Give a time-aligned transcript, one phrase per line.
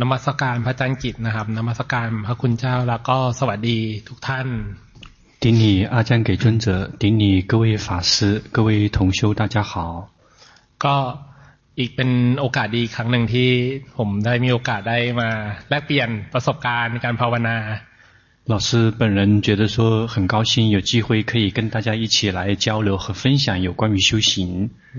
[0.00, 3.78] นมัสการพระจันทร์กิจนะครับนมัสการพระคุณเจ้าแล้วก็สวัสดี
[4.08, 4.48] ทุกท่าน
[5.42, 6.66] 顶礼阿姜给尊者，
[6.98, 9.72] 顶礼各位法师，各位同修，大家好。
[10.84, 10.94] ก็
[11.78, 12.10] อีกเป็น
[12.40, 13.50] โอกาสดีครั้งหนึ่งที่
[13.96, 15.28] ผมได้มีโอกาสได้มา
[15.68, 17.56] แลกเปลี่ยนประสบการณ์ในการภาวนา
[18.52, 18.68] 老师
[19.00, 24.30] 本人觉得说很高兴有机会可以跟大家一起来交流和分享有关于修行。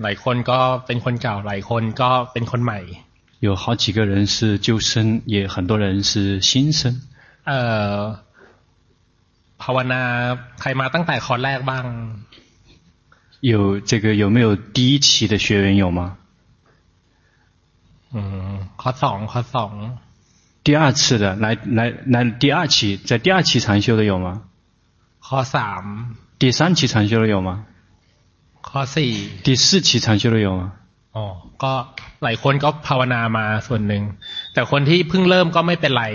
[0.04, 2.80] หลายคนก็เป็นคนเก่าหลายคนก็เป็นคนใหม่。
[3.42, 7.02] 有好几个人是旧生，也很多人是新生。
[7.46, 7.60] เอ่
[7.98, 8.18] อ
[9.62, 10.02] ภาวนา
[10.60, 11.86] ใครมาตั้งแต่คอร์สแรกบ้าง？
[13.40, 16.18] 有这个有没有第一期的学员有吗？
[18.14, 18.20] 嗯，
[18.82, 19.98] คอร์สสองคอร์สสอง。
[20.64, 24.42] 第二次的来来来第二期，在第二期禅修的有吗？
[25.20, 25.84] ข้อสาม
[26.40, 27.66] 第三期禅修的有吗？
[28.62, 30.74] ข้อสี่第四期禅修的有吗？
[31.16, 31.26] อ๋อ
[31.64, 31.74] ก็
[32.24, 34.04] หลายคนก็ภาวนามาส่วนหนึ่ง
[34.54, 36.06] แต่คนที่เพิ่งเริ่มก็ไม่เป็นไร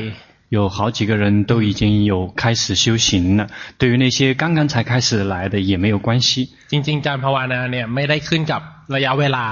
[0.56, 6.50] 有好几个人都已经有开始修行了，对于那些刚刚才开始来的也没有关系。
[6.72, 8.60] จริงๆการภาวนาเนี่ยไม่ได้ขึ้นกับ
[8.94, 9.46] ระยะเวลา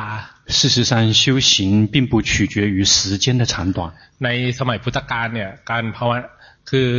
[0.58, 1.50] 事实上，修行
[1.92, 3.78] 并不取决于时间的长短。
[4.24, 6.28] ในสมัยพุทธกาลเนี่ยการภาวนา
[6.70, 6.90] คือ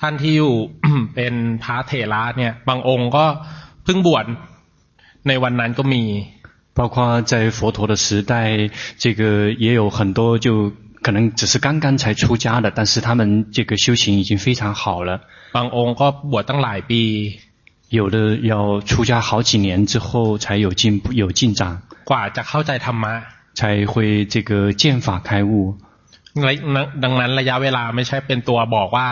[0.00, 0.54] ท่านที่อยู่
[1.14, 3.24] เป็นพระเถระเนี่ยบางองค์ก็
[3.84, 4.24] เพิ่งบวช
[5.28, 6.02] ในวันนั้นก็มี
[6.74, 15.20] 包括在佛陀的时代，这个也有很多就可能只是刚刚才出家的，但是他们这个修行已经非常好了。
[15.56, 17.02] บางองค์ก็บวชตั้งหลายปี
[17.98, 21.82] 有的要出家好几年之后才有进步有进展。
[22.10, 23.14] กว่าจะเข้าใจธรรมะ
[23.58, 25.76] 才会这个见法开悟。
[27.02, 29.08] ดังนั้นระยะเวลาไม่ใช่เป็นตัวบอกว่า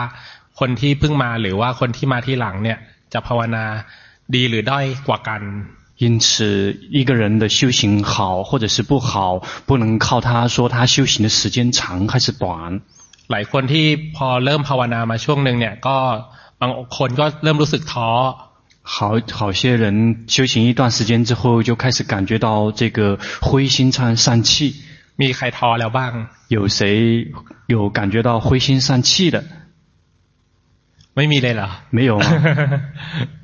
[0.59, 2.77] คนที่เพิ่งมาหรือว่าคนที่มาที่หลังเนี่ย
[3.13, 3.65] จะภาวนา
[4.35, 5.41] ดีหรือด้อยกว่ากัน
[5.97, 12.81] 因此，一个人的修行好或者是不好，不能靠他说他修行的时间长还是短。
[13.27, 15.97] หลายคนที่พอเริ่มภาวนามาช่วงหนึ่งเนี่ยก็
[16.61, 18.09] บางคนก็เริ่มรู้สึกท้อ
[18.81, 24.73] 好好些人修行一段时间之后，就开始感觉到这个灰心丧丧气。
[25.21, 26.11] มีใครท้อแล้วบ้าง
[26.47, 27.27] 有谁
[27.67, 29.43] 有感觉到灰心丧气的？
[31.15, 32.25] ไม่มีเลยเหรอ没有吗？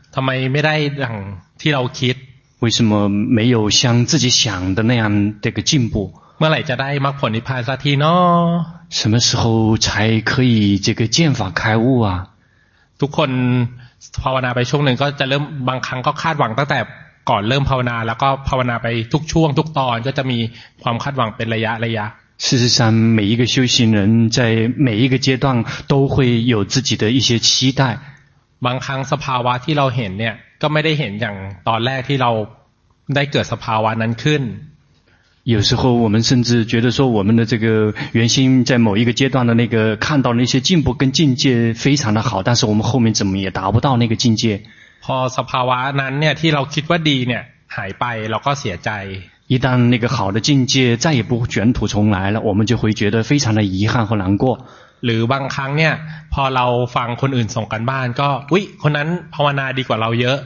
[0.14, 1.14] ทำไมไม่ได้อย่าง
[1.60, 2.14] ที่เราคิด
[2.64, 2.90] 为什么
[3.36, 3.80] 没有像
[4.10, 5.04] 自己想的那样
[5.44, 5.94] 这个进步
[6.38, 8.42] เมื่อไหร่จะได้มรรคผลนิพพานสักทีเนาะ
[8.98, 9.42] 什么时候
[9.84, 9.86] 才
[10.30, 12.08] 可以这个见法开悟啊
[13.00, 13.30] ทุกคน
[14.22, 16.78] ภาวนาไปช่วงหนึ่งก็จะเริ่มบางครั้งก็คาดหวังตั้งแต่
[17.30, 20.38] ก่อนเริ่มภาวนาแล้วก็ภาวนาไปทุกช่วงทุกตอนก็จะมี
[20.82, 22.06] ความคาดหวังเป็นระยะระยะ
[22.38, 27.98] 事实上，每一个修行人在每一个阶段都会有自己的一些期待。
[28.66, 31.36] บางครั้งสภาวะที่เราเห็นเนี่ยก็ไม่ได้เห็นอย่าง
[31.68, 32.30] ตอนแรกที่เรา
[33.14, 34.42] ได้เกิดสภาวะนั้นขึ้น
[35.54, 44.62] 有时候我们甚至觉得说，我们的这个原先在某一个阶段的那个看到那些进步跟境界非常的好，但是我们后面怎么也达不到那个境界。
[45.04, 47.42] พอสภาวะนั้นเนี่ยที่เราคิดว่าดีเนี่ย
[47.76, 48.90] หายไปเราก็เสียใจ
[49.46, 54.66] 一旦那个好的境界再也不卷土重来了，我们就会觉得非常的遗憾和难过。
[55.04, 55.94] หรือบางครั้งเนี่ย
[56.34, 56.66] พอเรา
[56.96, 60.38] ฟังคนอื่นส่งกันบ้านก็อุ๊ยคนนั้นภาวนาดีกว่าเราเยอะ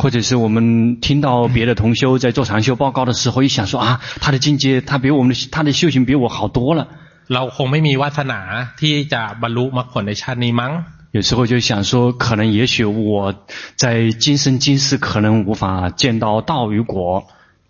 [0.00, 0.56] 或者是我们
[1.00, 6.88] 听到别的同修在做禅修报告的时候，一想说啊，他的境界，他比我们的他的修行比我好多了。
[7.28, 8.40] เราคงไม่มีวาสนา
[8.80, 10.72] ที่จะบรรลุมรรคผลในชาตินี้มั้ง
[11.16, 13.34] 有时候就想说，可能也许我
[13.76, 17.24] 在今生今世可能无法见到道与果。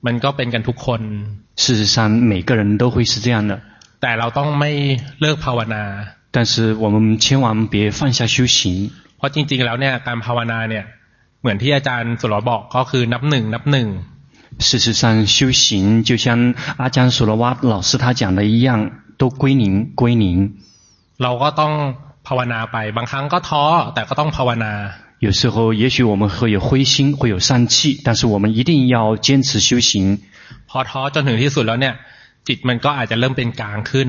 [0.07, 1.01] มันก็เป็นกันทุกคน
[1.57, 3.61] 事实上，每个人都会是这样的。
[4.01, 4.71] แต่เราต้องไม่
[5.21, 5.83] เลิกภาวนา
[6.35, 8.91] 但是我们千万别放下修行。
[9.19, 10.85] เพราะจริงๆแล้วเนี่ยการภาวนาเนี่ย
[11.41, 13.89] เหมือนที่อาจารย์สุรบอกก็คือนับหนึ่งนับหนึ่ง
[14.59, 19.65] 事实上，修行就像阿姜苏罗瓦老师他讲的一样，都归零
[19.95, 20.25] 归零。
[21.23, 21.73] เราก็ต้อง
[22.27, 23.65] ภาวนาไปบางครั้งก็ท้อ
[23.95, 24.73] แต่ก็ต้องภาวนา
[25.27, 30.19] 有时候也许我们会有灰心，会有丧气，但是我们一定要坚持修行。
[30.69, 31.95] พอท้อจนถึงที่สุดแล้วเนี่ย
[32.49, 34.09] จิตมันก็อาจจะเริ่มเป็นกลางขึ้น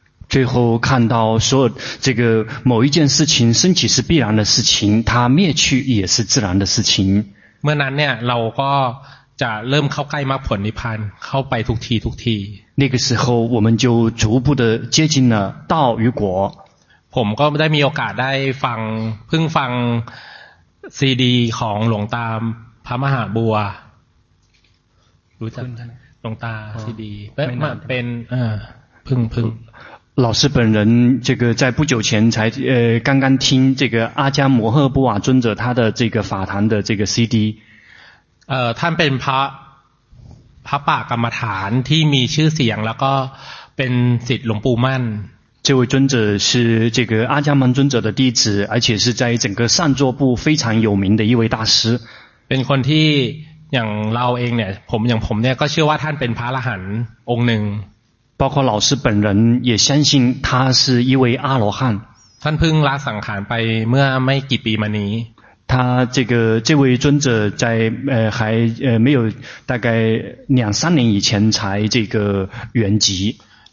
[0.30, 7.32] 最后看到所有这个某一件事情升起是必然的事情，它灭去也是自然的事情。
[7.62, 8.72] เมื่อนั้นเนี่ยเราก็
[9.42, 12.36] จะเริ่มเข้าใกล้มรรคผลนิพพานเข้าไปทุกทีทุกที
[12.80, 13.24] 那个时候
[13.54, 14.62] 我们就逐步的
[14.94, 15.34] 接近了
[15.72, 16.22] 道与果。
[17.14, 18.32] ผมก็ได้มีโอกาสได้
[18.64, 18.78] ฟัง
[19.28, 19.70] เพิ่งฟัง
[20.98, 22.26] ซีดีของหลวงตา
[22.86, 23.54] พระมหาบัว
[25.40, 25.64] รู้จัก
[26.22, 27.58] หลวงตาซีดีเป็น
[27.88, 28.54] เป็นเออ
[29.06, 29.46] พึ่งพึ่ง
[30.14, 37.58] 老师本人这个在不久前才呃刚刚听这个阿迦摩诃波瓦尊者他的这个法坛的这个 CD，
[38.46, 39.40] 呃，ท่านเป็นพระ
[40.66, 43.12] พระป่ากรรมฐานที่มีชื่อเสียงแล้วก็
[43.76, 43.92] เป็น
[44.28, 45.02] ศิษย์หลวงปู่มั่น。
[45.62, 52.00] 这位尊者是这个阿迦曼尊者的弟子，而且是在整个上座部非常有名的一位大师。
[52.48, 53.06] เป็นคนที่
[53.74, 56.92] อย่างเราเองเนี่ยผมอย่างผมเนี่ยก็เชื่อว่าท่านเป็นพระอรหันต์
[57.30, 57.62] องค์หนึ่ง
[58.40, 62.00] 包括老师本人也相信他是一位阿罗汉。
[62.42, 63.52] ท่านเพิ่งละสังขารไป
[63.90, 65.12] เมื่อไม่กี่ปีมานี้。
[65.72, 68.38] 他这个这位尊者在呃还
[68.84, 69.18] 呃没有
[69.66, 69.88] 大概
[70.46, 73.06] 两三年以前才这个圆寂。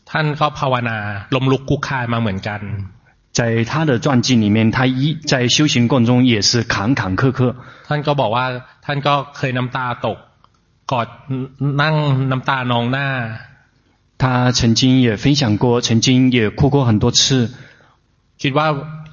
[0.09, 0.97] ท่านก็ภาวนา
[1.35, 2.59] ล้มลุกคุกคานมาเหมือนกัน。
[3.39, 7.39] 在他的传记里面，他一在修行过程中也是坎坎坷坷。
[7.87, 8.45] ท่านก็บอกว่า
[8.85, 10.17] ท่านก็เคยน้ำตาตก
[10.91, 11.07] กอด
[11.81, 11.95] นั่ง
[12.31, 13.07] น้ำตานองหน้า
[14.17, 17.49] 他曾经也分享过，曾经也哭过很多次。
[18.41, 18.67] คิดว่า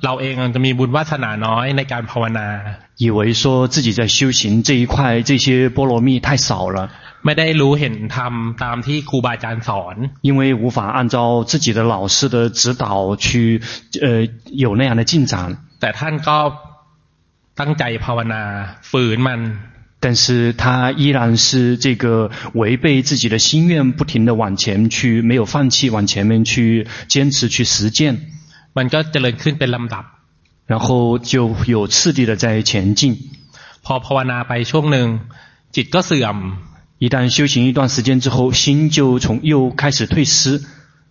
[0.04, 2.48] เราเองจะมีบุญวาสนาน้อยในการภาวนา。
[2.96, 6.90] 以为说自己在修行这一块，这些波罗蜜太少了。
[7.24, 8.32] ไม่ได้รู้เห็นธรรม
[8.64, 9.96] ตามที่ครูบาอาจารย์สอน。
[10.28, 13.60] 因为无法按照自己的老师的指导去，
[14.00, 14.28] 呃，
[14.64, 15.32] 有那样的进展。
[15.80, 16.38] แต่ท่านก็
[17.60, 18.42] ตั้งใจภาวนา
[18.90, 19.40] ฝืนมัน
[20.02, 28.18] 但是他依然是这个违背自己的心愿，不停地往前去，没有放弃，往前面去坚持去实践。
[28.72, 30.04] มันก็เจริญขึ้นเป็นลำดับ，
[30.66, 33.18] 然后就有次第的在前进。
[33.84, 35.06] พอภาวนาไปช่วงหนึ่ง
[35.74, 36.36] จิตก็เสื่อม。
[36.98, 40.60] 一旦修行一段时间之后，心就从又开始退失。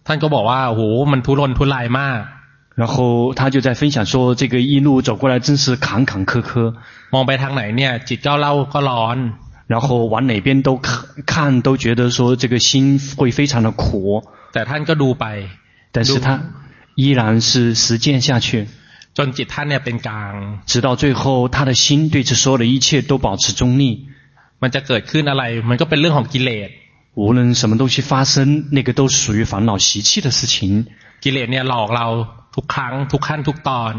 [0.06, 0.82] ท่านก็บอกว่าโห
[1.12, 2.20] มันทุรนทุรายมาก。
[2.76, 6.74] 然后他就在分享说，这个一路走过来真是坎坎坷坷。
[7.14, 9.18] มองไปทางไหนเนี่ยจิตก็เล่าก็ร้อน
[9.68, 13.84] 然后往哪边都看看都觉得说这个心会非常的苦
[14.54, 15.26] แต่ท่านก็ดูไป
[15.92, 16.28] 但是他
[16.96, 18.68] 依然是实践下去
[19.18, 20.34] จนจิตท่านเนี่ยเป็นกลาง
[20.72, 24.08] 直到最后他的心对这所有的一切都保持中立
[24.62, 26.70] มันจะเกิดขึ้นอะไรมันก็เป็นเรื่องของกิเลส
[27.16, 30.86] 无论什么东西发生那个都是属于烦恼习气的事情
[31.24, 32.08] กิเลสเนี่ยหลอกเรา
[32.56, 33.94] ทุกครั้งทุกขั้นทุกตอน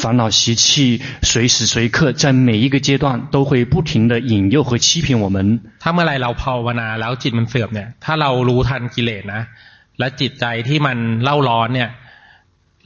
[0.00, 5.36] 烦恼习气随时随刻在每一个阶段都会不停地引诱和欺骗我们。
[5.82, 9.42] ถ้าเมื่อไรเราภาวนาแล้วจิตมันเสื่อมเนี่ยถ้าเรารู้ทันกิเลสนะ
[9.98, 11.88] และจิตใจที่มันเล่าร้อนเนี่ย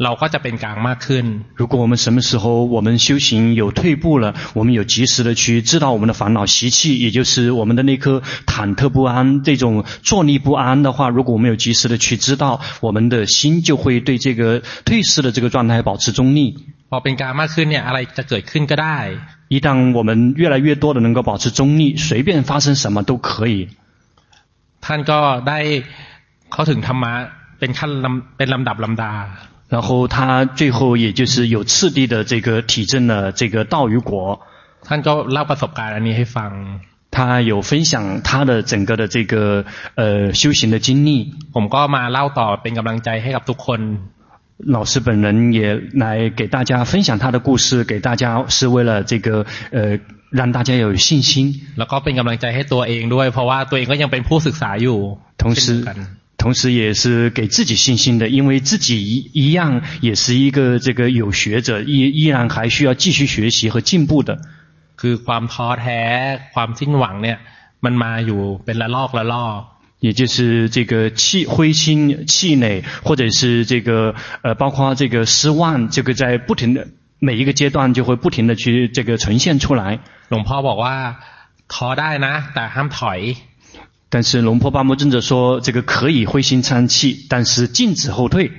[0.05, 1.25] เราก็จะเป็นกลางมากขึ้น。
[1.61, 16.57] 如果我们什么时候我们修行有退步了，我们有及时的去知道我们的烦恼习气，也就是我们的那颗忐忑不安、这种坐立不安的话，如果我们有及时的去知道，我们的心就会对这个退失的这个状态保持中立。
[16.91, 18.99] พอเป็นกลางมากขึ้นเนี่ยอะไรจะเกิดขึ้นก็ได้。
[19.49, 23.69] 一旦我们越来越多的能够保持中立，随便发生什么都可以。
[24.85, 25.59] ท่านก็ได้
[26.53, 27.13] เข้าถึงธรรมะ
[27.59, 29.13] เป็นขั้นลำเป็นลำดับลำดา。
[29.71, 34.41] 然后他最后也就是有次第的这个体证了这个道与果。
[34.87, 36.51] ท่านก็เล่าประสบการณ์อันนี้ให้ฟัง。
[37.11, 39.65] 他有分享他的整个的这个
[39.95, 41.11] 呃修行的经历。
[41.55, 43.81] ผมก็มาเล่าต่อเป็นกำลังใจให้กับทุกคน。
[44.77, 45.61] 老师本人也
[46.05, 49.99] 来给大家分享他的故事，给大家是为了这个呃
[50.31, 51.61] 让大家有信心。
[51.79, 54.97] แล้วก็เป็นกำลังใจให้ตัวเองด้วยเพราะว่าตัวเองก็ยังเป็นผู้ศึกษาอยู่。
[55.41, 55.65] 同时。
[56.41, 64.39] 同时也是给自己信心的，因为自己一一样也是一个这个有学者，依依然还需要继续学习和进步的。
[64.97, 66.01] คือความท้อแท้
[66.55, 67.39] ความสิ้นหวังเนี่ย
[67.85, 69.55] มันมาอยู่เป็นละลอกละลอก。
[70.07, 76.87] 也就是这个气灰心气馁，或者是这个呃包括这个失望，这个在不停的
[77.19, 79.99] 每一个阶段就会不停的去这个呈现出来。
[80.29, 80.95] หลวงพ่อบอกว่า
[81.73, 83.19] ท้อได้นะแต่ห้ามถอย。
[84.11, 88.53] 但是龙婆巴摩尊者说，这个可以灰心丧气，但是禁止后退。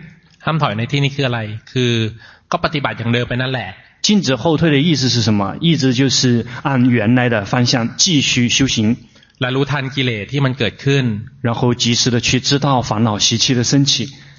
[0.46, 1.40] ห้ามถอยในที่นี้คืออะไร
[1.72, 1.92] คือ
[2.52, 3.68] ก็ปฏิบัติอย่างเดิมไปนั่นแหละ。
[4.06, 5.58] 禁止后退的意思是什么？
[5.60, 8.78] 意思就是按原来的方向继续修行。
[9.42, 11.04] และรู้ทันกิเลสที่มันเกิดขึ้น
[11.48, 13.92] 然后及时的去知道烦恼习气的升起。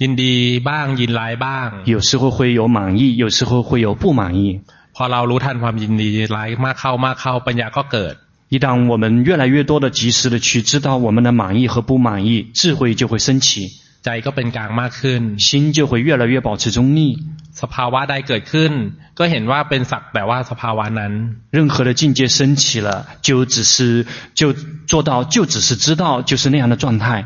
[0.03, 0.33] ยินดี
[0.69, 4.61] บ้างยินร้ายบ้าง 有时候会有满意，有时候会有不满意。
[4.95, 8.15] พอเรารู้ทันความยินดีร้ายมากเข้ามากเข้าปัญญาก็เกิด
[8.53, 17.17] 一旦我们越来越多的及时的去知道我们的满意和不满意，智慧就会升起， ใจก็เป็นกลางมากขึ้น 心就会越来越保持中立。
[17.61, 18.71] สภาวะใดเกิดขึ้น
[19.19, 21.13] ก็เห็นว่าเป็นสักแต่ว่าสภาวะนั้น
[21.51, 24.53] 任何的境界升起了，就只是就
[24.87, 27.25] 做到就只是知道就是那样的状态。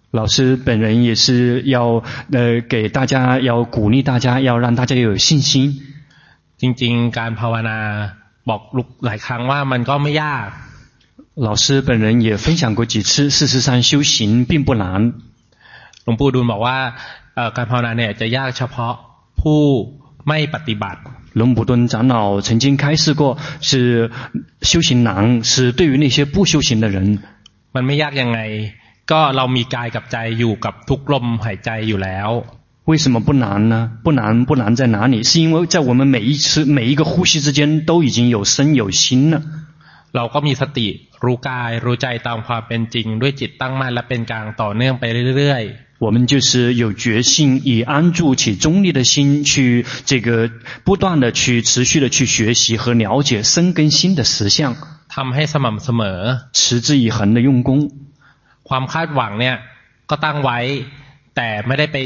[0.10, 5.82] 老师本人也是要呃给大家要鼓励大家，要让大家有信心。
[6.60, 7.78] จริงๆ การภาวนา
[8.48, 10.48] บอกลุกหลายครั้งว่ามันก็ไม่ยาก
[11.34, 14.84] 老师本人也分享过几次，事实上修行并不难。
[16.04, 16.76] หลวงปู่ดูลบอกว่า
[17.34, 18.94] เอ่อการภาวนาเนี่ยจะยากเฉพาะ
[19.40, 19.60] ผู้
[20.28, 21.00] ไม่ปฏิบัติ
[21.40, 24.10] 龙普顿长老曾经开示过，是
[24.62, 27.18] 修行难，是对于那些不修行的人。
[27.74, 28.38] มันไม่ยากยังไง
[29.10, 32.30] ก็เรามีกายกับใจอยู่กับทุกลมหายใจอยู่แล้ว
[32.90, 33.74] 为什么不难呢？
[34.04, 35.24] 不难不难在哪里？
[35.28, 39.42] 是因为在我们每一次每一个呼吸之间都已经有身有心了。
[40.12, 40.88] เราก็มีสติ
[41.24, 45.04] รู้กายรู้ใจตามความเป็นจริง ด้วยจิตตั้งมั่นและเป็นกลางต่อเนื่องไป
[45.38, 45.64] เรื่อย
[45.98, 50.50] 我们就是有决心，以安住且中立的心去这个
[50.84, 56.18] 不断的去持续的去学习和了解身跟心的实相， ๆทำให้สม่ำเสมอ
[56.52, 57.90] 持之以恒的用功。
[58.70, 59.56] ความคาดหวังเนี่ย
[60.10, 60.58] ก็ตั้งไว้
[61.36, 61.96] แต่ไม่ได้ไป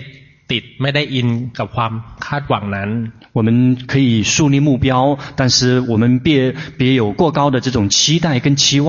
[0.50, 1.92] ติดไม่ได้อินกับความ
[2.26, 2.90] คาดหวังนั้น
[3.36, 3.48] 我们
[3.90, 8.88] 可以树立目标，但是我们别别有过高的这种期待跟期望，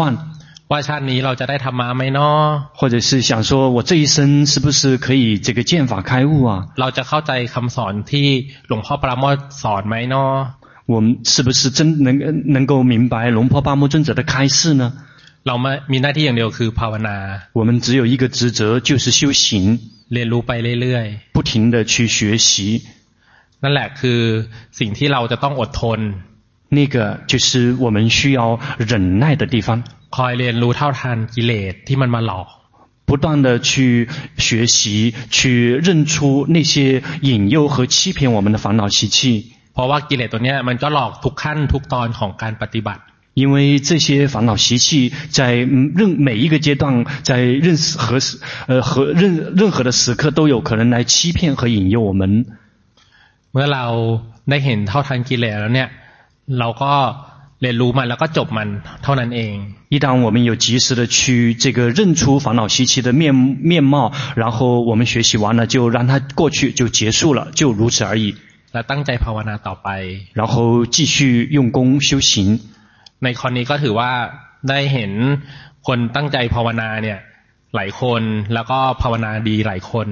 [0.72, 2.40] ว่าชาตินี้เราจะได้ธรรมะไหมเนาะ
[2.80, 6.51] 或者是想说我这一生是不是可以这个见法开悟啊？
[6.80, 8.28] เราจะเข้าใจคำสอนที่
[8.68, 10.32] หลวงพ่อปราโมทสอนไหมเนาะ
[10.92, 12.08] 我们是不是真能
[12.56, 14.92] 能够明白龙婆巴摩尊者的开示呢？
[15.48, 17.18] เราไม่มีหน้าที่อย่างเดียวคือภาวนา
[17.60, 19.80] 我们只有一个职责，就是修行，
[20.13, 20.51] เรียนรู้ไป
[20.82, 22.48] เรื่อย 不停的去学习。
[23.18, 24.20] ๆ นั่นแหละคือ
[24.80, 26.00] สิ่งที่เราจะต้องอดทน
[26.78, 26.96] 那个
[27.32, 27.48] 就是
[27.84, 28.42] 我们需要
[28.92, 29.70] 忍耐的地方，
[30.16, 32.48] คอยเรียนรู้เท่าทันกิเลสที่มันมาหลอก
[33.08, 34.08] 不断的去
[34.46, 39.20] 学习，去认出那些引诱和欺骗我们的烦恼习气。
[39.74, 43.01] เพราะว่ากิเลสตัวเนี้ยมันก็หลอกทุกขั้นทุกตอนของการปฏิบัติ
[43.36, 52.46] 因为这些烦恼习气在任每一个阶段，在任何时呃和任任何的时刻都有可能来欺骗和引诱我们。
[53.51, 53.86] เมื่อเรา
[54.50, 55.90] ได้เห็นเท่าทันกิเลสแล้วเนี่ย
[56.60, 56.94] เราก็
[57.62, 58.68] เรียนรู้มันแล้วก็จบมัน
[59.04, 59.54] เท่านั้นเอง
[59.94, 68.36] 一旦我们有及时的去这个认出烦恼习气的面面貌，然后我们学习完了就让它过去就结束了，就如此而已。
[68.74, 69.90] และตั้งใจภาวนาต่อไป
[70.34, 72.60] 然后继续用功修行。
[73.24, 74.12] ในคอนนี้ก็ถือว่า
[74.70, 75.12] ได้เห็น
[75.88, 77.20] คนตั้งใจภาวนาเนี่ย
[77.75, 78.22] หลายคน
[78.54, 80.08] แล้วก็ภาวนาดีหลายคน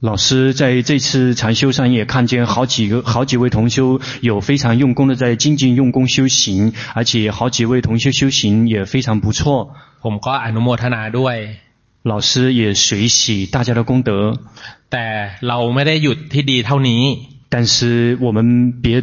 [0.00, 9.74] 老师在这次禅修上也看见好几个好几位同修有非常用功的在精进用功修行，而且好几位同修修行也非常不错。
[10.00, 11.36] ผมก็อนุโมทนาด้วย
[12.04, 14.38] 老师也随喜大家的功德，
[14.88, 15.06] แต่
[15.48, 17.02] เราไม่ได้หยุดที่ดีเท่านี้
[17.50, 19.02] 但是我们别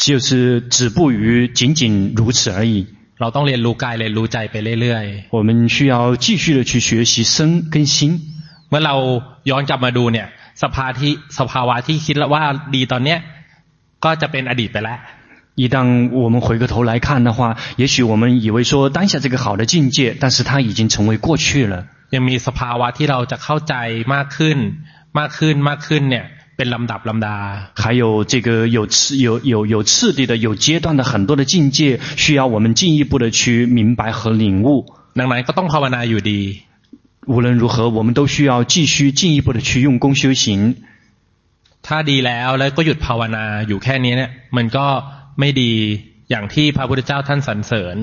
[0.00, 2.86] 就是止步于仅仅如此而已。
[3.20, 5.04] เราต้องเรียนรู้กายเรียนรู้ใจไปเรื่อย
[5.36, 8.20] 我们需要继续的去学习身跟心。
[8.40, 8.94] ๆ เมื่อเรา
[9.50, 10.26] ย้อนกลับมาดูเนี่ย
[10.62, 12.42] สภาที่สภาวะที่คิดแล้วว่า
[12.74, 13.18] ดีตอนเนี้ย
[14.04, 14.98] ก็จะเป็นอดีตไปแล้ว
[15.60, 21.86] 一旦我们回过头来看的话，也许我们以为说当下这个好的境界，但是它已经成为过去了。
[22.14, 23.74] ยังมีสภาวะที่เราจะเข้าใจ
[24.14, 24.58] มากขึ้น
[25.18, 26.24] มากขึ้นมากขึ้นเนี่ย
[26.60, 27.36] เป็นลำดับลำดา
[27.82, 34.68] 还有这个有次有有有次第的有阶段的很多的境界，需要我们进一步的去明白和领悟。
[35.18, 36.62] ดังนั้นก็ต้องภาวนาอยู่ดี
[37.32, 40.76] 无论如何，我们都需要继续进一步的去用功修行。
[41.86, 44.86] ถ้าดีแล้วแล้วก็หยุดภาวนาอยู่แค่นี้เนี่ย มันก็
[45.40, 45.72] ไม่ดี
[46.30, 47.96] อย่างที่พระพุทธเจ้าท่านสรรเสริญ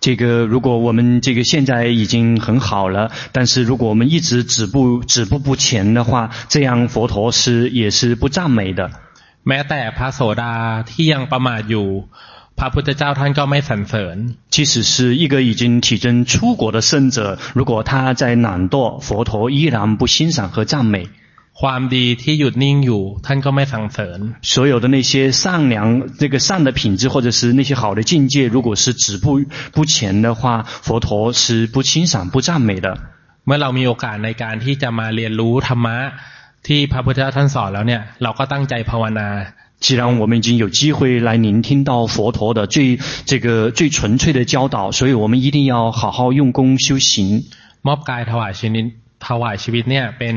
[0.00, 8.90] 这个如果我们这个现在已经很好了，但是如果我们一直止步止步不前的话，这样佛陀是也是不赞美的。
[9.44, 10.52] แม้แต่พระโสดา
[10.90, 11.88] ที่ยังประมาทอยู่
[12.58, 14.16] พระพุทธเจ้าท่านก็ไม่สรรเสริญ
[14.54, 21.08] 即使是一个已经体证出国的圣者，如果他在懒惰，佛陀依然不欣赏和赞美。
[21.60, 24.18] ความดีที่หยุดนิ่งอยู่ ท่านก็ไม่สรรเสริญ
[24.52, 32.86] 所有的那些善良、这个善的品质，或者是那些好的境界，如果是止步不前的话，佛陀是不欣赏、不赞美的。
[33.44, 35.96] เมื่อเรามีโอกาสในการที่จะมาเรียนรู้ธรรมะ
[36.66, 39.28] ที่พระพุทธเจ้าท่านสอนแล้วเนี่ย เราก็ตั้งใจภาวนา
[39.84, 47.44] 既然我们已经有机会来聆听到佛陀的最这个最纯粹的教导，所以我们一定要好好用功修行。
[47.86, 48.84] มอบกายถวายชีวิต
[49.26, 50.36] ถวายชีวิตเนี่ยเป็น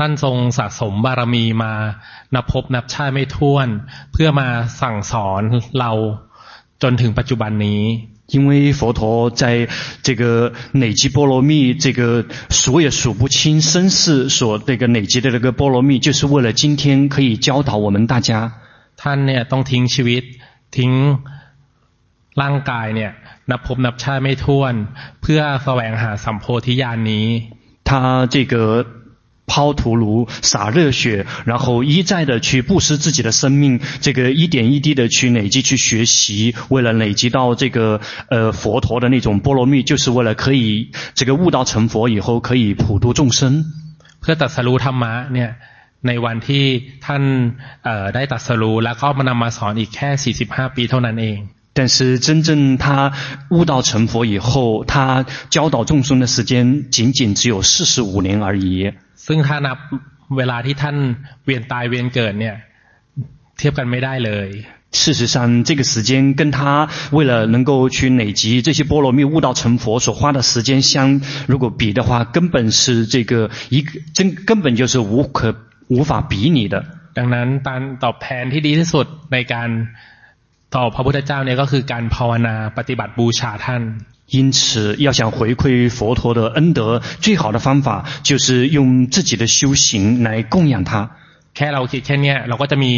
[0.00, 1.72] ่านทรงสะสมบารมีมา
[2.34, 3.68] นับพบนับชาติไม่ถ้วน
[4.12, 4.48] เพื่อมา
[4.80, 5.42] สั่งสอน
[5.78, 5.92] เรา
[6.82, 7.82] จนถึงปัจจุบันนี้
[8.34, 9.68] 因为佛陀在
[10.02, 18.30] 这个累积波罗蜜，这个数也数不清生世所这个累积的这个波罗蜜，就是为了今天可以教导我们大家。
[19.00, 20.22] ท่านเนี่ยต้องทิ้งชีวิต
[20.76, 20.92] ทิ้ง
[22.42, 23.12] ร่างกายเนี่ย
[23.50, 24.74] นับพบนับชาติไม่ถ้วน
[25.22, 27.26] เพื่อแสวงหาสัมโพธิญาณนี้
[27.88, 27.90] 他
[28.34, 28.54] 这个
[29.50, 43.64] 抛头颅、洒热血，然后一再的去布施自己的生命，这个一点一滴的去累积、去学习，为了累积到这个呃佛陀的那种波罗蜜，就是为了可以这个悟道成佛以后可以普度众生。
[44.20, 45.50] เพื่อตรัสรู้ธรรมะเนี่ย
[46.06, 46.64] ในวันที่
[47.06, 47.22] ท่าน
[47.84, 50.08] เอ่อได้ตรัสรู้แล้วก็มานำมาสอนอีกแค่
[50.44, 51.38] 45 ปีเท่านั้นเอง
[51.78, 53.12] 但是真正他
[53.50, 58.92] 悟道成佛以后，他教导众生的时间仅仅只有四十五年而已。
[59.26, 59.78] ซึ่งถ้านับ
[60.36, 60.96] เวลาที่ท่าน
[61.44, 62.56] เวียนตายเวียนเกิดเนี่ย
[63.58, 64.48] เทียบกันไม่ได้เลย
[65.02, 65.36] 事实上，
[65.68, 75.54] 这个时间跟他为了能够去累积这些波罗蜜、悟道成佛所花的时间相如果比的话，根本是这个一个真根本就是无可
[75.88, 76.84] 无法比拟的。
[77.18, 79.68] ดังนั้นการตอบแทนที่ดีที่สุดในการ
[80.74, 83.82] ต่อพระพุทธเจ้าเนี่ยก็คือการภาวนาปฏิบัติบูชาท่าน
[84.30, 91.10] 因此，要想回馈佛陀的恩德，最好的方法就是用自己的修行来供养他。
[91.54, 92.92] แค่เราคิดแค่เนี้ยเราก็จะมี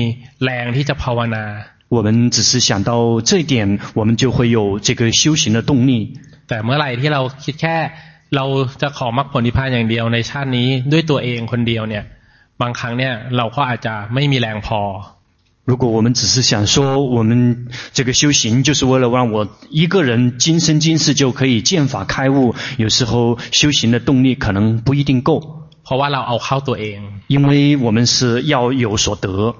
[0.44, 1.44] แรงที่จะภาวนา
[1.90, 5.90] 我们只是想到这一点，我们就会有这个修行的动力。
[6.48, 7.76] แต่เมื่อไหร่ที่เราคิดแค่
[8.36, 8.44] เรา
[8.82, 12.04] จะขอมรรคผลนิพพานอย่างเดียวในชาตินี้ด้วยตัวเองคนเดียวเนี่ย
[12.60, 14.80] บางครั้งเนี่ยเราก็อาจจะไม่มีแรงพอ
[15.64, 25.30] 如果我们只是想说，我们这个修行就是为了让我一个人今生今世就可以见法开悟，有时候修行的动力可能不一定够，
[25.84, 29.54] เพราะว่าเราเอาเข้าตัวเอง 因为我们是要有所得。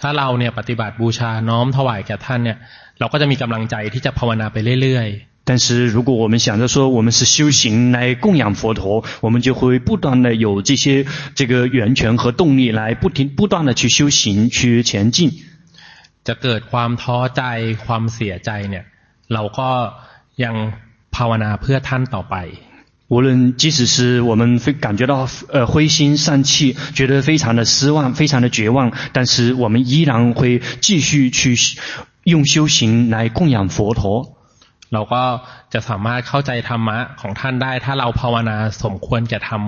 [0.00, 2.58] ถ้าเราเนี่ยปฏิบัติบูชาน้อมถวายแก่ท่านเนี่ย
[2.98, 5.08] เราก็จะมีกำลังใจที่จะภาวนาไปเรื่อย
[5.50, 15.30] 但是如果我们想着说我们是修行来供养佛陀，我们就会不断的有这些这个源泉和动力来不停不断的去修行去前进。
[15.78, 17.42] ๆ จะเกิดความท้อใจ
[17.84, 18.84] ความเสียใจเนี่ย
[19.34, 19.70] เราก็
[20.44, 20.54] ยัง
[21.14, 22.36] ภาวนาเพื่อท่านต่อไป
[23.08, 31.56] 无论即使是我们非感觉到呃灰心丧气，觉得非常的失望，非常的绝望，但是我们依然会继续去
[32.24, 34.36] 用修行来供养佛陀。
[34.92, 35.22] เราก็
[35.72, 39.62] จะสามารถเข้าใจธรรมะของท่านได้ ถ้าเราภาวนาสมควรแก่ธรรม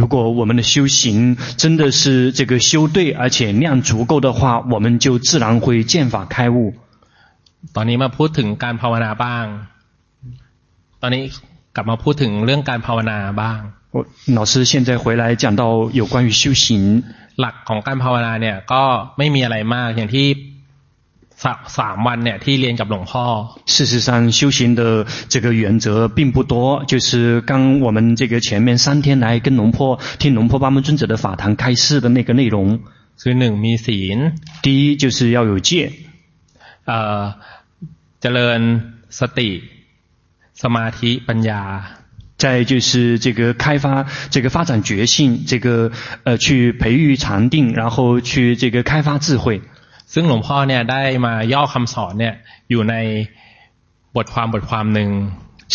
[0.00, 6.56] 如果我们的修行真的是这个修对，而且量足够的话，我们就自然会见法开悟。
[7.74, 9.44] ตอนนี้มาพูดถึงการภาวนาบ้าง
[11.02, 11.22] ตอนนี้
[11.76, 13.60] กลับมาพูดถึงเรื่องการภาวนาบ้าง
[13.94, 13.96] 我
[14.38, 15.62] 老师现在回来讲到
[16.00, 17.02] 有关于修行，
[17.40, 18.82] หลักของการภาวนาเนี่ย ก็
[19.18, 20.26] ไม่มีอะไรมากอย่างที่
[23.66, 32.80] 事实上修行的这个原则并不多，就是刚我们这个前面三天来跟龙坡听龙坡巴门尊者的法堂开示的那个内容。
[33.18, 34.18] คือหนึ่งมีศีล
[34.64, 35.92] 第一就是要有戒，
[36.86, 37.22] เอ่อ
[38.20, 38.60] เจริญ
[39.18, 39.50] สติ
[40.62, 41.62] สมาธิปัญญา
[42.36, 45.92] 再就是这个开发这个发展觉性，这个
[46.24, 49.62] 呃去培育禅定，然后去这个开发智慧。
[50.12, 52.34] ซึ่งหลวงพ่อเนี่ยได้มาย่อคำสอนเนี่ย
[52.70, 52.94] อยู่ใน
[54.16, 55.10] บทความบทความหนึ่ง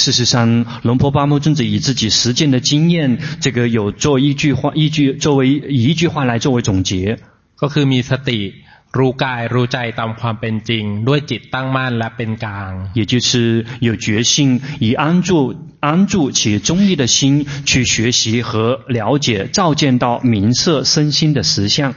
[0.01, 7.17] 事实上，龙坡巴摩尊者以自己实践的经验，这个有做一句话，依据作为以一句话来作为总结，
[7.57, 8.53] ก็คือมีสติ
[8.97, 21.95] รู้กายรู้ใจตามความเป็นจริง ด้วยจิตตั้งมั่นและเป็นกลาง 也就是有决心，以安住安住且中立的心去学习和了解，照见到明色身心的实相。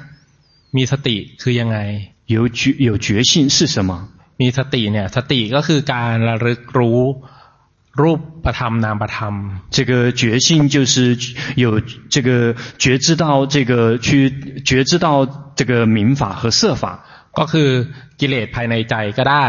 [0.73, 1.79] มีสติคือยังไง
[2.27, 3.91] 有决有决心是什么？
[4.41, 7.01] มีสติเนี่ย สติก็คือการระลึกรู้
[8.03, 9.35] รูปประธรรมนามประธรรม
[9.77, 10.95] 这个觉性就是
[11.57, 11.81] 有
[12.15, 14.09] 这个觉知到这个去
[14.69, 15.27] 觉知到
[15.59, 16.85] 这个明法和色法，
[17.39, 17.69] ก็คือ
[18.21, 19.47] กิเลสภายในใจก็ได้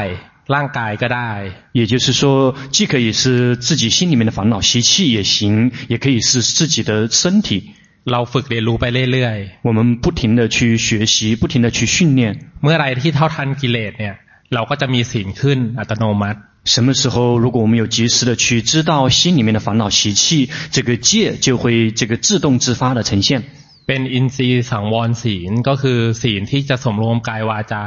[0.53, 1.31] ร่างกายก็ได้
[1.79, 7.71] 也就是说，既可以是自己心里面的烦恼习气也行，也可以是自己的身体。
[8.11, 9.37] เราฝึกเรียนรู้ไปเรื่อย
[9.67, 12.21] 我们不停的去学习，不停的去训练。
[12.47, 14.15] ๆ เมื่อไรที่เท่าทันกิเลสเนี่ย
[14.53, 16.39] เราก็จะมีศีลขึ้นอัตโนมัติ
[16.73, 23.43] 什么时候，如果我们有及时的去知道心里面的烦恼习气，这个戒就会这个自动自发的呈现。
[23.87, 27.83] เป็นอินทรีย์สังวรศีลก็คือศีลที่จะสมรวมกายวาจา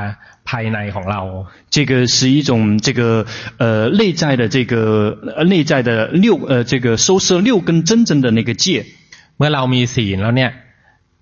[0.49, 1.21] ภายในของเรา
[1.75, 3.01] 这个是一种这个
[3.63, 4.75] 呃内在的这个
[5.37, 8.85] 呃内在的六呃这个收摄六根真正的那个戒。
[9.39, 10.51] เมื่อเรามีศีลแล้วเนี่ย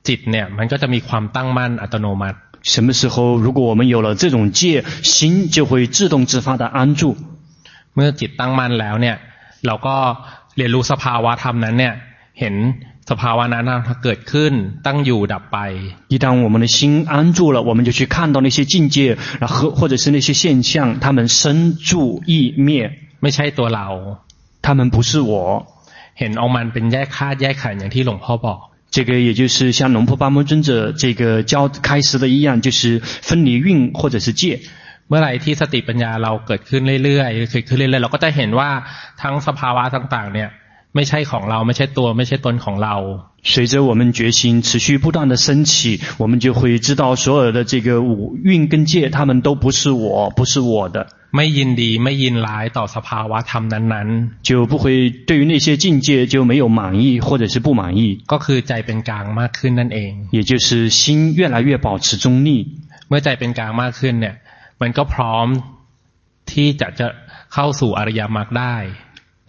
[0.08, 2.38] จิตเนี่ยมันก็จะมีความตั้งมั่นอัตโนมัติ
[2.72, 7.16] 什么时候，如果我们有了这种戒，心就会自动自发的安住。
[7.94, 9.16] เมื่อจิตตั้งมั่นแล้วเนี่ย
[9.66, 9.96] เราก็
[10.56, 11.94] เรียนรู้สภาวะธรรมนั้นเนี่ย
[12.40, 12.54] เห็น
[13.10, 13.64] สภาวะนั้น
[14.02, 14.52] เกิดขึ้น
[14.86, 15.58] ตั้งอยู่ดับไป
[16.12, 16.78] 一旦我们的心
[17.12, 18.96] 安住了，我们就去看到那些境界，
[19.40, 22.70] 然后或者是那些现象，它们生住异灭，
[23.20, 23.86] ไม่ใช่ตัวเรา
[24.64, 25.32] 它们不是我。
[26.18, 28.60] เห็นเอามันเป็นแยกธาตุแยกขันธ์อย่างที่หลวงพ่อบอก
[28.94, 34.60] 这个也就是像龙婆巴摩尊者这个教开示的一样，就是分离蕴或者是戒。
[35.08, 38.70] เมื่อไหร่ที่สติปัญญาเราเกิดขึ้นเรื่อยๆเกิดขึ้นเรื่อยๆเราก็จะเห็นว่า
[39.22, 40.48] ทั้งสภาวะต่างๆ เนี่ย
[40.94, 42.94] ไม่ใช่ของเราไม่ใช่ตัวไม่ใช่ตนของเรา
[43.52, 54.08] 随着我们觉心持续不断的升起，我们就会知道所有的这个五蕴跟戒，它们都不是我，不是我的， ไม่ยินดีไม่ยินร้ายต่อสภาวะธรรมนั้น
[54.48, 54.84] 就不会
[55.28, 61.00] 对于那些境界就没有满意或者是不满意， ๆ ก็คือใจเป็นกลางมากขึ้นนั่นเอง 也就是心
[61.38, 62.48] 越来越保持中立。
[63.08, 64.34] เมื่อใจเป็นกลางมากขึ้นเนี่ย
[64.80, 65.46] มันก็พร้อม
[66.52, 67.06] ที่จะจะ
[67.54, 68.76] เข้าสู่อริยมรรคได้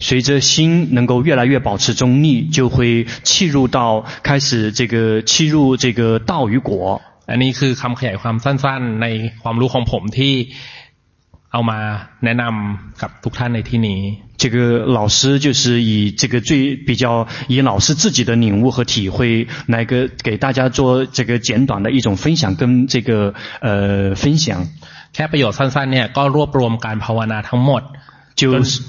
[0.06, 2.26] 随着心能够越来越保持中立，
[2.56, 3.78] 就会契入到
[4.26, 7.00] 开始这个契入这个道与果。
[7.30, 9.06] อันนี้คือคำขยายความสั้นๆ ใน
[9.42, 10.34] ความรู้ของผมที่
[11.52, 11.78] เอามา
[12.24, 14.00] แนะนำกับทุกท่านในที่นี้
[14.36, 14.56] 这个
[14.98, 17.04] 老师就是以这个最比较
[17.46, 24.66] 以老师自己的领悟和体会，来个给大家做这个简短的一种分享跟这个呃分享。
[25.14, 27.82] แค่ประโยชน์สั้นๆ เนี่ยก็รวบรวมการภาวนาทั้งหมด
[28.40, 28.82] 就是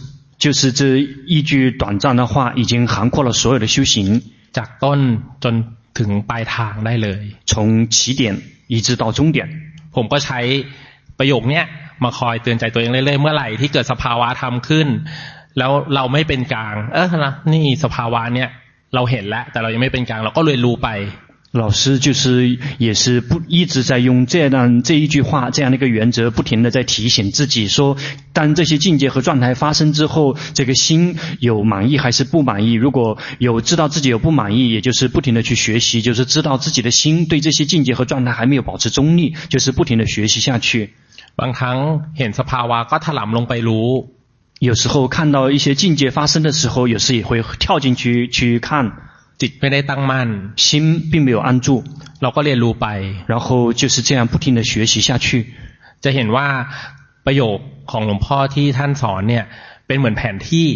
[0.43, 0.81] 就是这
[1.27, 4.23] 一句短暂的话，已经涵括了所有的修行，
[4.57, 4.99] จากต้น
[5.43, 5.53] จน
[5.97, 9.47] ถึงปลายทางได้เลย 从起点一直到终点。
[9.93, 10.39] ผมก็ใช้
[11.19, 11.65] ประโยคเนี้ย
[12.03, 14.87] มาคอยเตือนใจตัวเองเรื่อยๆ เมื่อไหร่ที่เกิดสภาวะธรรมขึ้น
[15.59, 18.49] แล้วเราไม่เป็นกลาง เออนะนี่สภาวะเนี่ย
[18.95, 20.89] เราเห็นแล้ว แต่เรายังไม่เป็นกลาง เราก็เลยรู้ไป
[21.63, 27.95] 老师就是也是不一直在用这样这一句话这样的一个原则，不停的在提醒自己说，
[28.33, 32.73] 当这些境界和状态发生之后，这个心有满意还是不满意？
[32.73, 40.93] 如果有知道自己有不满意，也就是不停的去学习，就是知道自己的心对这些境界和状态还没有保持中立，就是不停的学习下去。
[41.39, 41.77] บางครั้ง
[42.17, 43.89] เห็นสภาวะก็ถลำลงไปรู้
[44.67, 48.03] 有时候看到一些境界发生的时候，有时也会跳进去
[48.35, 48.91] 去看，
[49.41, 50.27] จิตไม่ได้ตั้งมั่น
[50.65, 50.67] 心
[51.11, 51.67] 并没有安住，
[52.21, 52.87] เราก็เรียนรู้ไป
[53.31, 55.27] 然后就是这样不停的学习下去。
[56.03, 56.47] จะเห็นว่า
[57.25, 57.57] ประโยค
[57.91, 59.43] ของหลวงพ่อที่ท่านสอนเนี่ย
[59.87, 60.67] เป็นเหมือนแผนที่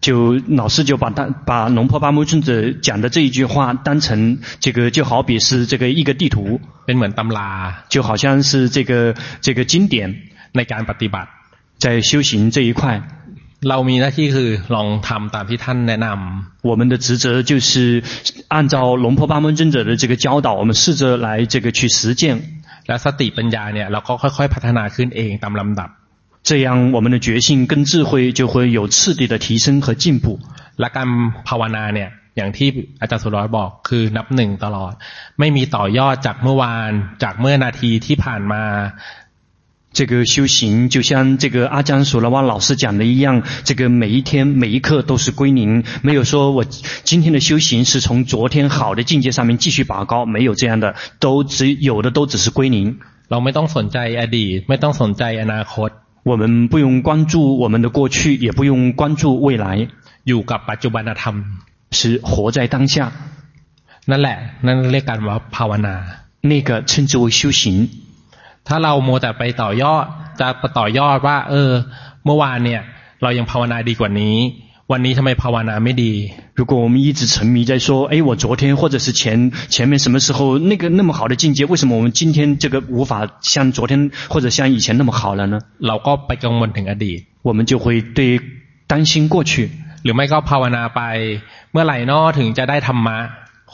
[0.00, 7.48] 就老师就把他把龙婆巴木尊者讲的这一句话当成这个就好比是这个一个地图， เป็นเหมือนตำรา
[7.88, 10.14] 就好像是这个这个经典
[10.52, 11.28] ในการปฏิบัติ
[11.78, 13.00] 在修行这一块，
[13.62, 18.02] เรามีหน้าที่คือลองทำตามที่ท่านแนะนำ 我们的职责就是
[18.48, 22.42] 按照龙婆巴木尊者的这个教导，我们试着来这个去实践，
[22.86, 25.90] และสติปัญญาเนี่ยเราก็ค่อยๆ พัฒนาขึ้นเองตามลำดับ
[26.48, 30.38] 这样我们的觉性跟智慧就会有次第的提升和进步。
[30.80, 31.08] และการ
[31.48, 32.68] ภาวนาเนี่ย อย่างที่
[33.00, 34.92] อาจารย์สุรอยบอกคือนับหนึ่งตลอด
[35.38, 36.90] ไม่มีต่อยอดจากเมื่อวาน
[37.22, 38.64] จากเมื่อนาทีที่ผ่านมา
[39.98, 46.64] 这个修行就像这个阿江索罗瓦老师讲的一样，这个每一天每一刻都是归零，没有说我
[47.04, 52.98] 今天的修行是从昨天好的境界上面继续拔高，没有这样的，都只有的都只是归零。
[53.28, 55.90] เราไม่ต้องสนใจอดีต ไม่ต้องสนใจอนาคต
[56.30, 59.66] 我们不用关注我们的过去，也不用关注未来，
[60.28, 61.34] อยู่กับปัจจุบันธรรม
[61.98, 62.94] 是活在当下。
[64.10, 65.96] นั่นแหละ นั่นเรียกกันว่าภาวนา
[66.50, 67.62] 那个称之为修行。
[68.66, 70.04] ถ้าเราโมแต่ไปต่อยอด
[70.40, 71.70] จะต่อยอดว่า เออ
[72.24, 72.80] เมื่อวานเนี่ย
[73.22, 74.36] เรายังภาวนาดีกว่านี้
[74.92, 76.12] วันนี้ทำไมภาวนาไม่ดี
[76.58, 85.60] 如果我们一直沉迷在说，哎，我昨天或者是前前面什么时候那个那么好的境界，为什么我们今天这个无法像昨天或者像以前那么好了呢？
[85.80, 88.40] เราก็ไปกังวลถึงอดีต 我们就会对
[88.86, 89.70] 担心过去，
[90.04, 91.00] หรือไม่ก็ภาวนาไป
[91.72, 93.18] เมื่อไหร่นอถึงจะได้ธรรมะ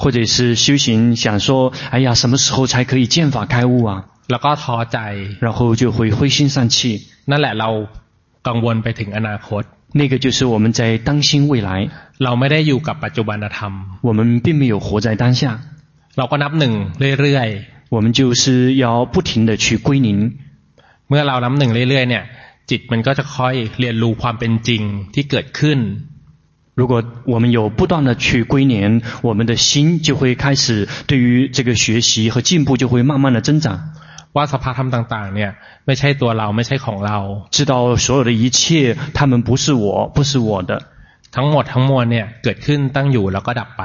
[0.01, 4.05] 或者是修行想说，哎呀，什么时候才可以见法开悟啊？
[4.31, 4.99] แล้วก็ท้อใจ
[5.41, 6.79] 然后就会灰心丧气。
[7.31, 7.69] นั่นแหละเรา
[8.49, 13.73] กังวลไปถึงอนาคต 那个就是我们在当心未来， เราไม่ได้อยู่กับปัจจุบันธรรม
[14.09, 15.43] 我们并没有活在当下，
[16.17, 16.73] เราก็นับหนึ่ง
[17.21, 17.49] เรื่อย
[17.95, 20.09] 我们就是要不停地去归零。
[20.67, 22.25] ๆ เมื่อเรานับหนึ่งเรื่อยๆ เนี่ย
[22.71, 24.83] จิตมันก็จะค่อยเรียนรู้ความเป็นจริง
[25.15, 25.79] ที่เกิดขึ้น
[26.79, 26.93] 如果
[27.27, 33.93] 我们有不断地去归零，我们的心就会开始对于这个学习和进步就会慢慢地增长。
[34.37, 35.51] ว่าสภาธรรมต่างๆ เนี่ย
[35.87, 37.19] ไม่ใช่ตัวเราไม่ใช่ของเรา
[37.57, 37.73] 知道
[38.05, 38.61] 所有的一切，
[39.17, 40.73] 他们不是我，不是我的，
[41.37, 43.83] ทั้งหมดทั้งมวลเนี่ยเกิดขึ้นตั้งอยู่แล้วก็ดับไป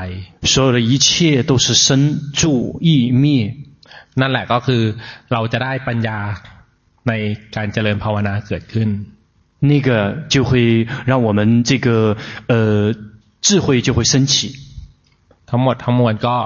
[0.51, 1.07] 所有的一切
[1.49, 1.87] 都是生
[2.39, 2.41] 住
[2.87, 2.89] 异
[3.23, 3.23] 灭。
[4.19, 4.81] นั่นแหละก็คือ
[5.31, 6.19] เราจะได้ปัญญา
[7.07, 7.13] ใน
[7.55, 8.89] การเจริญภาวนาเกิดขึ้น
[9.69, 9.89] 那个
[10.33, 10.49] 就会
[11.09, 11.87] 让我们这个
[12.51, 12.53] 呃
[13.45, 14.33] 智慧就会升起。
[15.49, 16.37] ทั้งหมดทั้งมวลก็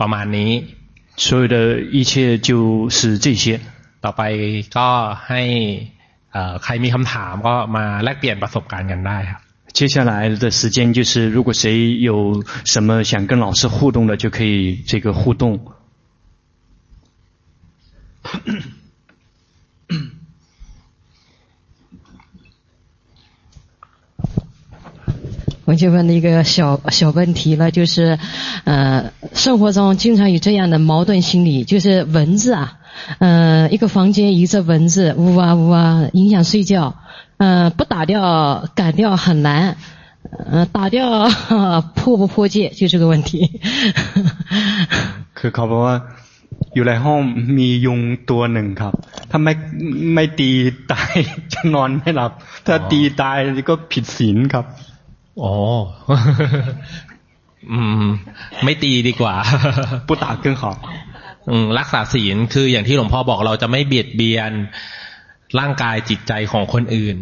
[0.00, 0.50] ประมาณนี้
[1.16, 3.60] 所有的一切就是这些。
[4.04, 4.22] ต่อไป
[4.76, 4.88] ก็
[5.28, 5.42] ให้
[6.32, 9.40] เอ่อใครมีคำถามก็มาแลกเปลี่ยนประสบการณ์กันได้ครับ
[9.78, 15.60] 接下来的时间就是，如果谁有什么想跟老师互动的，就可以这个互动。
[25.64, 28.18] 我就问了一个小小问题了，就是，
[28.64, 32.78] 呃，生活中经常有这样的矛盾心理，就是蚊子啊，
[33.18, 36.96] 呃，一个房间一只蚊子，呜哇呜哇，影响睡觉，
[37.36, 39.76] 呃，不打掉赶掉很难，
[40.50, 41.30] 呃，打掉
[41.94, 43.60] 破不破戒，就这个问题。
[45.34, 45.96] คือเขาบอกว่า
[46.74, 47.20] อยู่ในห้อง
[47.56, 48.92] มียุงตัวหนึ่งครับ
[49.30, 49.52] ถ้าไม่
[50.14, 50.50] ไม่ตี
[50.92, 51.12] ตาย
[51.52, 52.32] จะนอนไม่หลับ
[52.66, 54.64] ถ้าตีตายก็ผิดศีลครับ
[55.38, 55.52] โอ้
[57.72, 58.04] อืม
[58.64, 59.34] ไม่ตีดีกว่า
[60.08, 60.62] 不打更好
[61.50, 64.52] อืมรักษาศีลคืออย่างที่หลวงพ่อบอกเราจะไม่เบียดเบียน
[65.58, 67.18] ร่างกายจิตใจของคนอื่น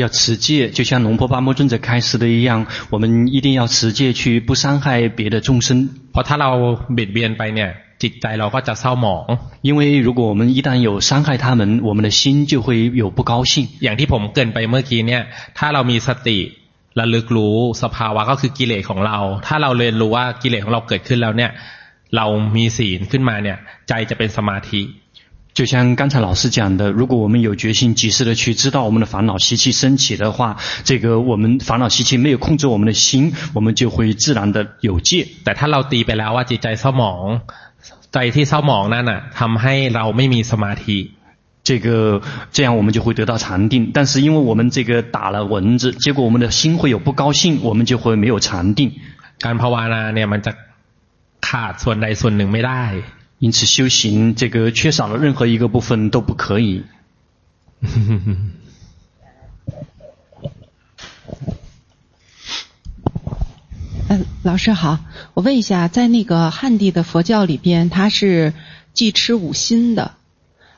[0.00, 5.68] 要持戒，就像龙婆巴摩尊者开示的一样，我们一定要持戒，去不伤害别的众生。
[6.12, 6.50] เพราะถ้าเรา
[6.94, 7.70] เบียดเบียนไปเนี่ย
[8.02, 9.26] จิตใจเราก็จะเศร้าหมอง
[9.68, 13.52] 因为如果我们一旦有伤害他们，我们的心就会有不高兴。
[13.84, 15.22] อย่างที่ผมเกรินไปเมื่อกี้เนี่ย
[15.58, 16.38] ถ้าเรามีสติ
[16.98, 21.50] ระลึกรู้สภาวะก็คือกิเลสของเรา ถ้าเราเรียนรู้ว่ากิเลสของเราเกิดขึ้นแล้วเนี่ย
[22.16, 22.26] เรา
[22.56, 24.82] มีศีลขึ้นมาเนี่ย ใจจะเป็นสมาธิ
[25.58, 35.28] 就像刚才老师讲的，如果我们有决心及时的去知道我们的烦恼习气升起的话，这个我们烦恼习气没有控制我们的心，我们就会自然的有戒。
[35.44, 37.24] แต่ถ้าเราตีไปแล้วว่าจิตใจเศร้าหมอง
[38.14, 40.98] ใจที่เศร้าหมองนั่นน่ะทำให้เราไม่มีสมาธิ
[41.66, 43.90] 这个这样我们就会得到禅定。
[43.94, 48.92] 但是因为我们这个打了蚊子，结果我们的心会有不高兴，我们就会没有禅定。
[49.44, 50.52] การภาวนาเนี่ยมันจะ
[51.48, 52.84] ขาดส่วนใดส่วนหนึ่งไม่ได้
[53.44, 56.84] 因此修行这个缺少了任何一个部分都不可以。
[64.08, 65.00] 嗯， 老师好，
[65.34, 68.54] 我问一下，在那个汉地的佛教里边，他是
[68.94, 70.12] 忌吃五辛的，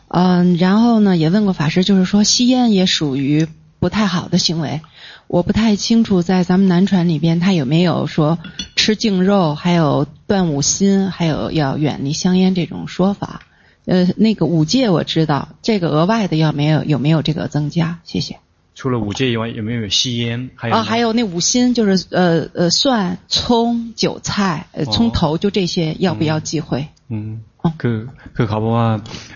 [0.09, 3.47] 嗯，然后呢，也问过法师，就是说吸烟也属于
[3.79, 4.81] 不太好的行为，
[5.27, 8.39] 我不太清楚在咱们南传里边，他有没有说
[8.75, 13.41] 吃净肉，还有断五心，还有要远离香烟这种说法。
[13.85, 17.99] 呃，那个五戒我知道，这个额外的要没有有没有这个增加？
[18.03, 18.37] 谢谢。
[18.75, 20.49] 除了五戒以外，有没有吸烟？
[20.55, 26.87] 还有啊，还有那五辛，就是呃呃蒜、葱、韭菜、呃葱头，就这些，要不要忌讳？
[27.09, 27.39] อืม
[27.81, 27.97] คือ
[28.35, 28.89] คือเขาบอกว่า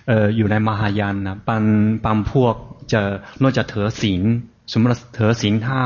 [0.08, 1.64] เอ่ออยู่ในมหายานนะบาง
[2.06, 2.56] บางพวก
[2.94, 3.02] จะ
[3.42, 4.22] นอกจากเถอศีล
[4.72, 5.84] สมมติเถอศีลห้า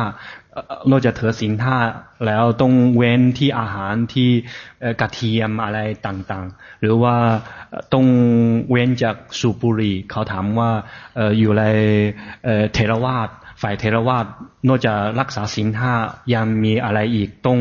[0.92, 1.78] นอกจากเถอศีลห้า
[2.26, 4.30] แล้วต้องเว้นที่อาหารที่
[5.02, 7.16] กระเทียมอะไรต่างๆ หรือว่า
[7.94, 8.06] ต้อง
[8.70, 10.70] เว้นจากสูบบุหรี่เขาถามว่า
[11.16, 11.64] เอ่ออยู่ใน
[12.74, 13.30] เทรวาส
[13.62, 14.26] ฝ่ายเทรวาส
[14.68, 15.94] นอกจากรักษาศีลห้า
[16.34, 17.60] ยังมีอะไรอีกต้อง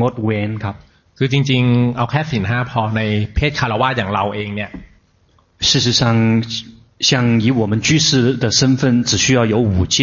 [0.00, 0.76] งดเว้นครับ
[1.19, 3.01] คือจริงๆ เอาแค่ศีลห้าพอใน
[3.35, 4.71] เพศคารวะอย่างเราเองเนี่ย
[5.67, 6.01] 事实上，
[6.99, 9.97] 像以我们居士的身份，只需要有五戒，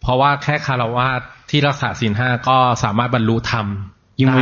[0.00, 1.08] เพราะว่าแค่คารวะ
[1.50, 3.66] ที่รักษาศีลห้าก็สามารถบรรลุธรรม
[4.20, 4.40] 因 ได้ 为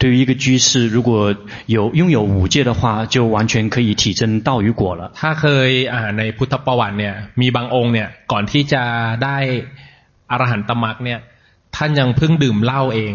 [0.00, 1.34] 对于一个居士，如果
[1.66, 5.12] 有拥有五戒的话，就完全可以体证道与果了。
[5.20, 8.82] ถ้าเคยอ่านในพุทธประวัติเนี่ยมีบางองค์เนี่ยก่อนที่จะ
[9.24, 9.38] ได้
[10.30, 11.18] อรหันตมรรคเนี่ย
[11.76, 13.14] ท่านยังเพิ่งดื่มเหล้าเอง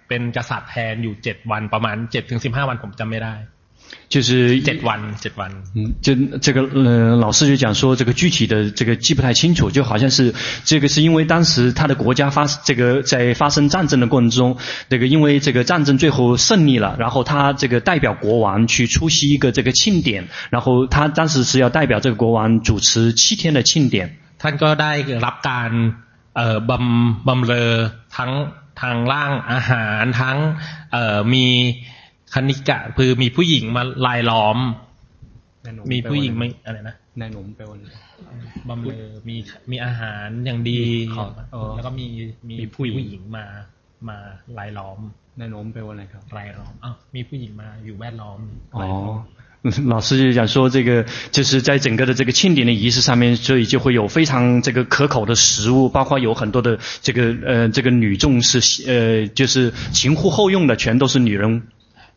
[0.10, 3.34] เป็นกษัตริย์แทนอยู่เจ็ดวันประมาณเจ็ดถึงสิบห้าวันผมจำไม่ได้
[4.08, 4.28] 就是
[4.66, 6.06] เจ็ดวันเจ็ดวัน，嗯，就
[6.46, 14.56] 这个呃，老师就讲说，这个具体的这个记不太清楚，就好像是这个是因为当时他的国家发这个在发生战争的过程中，
[14.88, 24.16] 这个因为这个战争最后胜利了，然后他这个代表国王去出席一个这个庆典，然后他当时是要代表这个国王主持七天的庆典。
[24.40, 24.92] ท่านก็ได้
[25.24, 25.70] รับการ
[26.36, 27.66] เอ่อบำบำเรอ
[28.16, 28.30] ทั้ง
[28.81, 30.37] ทางร่างอาหารทั้ง
[30.91, 31.45] เอ่อมี
[32.33, 34.57] คณิกะคือมีผู้หญิงมาลายล้อม
[35.91, 37.79] มีผู้หญิงไม่อะไรนะนายหนุ่มไปวัน
[38.69, 39.35] บำเรอมี
[39.71, 40.79] มีอาหารอย่างดี
[41.75, 42.07] แล้วก็มี
[42.49, 43.45] มีผู้หญิงมา
[44.09, 44.17] มา
[44.57, 44.99] ลายล้อม
[45.39, 48.39] นายหนุ่มไปวันอะไรครับลายล้อมอ้าวมีผู้หญิงมาอยู่แวดล้อม
[48.75, 48.87] อ๋อ
[49.86, 61.62] 老师就讲说，这个就是在整个的这个庆典的仪式上面，所以就会有非常这个可口的食物，包括有很多的这个呃这个女众是呃就是前呼后拥的，全都是女人。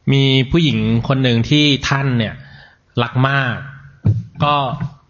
[0.05, 2.33] มีผู้หญิงคนหนึ่งที่ท่านเนี่ย
[3.03, 3.55] รักมาก
[4.43, 4.55] ก็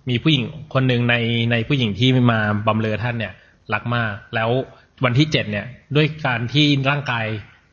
[0.09, 1.15] มีผู้หญิงคนหนึ่งใน
[1.51, 3.33] ในผู้หญิงที่มาบำเรอท่านเนี่ย
[3.73, 4.49] รักมาก แล้ว
[5.03, 7.25] วันที่เจ็ดเนี่ยด้วยการที่ร่างกาย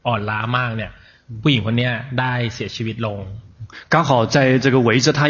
[0.07, 0.91] อ่อนล้ามากเนี่ย
[1.43, 3.19] ผู้หญิงคนนี้ได้เสียชีวิตลง
[3.89, 5.29] 刚好在这个围着他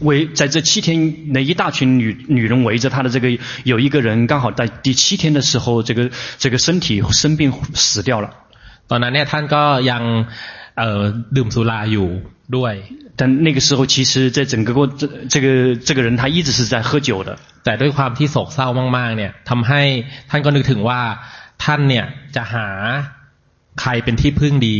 [0.00, 8.30] 围在这七天那一大群女女人围着他的这个有一个人刚好在第七天的时候这个这个身体生病死掉了。
[8.90, 10.02] ตอนนั้นเนี่ยท่านก็ยัง
[10.78, 11.02] เอ่อ
[11.36, 12.08] ดื่มสุราอยู่
[12.56, 12.74] ด้วย
[13.18, 17.38] 但那个时候其实在整个过这这个这个人他一直是在喝酒的。
[17.64, 19.82] แต่ด้วยความที่โศกเศร้ามากๆเนี่ยทำให้
[20.30, 21.00] ท่านก็นึกถึงว่า
[21.64, 22.68] ท่านเนี่ยจะหา
[23.80, 24.78] ใครเป็นที่พึ่งดี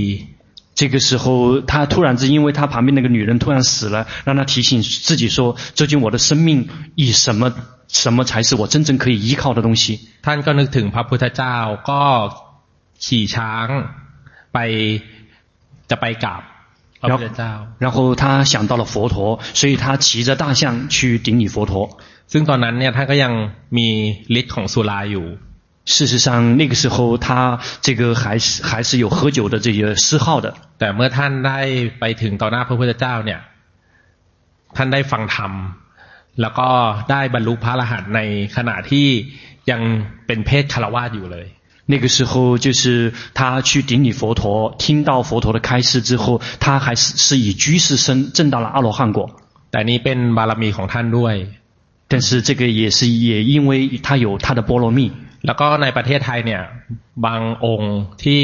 [0.80, 7.50] 这个时候，他突然之，因为他旁边那个女人突然死了，让他提醒自己说：“究竟我的生命以什么
[7.88, 11.56] 什么才是我真正可以依靠的东西？”ท่านก็นึกถึงพระพุทธเจ้า
[11.90, 12.02] ก็
[13.04, 13.68] ขี่ช้าง
[14.52, 14.58] ไป
[15.90, 16.42] จะไปกราบ
[17.00, 17.52] พระพุทธเจ้า
[17.84, 21.96] 然后他想到了佛陀，所以他骑着大象去顶礼佛陀。
[22.32, 23.32] ซึ่งตอนนั้นเนี่ยท่านก็ยัง
[23.76, 23.88] มี
[24.40, 25.26] ฤทธิ์ของสุราอยู่
[25.84, 30.54] 事实上，那个时候他这个还是还是有喝酒的这些嗜好的。
[30.78, 31.60] แต่เมื่อท่านได้
[32.00, 33.40] ไปถึงต่อหน้าพระพุทธเจ้าเนี่ย
[34.76, 35.52] ท่านได้ฟังธรรม
[36.40, 36.68] แล้วก็
[37.10, 38.20] ได้บรรลุพระอรหันต์ใน
[38.56, 39.06] ขณะที่
[39.70, 39.80] ยัง
[40.26, 41.46] เป็นเพศคารวาสอยู่เลย
[41.92, 49.30] 那个时候就是他去顶礼佛陀，听到佛陀的开示之后，他还是是以居士身证到了阿罗汉果。
[49.70, 51.34] แต่นี้เป็นบารมีของท่านด้วย
[52.08, 55.12] 但是这个也是也因为他有他的波罗蜜。
[55.46, 56.62] แล้วก็ในประเทศไทยเนี่ย
[57.26, 57.94] บางองค์
[58.24, 58.42] ที่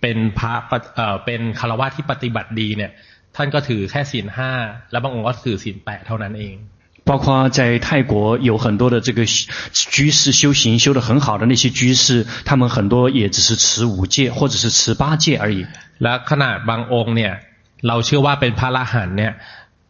[0.00, 0.54] เป็นพระ
[0.96, 2.90] เอ่อเป็นคารวะที่ปฏิบัติดีเนี่ย
[3.36, 4.52] ท่านก็ถือแค่ศีลห้า
[4.90, 6.56] แล้วบางองค์ก็ถือศีลแปดเท่านั้นเอง
[7.08, 7.24] 包括
[7.58, 9.20] 在泰国有很多的这个
[9.94, 15.66] 居士修行修得很好的那些居士，他们很多也只是持五戒或者是持八戒而已。
[16.02, 17.32] และขนาดบางองค์เนี่ย
[17.88, 19.32] เราเชื่อว่าเป็นพระอรหันต์เนี่ย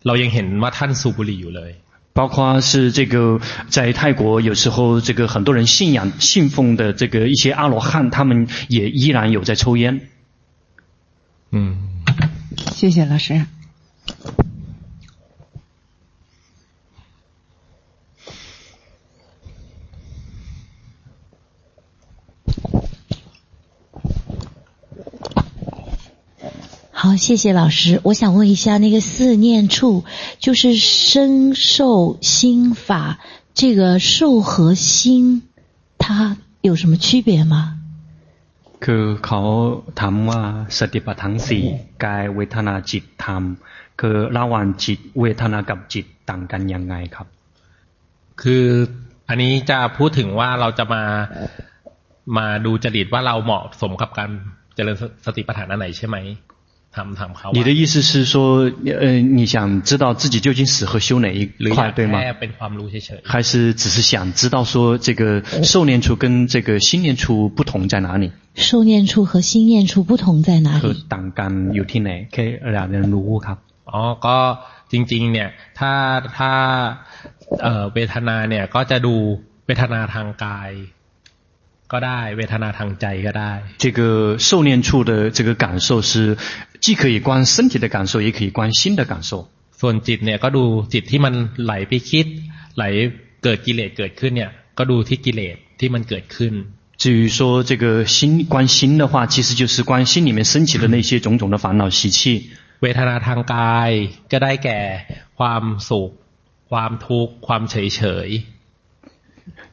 [0.07, 1.73] เรายังเห็นว่าท่านสูบบุหรี่อยู่เลย
[2.14, 10.02] 包括是这个在泰国，有时候这个很多人信仰信奉的这个一些阿罗汉，他们也依然有在抽烟。
[11.52, 11.78] 嗯，
[12.74, 13.46] 谢谢老师。
[27.01, 28.01] 好，谢谢老师。
[28.05, 30.05] 我想问一下，那个四念处
[30.39, 33.19] 就是身受心法，
[33.55, 35.43] 这个受和心，
[35.99, 37.75] 它有什么区别吗？
[38.85, 39.41] คือเขา
[40.01, 40.41] ถามว่า
[40.79, 41.65] สติปัฏฐานสี่
[42.05, 43.43] กายเวทนาจิตธรรม
[44.01, 47.27] คือระหว่างจิตเวทนากับจิตต่างกันยังไงครับ
[48.43, 48.67] คือ
[49.29, 51.03] อันนี้จะพูดถึงว่าเราจะมา
[52.37, 54.31] มาดูจริตว่าเราเหมาะสมกับการ
[54.75, 56.17] เจริญสติปัฏฐานอันไหนใช่ไหม
[56.95, 58.37] ถามถามเขา 你的意思是说，
[59.03, 59.05] 呃，
[59.39, 62.33] 你想知道自己究竟适合修哪一 หรืออยา 块， ก 对吗 แค่？
[62.41, 65.23] เป็นความรู้เฉย 还是只是想知道说，这个
[65.63, 68.33] 受念处跟这个心念处不同在哪里？
[68.55, 71.05] 受念处和心念处不同在哪 คือ 里？
[71.15, 72.45] ต่างกันอยู่ที่ไหนแค่
[72.75, 74.37] อยากเรียนรู้ครับ ๆอ๋อก็
[74.93, 75.93] จริง ๆ เนี่ย ถ้า
[76.37, 76.53] ถ้า
[77.63, 79.15] เอ่อเวทนาเนี่ย ก็จะดู
[79.67, 80.71] เวทนาทางกาย
[81.93, 83.53] ก็ได้เวทนาทางใจก็ได้
[83.85, 84.01] 这个
[84.39, 86.37] 受念处的这个感受是
[86.81, 89.49] 既可以观身体的感受，也可以观心的感受。
[89.81, 91.35] ส่วนจิตเนี่ยก็ดูจิตที่มัน
[91.65, 92.27] ไหลไปคิด
[92.77, 92.85] ไหล
[93.43, 96.55] เกิดกิเลสเกิดขึ้นเนี่ย ก็ดูที่กิเลสที่มันเกิดขึ้น
[97.03, 102.51] 至于说这个心观心的话，其实就是观心里面升起的那些种种的烦恼习气。
[102.83, 103.91] เวทนาทางกาย
[104.33, 104.81] ก็ได้แก่
[105.39, 106.11] ความสุข
[106.71, 108.29] ความทุกข์ความเฉยเฉย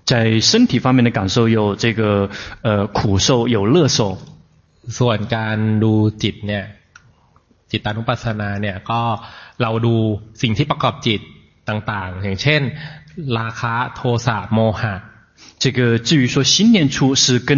[0.07, 2.29] 在身体方面的感受有这个
[2.61, 4.17] 呃苦受，有乐受。
[4.53, 5.93] ๆส่วนการดู
[6.23, 6.63] จิตเนี่ย
[7.71, 9.01] จิตตานุปัสสนาเนี่ย ก็
[9.61, 9.95] เราดู
[10.41, 11.21] สิ่งที่ประกอบจิต
[11.69, 12.61] ต่างๆ อย่างเช่น
[13.37, 14.95] ราคะโทสะโมหะ
[15.63, 17.51] 这个至于说心念处是跟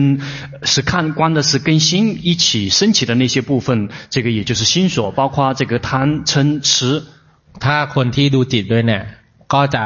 [0.64, 7.04] 是看观的是跟心一起升起的那些部分，这个也就是心所，包括这个贪嗔痴。
[7.60, 9.04] ถ้าคนที่ดูจิตด้วยเนี่ย
[9.54, 9.86] ก็จะ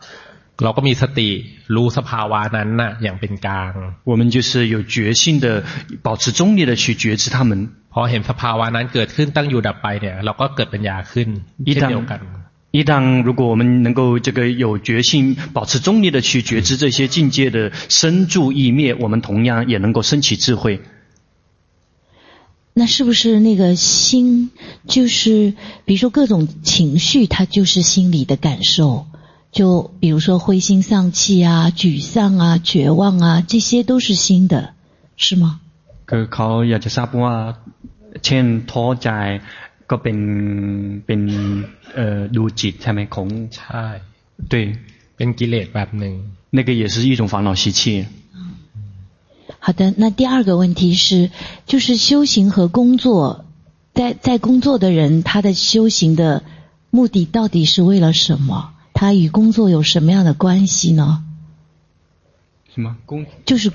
[0.60, 1.28] ๆเราก็มีสติ
[1.74, 3.72] รู้สภาวะนั้นน่ะ อย่างเป็นกลาง
[4.10, 5.46] 我们就是有觉性的，
[6.06, 7.52] 保持中立的去觉知他们。
[7.92, 11.28] พอเห็นสภาวะนั้นเกิดขึ้นตั้งอยู่ดับไปเนี่ย เราก็เกิดปัญญาขึ้น
[11.68, 12.36] 一 เช่นเดียวกัน 旦
[12.76, 20.82] 一旦如果我们能够这个有觉性，保持中立的去觉知这些境界的生住异灭，我们同样也能够升起智慧。
[22.74, 24.50] 那是不是那个心，
[24.86, 25.54] 就是
[25.86, 29.06] 比如说各种情绪，它就是心里的感受？
[29.52, 34.74] 就比如说灰心丧气啊、沮丧啊、绝望啊，这些都是心的，
[35.16, 35.60] 是吗？
[36.06, 37.34] คือเขาอยากจะทราบว่า
[38.24, 39.08] เช่นท้อใจ
[39.90, 40.18] ก็เป็น
[41.06, 41.20] เป็น
[41.94, 43.84] เอ่อดูจิตใช่ไหมของ ใช่
[44.50, 44.54] 对
[45.16, 46.14] เป็นกิเลสแบบหนึ่ง
[46.56, 48.06] 那个也是一种烦恼习气。
[49.58, 51.30] 好的，那第二个问题是，
[51.66, 53.44] 就是修行和工作，
[53.94, 56.44] 在在工作的人，他的修行的
[56.90, 58.70] 目的到底是为了什么？
[59.00, 61.22] 他与工作有什么样的关系呢？
[62.74, 63.26] 什么工？
[63.44, 63.72] 就是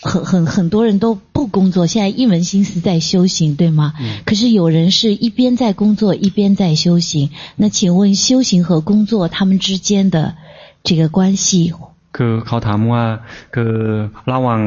[0.00, 3.94] 很很很多人都不工作，现在一门心思在修行，对吗？
[3.98, 4.20] 嗯。
[4.24, 7.30] 可是有人是一边在工作，一边在修行。
[7.56, 10.36] 那请问修行和工作他们之间的
[10.82, 11.74] 这个关系？
[12.16, 13.04] คือเขาถามว่า
[13.54, 13.74] คือ
[14.32, 14.62] ระหว่าง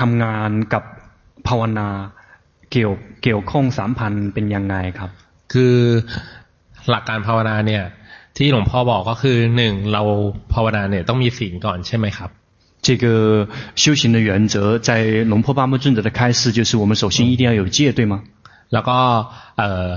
[0.00, 0.82] ทำงานกับ
[1.48, 1.88] ภาวนา
[2.70, 2.92] เกี่ยว
[3.22, 5.10] เกี่ยวข้องสามพันเป็นยังไงครับ
[5.52, 5.74] คือ
[6.90, 7.82] หลักการภาวนาเนี่ย
[8.36, 10.02] ที่หลวงพ่อบอกก็คือหนึ่งเรา
[10.52, 12.30] ภาวนาเนี่ยต้องมีศีลก่อนใช่ไหมครับ
[12.86, 13.04] 这个
[13.82, 14.90] 修行的原则，在
[15.32, 18.22] 龙坡巴木尊者的开示，就是我们首先一定要有戒，对吗？
[18.70, 18.96] แล้วก็
[19.58, 19.88] เอ่อ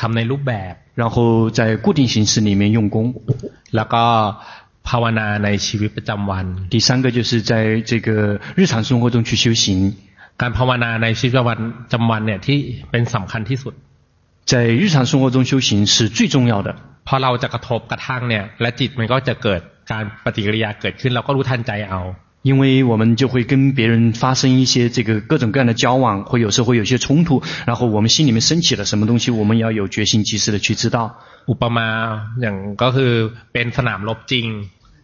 [0.00, 2.96] ทำในรูปแบบ 然后在固定形式里面用功。
[3.76, 4.02] แล้วก็
[4.88, 7.52] ภาวนาในชีวิตประจำวัน 第三个就是在
[7.90, 9.94] 这个日常生活中去修行。
[10.40, 11.56] การภาวนาในชีวิตประ
[11.92, 12.58] จำวันเนี่ยที่
[12.90, 13.74] เป็นสำคัญที่สุด
[14.50, 16.74] 在日常生活中修行是最重要的。
[17.08, 19.60] พอเราจะกระทบกระทั่งเนี่ย และจิตมันก็จะเกิด
[19.92, 22.02] การปฏิกิริยาเกิดขึ้น เราก็รู้ทันใจเอา
[22.48, 30.96] 因为我们就会跟别人发生一些这个各种各样的交往，会有时候会有一些冲突，然后我们心里面升起了什么东西，我们要有决心及时的去知道。
[31.46, 31.88] อุปมา
[32.40, 33.12] อย่างก็คือ
[33.52, 34.46] เป็นสนามรบจริง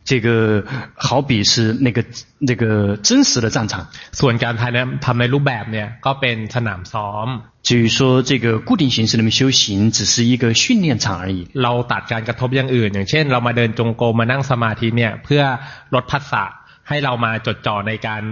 [0.04, 0.64] 这个
[0.96, 2.02] 好比是那个
[2.38, 3.88] 那个真实的战场。
[4.20, 7.28] ส่วนการทำทำในรูปแบบเนี่ยก็เป็นสนามซ้อม
[7.68, 11.48] 至于说这个固定形式里面修行，只是一个训练场而已。
[11.62, 15.42] เราตัดการกระทบอย่างอื่น อย่างเช่น เรามาเดินจงกรมมานั่งสมาธิเนี่ย เพื่อ
[15.94, 16.44] ลดพัสสะ
[16.88, 18.22] ให้เรามาจดจ่อในการ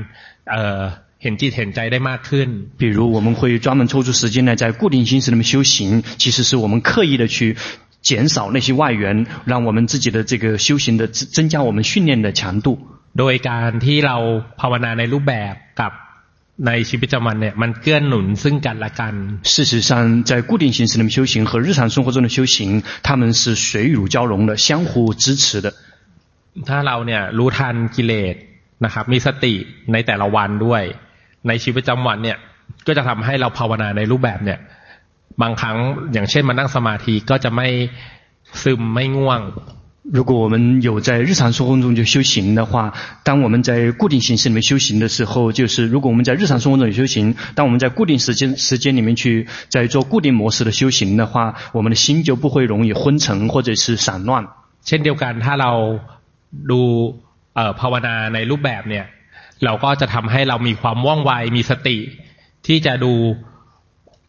[0.51, 0.83] เอ่อ
[1.22, 2.49] เห็นจิตเห็นใจได้มากขึ้น
[2.81, 7.57] 比如我们会专门抽出时间来在固定形式里面修行，其实是我们刻意的去
[8.03, 12.79] 减少那些外缘，让我们自己的这个修行的增加我们训练的强度。
[13.16, 14.16] โดยการที่เรา
[14.61, 15.93] ภาวนาในรูปแบบกับ
[16.66, 19.14] ในชีวิตประจำวันเนี่ยมันเกื้อหนุนซึ่งกันและกัน
[19.55, 19.91] 事实上，
[20.29, 25.66] 在固定形式里面修行和日常生活中的修行，他们是水乳交融的，相互支持的。
[26.68, 28.35] ถ้าเราเนี่ยรู้ทันกิเลส
[28.85, 29.55] นะครับ มีสติ
[29.93, 30.83] ในแต่ละวันด้วย
[31.49, 32.39] ในชีวิตประจำวันเนี่ย
[32.87, 34.59] ก็จะทำให้เราภาวนาในรูปแบบเนี่ย
[35.43, 35.77] บางครั้ง
[36.12, 37.68] อย่างเช่นมานั่งสมาธิก็จะไม่
[38.62, 39.41] ซึมไม่ง่วง
[40.16, 54.47] 如果我们有在日常生活中就修行的话，当我们在固定形式里面修行的时候，就是如果我们在日常生活中有修行，当我们在固定时间时间里面去在做固定模式的修行的话，我们的心就不会容易昏沉或者是散乱。
[54.87, 55.72] เช่นเดียวกันถ้าเรา
[56.70, 56.81] ดู
[57.55, 59.07] เอ่อภาวนาในรูปแบบเนี่ย
[59.64, 61.97] เราก็จะทำให้เรามีความว่องไวมีสติ
[62.66, 63.12] ที่จะดู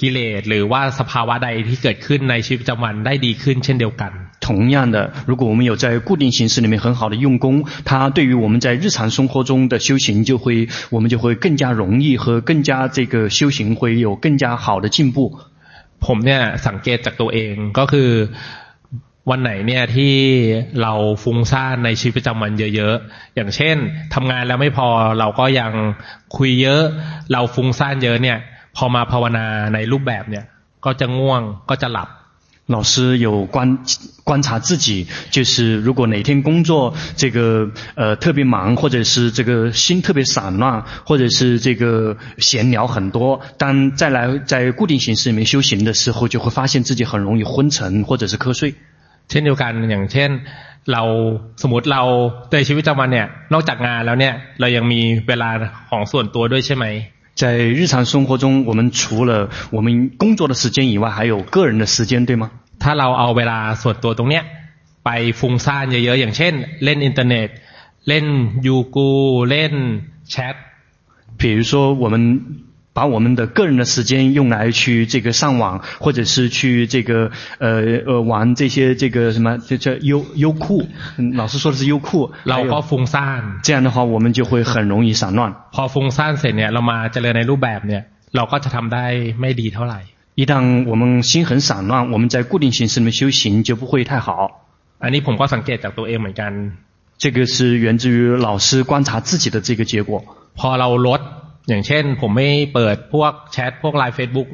[0.01, 4.11] กิเลสหรือว่าสภาวะใดที่เกิดขึ้นในชีวิตประจำวันได้ดีขึ้นเช่นเดียวกัน
[4.45, 4.97] 同样的，
[5.29, 15.17] 如果我们有在固定形式里面很好的用功，它对于我们在日常生活中的修行就会，我们就会更加容易和更加这个修行会有更加好的进步。
[16.05, 18.09] ผมเนี่ยสังเกตจากตัวเองก็คือ
[19.29, 20.15] วันไหนเนี่ยที่
[20.81, 20.93] เรา
[21.23, 23.75] ฟุ้งซ่านในชีวิตประจำวันเยอะๆอย่างเช่น
[24.13, 24.87] ทำงานแล้วไม่พอ
[25.19, 25.71] เราก็ยัง
[26.37, 26.83] คุยเยอะ
[27.31, 28.37] เราฟุ้งซ่านเยอะเนี่ย
[28.75, 30.45] พอมาภาวนาในรูปแบบเนี่ย
[30.85, 32.09] ก็จะง่วงก็จะหลับ
[32.75, 33.79] 老师有观
[34.25, 48.75] 观察自己，就是如果哪天工作这个呃特别忙，或者是这个心特别散乱，或者是这个闲聊很多，当再来在固定形式里面修行的时候，就会发现自己很容易昏沉或者是瞌睡。
[49.29, 50.29] เช่นเดียวกันอย่างเช่น
[50.91, 51.03] เรา
[51.61, 52.01] สมมติเรา
[52.51, 55.49] ในชีวิตประจำวันเนี่ยนอกจากงานแล้วเนี่ยเรายังมีเวลา
[55.89, 56.85] ของส่วนตัวด้วยใช่ไหม
[57.35, 62.49] 在日常生活中，我们除了我们工作的时间以外，还有个人的时间，对吗？
[62.79, 64.43] ถ้าเราเอาเวลาส่วนตัวตรงเนี้ย
[65.05, 67.49] ไปฟุ้งซ่านเยอะๆอย่างเช่นเล่นอินเทอร์เน็ต
[68.07, 68.25] เล่น
[68.65, 69.09] ยูกู
[69.49, 69.73] เล่น
[70.29, 70.55] แชท
[71.39, 71.73] 比如说
[72.03, 72.15] 我们
[72.93, 77.29] 把我们的个人的时间用来去这个上网，或者是去这个
[77.59, 80.87] 呃呃玩这些这个什么这叫优优酷，
[81.35, 82.31] 老师说的是优酷。
[82.43, 85.53] เราก็ฟุ้งซ่าน这样的话，我们就会很容易散乱。
[85.73, 88.01] พอฟุ้งซ่านเสร็จเนี่ยเรามาเจริญในรูปแบบเนี่ย
[88.35, 89.05] เราก็จะทำได้
[89.39, 89.99] ไม่ดีเท่าไหร่
[90.41, 94.29] 一旦我们心很散乱，我们在固定形式里面修行就不会太好。
[95.03, 96.51] อันนี้ผมก็สังเกตจากตัวเองเหมือนกัน。
[97.17, 100.23] 这个是源自于老师观察自己的这个结果。
[100.55, 101.21] พอเราลด
[101.69, 104.49] อย่างเช่นผมไม่เปิดพวกแชทพวกไลน์เฟซบุ๊ก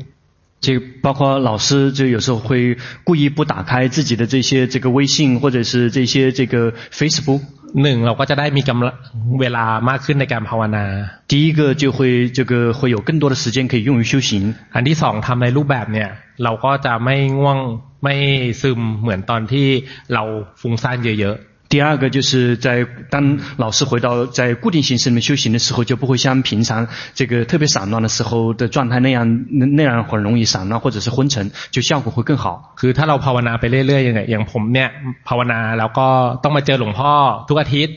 [0.66, 0.68] 就
[1.06, 1.20] 包括
[1.50, 7.42] 老师就有时候会故意不打开自己的这些这个微信或者是这些这个 Facebook。
[7.82, 8.96] หนึ่งเราก็จะได้มีกำลัง
[9.42, 10.86] เวลามากขึ้นในการภาวนา
[11.32, 11.98] 第一个就会
[12.38, 14.32] 这个会有更多的时间可以用于修行。
[14.76, 16.10] อันที่สองทำในรูปแบบเนี่ย
[16.44, 17.58] เราก็จะไม่ง่วง
[18.04, 18.16] ไม่
[18.62, 19.68] ซึมเหมือนตอนที่
[20.14, 20.24] เรา
[20.62, 32.76] ฟุ้งซ่านเยอะๆ 第二个就是在当老师回到在固定形式里面修行的时候，就不会像平常这个特别散乱的时候的状态那样，那样很容易散乱或者是昏沉，就效果会更好。
[32.76, 34.90] คือถ้าเราภาวนาไปเรื่อยๆยังไงอย่างผมเนี่ย
[35.28, 36.08] ภาวนาแล้วก็
[36.44, 37.14] ต้องมาเจอหลวงพ่อ
[37.50, 37.96] ทุกอาทิตย์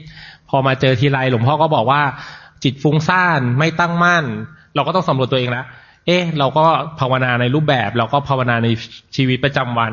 [0.49, 2.03] พอมาเจอทีไรหลวงพ่อก็บอกว่า
[2.65, 4.25] จิตฟุ้งซ่านไม่ตั้งมั่น
[4.75, 5.67] เราก็ต้องสำรวจตัวเองแล้ว
[6.07, 6.65] เอ๊ะเราก็
[7.01, 8.69] ภาวนาในรูปแบบเราก็ภาวนาใน
[9.17, 9.93] ชีวิตประจำวัน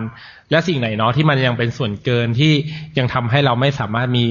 [0.52, 2.54] และสิ่งไหนเนาะที่มันยังเป็นส่วนเกินที่
[2.98, 4.26] ยังทำให้เราไม่สามารถมี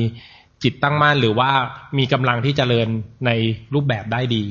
[0.63, 1.51] จิตตั้งมั่นหรือว่า
[1.99, 2.89] มีกำลังที่จเจริญ
[3.27, 3.31] ใน
[3.75, 4.45] รูปแบบได้ดี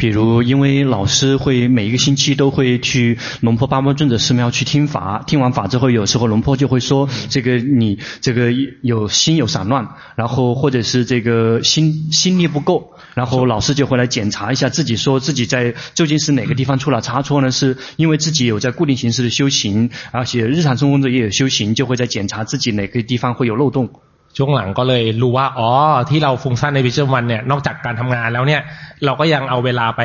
[0.00, 17.50] 比如，因为老师会每一个星期都会去龙坡八宝尊者寺庙去听法，听完法之后，有时候龙坡就会说：“这个你这个有心有散乱，然后或者是这个心心力不够。” 然后老师就会来检查一下自己，说自己在究竟是哪个地方出了差错呢？
[17.50, 23.88] 是因为自己有在固定形式的修行，而且日常生活中也有修行，就会在检查自己哪个地方会有漏洞。
[24.36, 25.68] ช่วงหลังก็เลยรู้ว่าอ๋อ
[26.10, 28.62] ที่เราฟุ้งซ่านในวิจวันเนี่ยนอกจากการทำงานแล้วเนี่ย
[29.04, 30.02] เราก็ยังเอาเวลาไป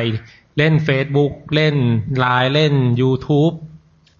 [0.58, 1.76] เล่น Facebook เล่น
[2.18, 3.54] ไลน์เล่น YouTube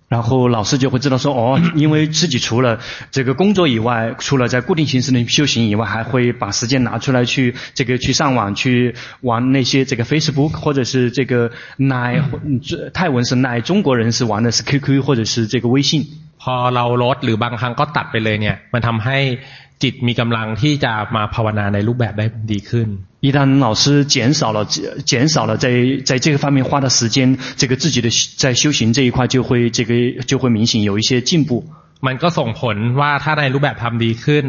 [0.08, 2.78] 然后老师就会知道说哦， 因为自己除了
[3.10, 12.22] 这个工作以外，除了在固定形式的修行以外，还会把时间拿出来去这个去上网去玩那些这个 Facebook 或者是这个奈
[12.92, 16.06] 泰文是奈中国人是玩的是 QQ 或者是这个微信。
[16.38, 19.18] พอเราลดหรือบางครั้งก็ตัดไปเลยเนี่ยมันทำให้
[19.82, 22.88] จิตมีกำลังที่จะมาภาวนาในรูปแบบได้ดีขึ้น
[23.26, 24.58] 一旦老师减少了
[25.10, 25.66] 减少了在
[26.08, 28.10] 在这个方面花的时间，这个自己的
[28.42, 31.50] 在修行这一块就会这个就会明显有一些进步。
[32.06, 34.44] มันก็ส่งผลว่าถ้าในรูปแบบทำดีขึ้น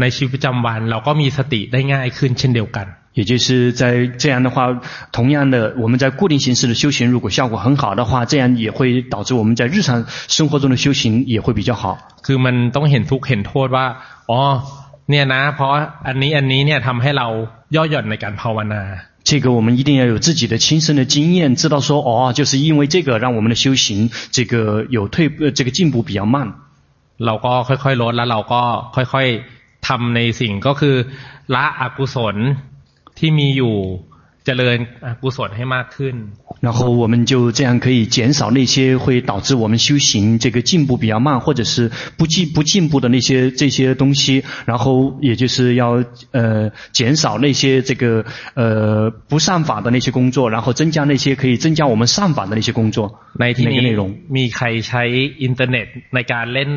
[0.00, 4.80] ในชีวิตประจำวันเราก็มีสติได้ง่ายขึ้นเช่นเดียวกัน 也就是在这样的话，
[5.10, 11.98] 同样的，我们在固定形式的修行，如果效果很好的话，这样也会导致我们在日常生活中的修行也会比较好。
[12.22, 13.86] คือมันต้องเห็นทุกข์เห็นโทษว่า
[14.30, 14.40] อ๋อ
[15.10, 15.70] เนี่ยนะเพราะ
[16.06, 17.26] อันนี้อันนี้เนี่ยทำให้เรา
[17.74, 18.82] ย่อหย่อนในการภาวนา
[19.28, 26.54] 这个我们一定要有自己的亲身的经验，知道说哦，就是因为这个让我们的修行这个有退，这个进步比较慢。
[27.18, 28.62] เราก็ค่อยๆลดแล้วเราก็
[28.94, 30.96] ค่อยๆทำในสิ่งก็คือ
[31.54, 32.36] ละอกุศล
[33.18, 33.74] ที่มีอยู่
[34.46, 34.78] เจริญ
[35.22, 36.14] กุศลให้มากขึ้น
[36.66, 44.44] 然后我们就这样可以减少那些会导致我们修行这个进步比较慢，或者是不进不进步的那些这些东西。
[44.66, 48.24] 然后也就是要呃减少那些这个
[48.54, 52.98] 呃不善法的那些工作，然后增加那些可以增加我们善法的那些工作。
[53.40, 53.80] ในที่นี้
[54.36, 55.02] มีใครใช้
[55.42, 56.70] อินเทอร์เน็ตในการเล่น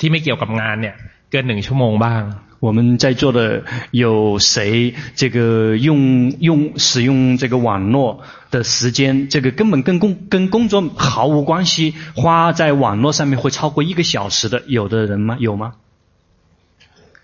[0.00, 0.94] ที่ไม่เกี่ยวกับงานเนี่ย
[1.30, 2.22] เกินหนึ่งชั่วโมงบ้าง
[2.60, 15.36] 我们在座的有谁这个用用使用这个网络的时间，这个根本跟工跟工作毫无关系，花在网络上面会超过一个小时的，有的人吗？
[15.38, 15.74] 有吗？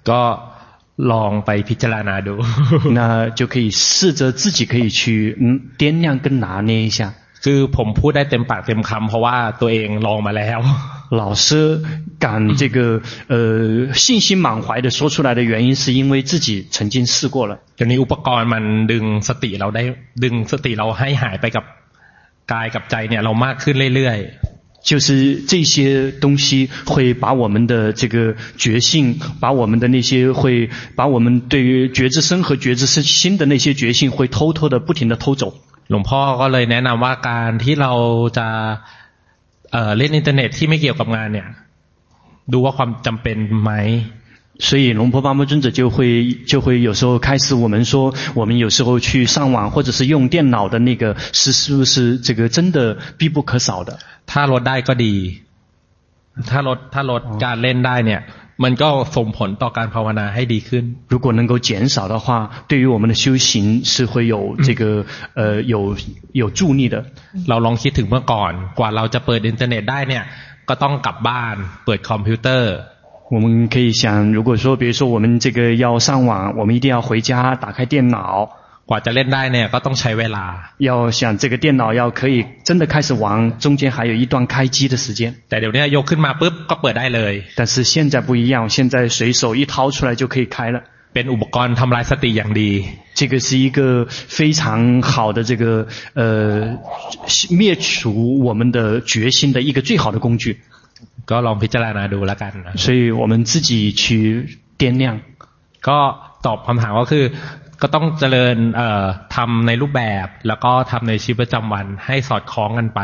[0.04, 0.22] ก็
[0.96, 2.36] ลองไปพิจารณาดู，
[2.90, 7.14] 那就可以试着自己可以去嗯掂量跟拿捏一下。
[7.44, 10.60] คือผมพูดได้เต็มปากเต็มคำเพราะว่าตัวเองลองมาแล้ว
[11.10, 11.82] 老师
[12.18, 17.58] 敢这个呃信心满怀的说出来的原因，是因为自己曾经试过了。
[17.76, 19.82] 就你อุปกรณ์มันดึงสติเราได้
[20.24, 21.64] ดึงสติเราให้หายไปกับ
[22.52, 25.06] กายกับใจเนี่ยเรามากขึ้นเรื่อยๆ就是
[25.50, 35.54] 这些东西会把我们的这个觉性，把我们的那些会把我们对于觉知身和觉知心的那些觉性，会偷偷的不停的偷走。
[35.90, 37.92] หลวงพ่อก็เลยแนะนำว่าการที่เรา
[38.38, 38.48] จะ
[39.72, 41.48] เอ่อเล่นอินเทอร์เน็ตที่ไม่เกี่ยวกับงานเนี่ย
[42.52, 43.72] ดูว่าความจำเป็นไหม
[44.66, 53.98] 所以龙婆巴摩尊者就会就会有时候开始我们说，我们有时候去上网或者是用电脑的那个是是不是这个真的必不可少的？
[54.26, 55.14] ถ้าลดได้ก็ดี
[56.50, 58.20] ถ้าลดถ้าลดการเล่นได้เนี่ย
[58.64, 62.26] มันก็ส่งผลต่อการภาวนาให้ดีขึ้น如果能够减少的话，
[62.70, 64.36] 对于我们的修行是会有
[64.66, 64.82] 这个
[65.34, 65.96] 呃有
[66.32, 66.96] 有助力的。
[67.48, 70.24] เราลองคิดถึงเมื่อก่อนกว่าเราจะเปิดอินเทอร์เน็ตได้เนี่ย
[70.68, 72.72] ก็ต้องกลับบ้านเปิดคอมพิวเตอร์
[73.34, 78.50] 我们可以想，如果说，比如说我们这个要上网，我们一定要回家打开电脑。
[78.88, 80.44] กว่าจะเล่นได้เนี่ยก็ต้องใช้เวลา
[80.88, 82.34] 要想这个电脑要可以
[82.66, 83.24] 真的开始玩，
[83.58, 85.20] 中间还有一段开机的时间。
[85.48, 87.34] แต่เดี๋ยวนี้ยกขึ้นมาปุ๊บก็เปิดได้เลย。
[87.58, 90.82] 但是现在不一样，现在随手一掏出来就可以开了。
[91.14, 92.70] เป็นอุปกรณ์ทำลายสติอย่างดี。
[93.18, 96.78] 这个是一个非常好的这个呃
[97.50, 100.44] 灭除我们的决心的一个最好的工具。
[101.30, 105.20] ก็ลองพิจารณาดูแล้วกัน所以我们自己去掂量。
[105.88, 105.98] ก็
[106.46, 107.24] ตอบคำถามก็คือ
[107.82, 113.00] ก็ต้องเจริญเอ่อทำในรูปแบบแล้วก็ทำในชีวิตประจำวันให้สอดคล้องกันไป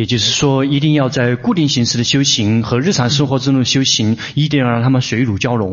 [0.00, 0.40] 也就是说
[0.74, 5.64] 一定要在固定形式的修行和日常生活中的修行一定要让他们水乳交融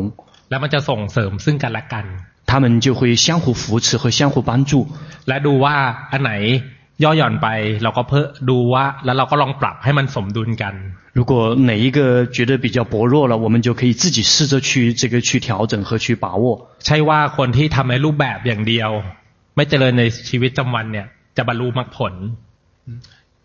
[0.50, 2.04] แล้วมันจะส่งเสริมซึ่งกันและกัน
[2.50, 4.72] 他们就会相互扶持和相互帮助
[5.28, 5.76] และดูว่า
[6.12, 6.32] อันไหน
[7.04, 7.48] ย่อหย่อนไป
[7.82, 10.74] เราก็เพิ่มดูว่าแล้วเราก็ลองปรับให้มันสมดุลกัน
[11.18, 11.32] 如果
[11.70, 11.98] 哪一个
[12.36, 16.44] 觉得比较薄弱了，我们就可以自己试着去这个去调整和去把握。
[16.86, 18.90] ใช่ว่าคนที่ทำในรูปแบบอย่างเดียว
[19.56, 21.06] ไม่เจริญในชีวิตประจำวันเนี่ย
[21.36, 22.14] จะบรรลุมรรคผล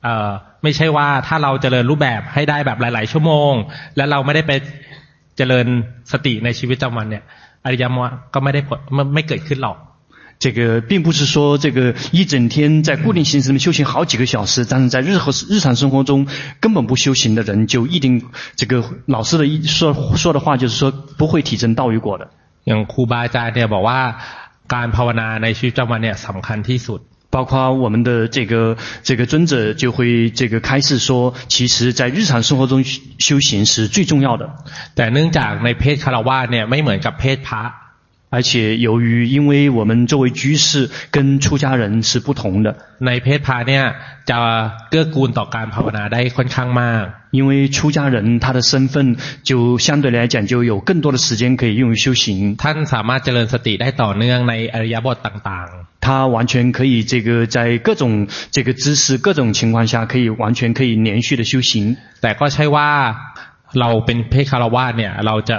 [0.04, 0.32] เอ่อ
[0.64, 3.52] ไม่ใช่ว่าถ้าเราเจริญรูปแบบให้ได้แบบหลาย ๆ ชั่วโมง
[3.98, 4.52] แล้วเราไม่ได้ไป
[5.38, 5.66] เจริญ
[6.12, 7.24] สติในชีวิตประจำวันเนี่ย
[7.66, 8.80] อริยมรรคก็ไม่ได้ผล
[9.14, 9.78] ไม่เกิดขึ้นหรอก
[10.40, 16.28] 这个并不是说这个一整天在固定形式里面修行好几个小时，但是在日和日常生活中
[16.60, 18.22] 根本不修行的人，就一定
[18.56, 22.28] 这个老师的一说说的话就是说不会体证道与果的。
[22.66, 24.00] อย่างครูบาอาจารย์เนี่ยบอกว่า
[24.74, 27.00] การภาวนาในชีวิตประจำวันเนี่ยสำคัญที่สุด。
[27.36, 27.52] 包括
[27.84, 32.84] 我们的这个这个尊者就会这个开示说，其实在日常生活中
[33.18, 34.44] 修行是最重要的。
[34.96, 37.64] แต่เนื่องจากในเพศคารวะเนี่ยไม่เหมือนกับเพศพระ。
[38.36, 43.84] 而且由于因为我们作为居士跟出家人是不同的，ในเพศพระเนี่ย
[44.26, 44.38] จะ
[44.90, 47.06] เกื้อกูลต่อการภาวนาได้ค่อนข้างมาก。
[47.38, 52.58] 因为出家人他的身份就相对来讲就有更多的时间可以用于修行。
[52.58, 56.06] ท่านสามารถเจริญสติได้ต่อเนื่องในอริยบทต่างๆ。
[56.06, 61.98] 他完全可以这个在各种这个姿势、各种情况下，可以完全可以连续的修行。
[62.22, 62.90] แต่ก็ใช่ว่า
[63.80, 65.58] เราเป็นเพศคารวะเนี่ยเราจะ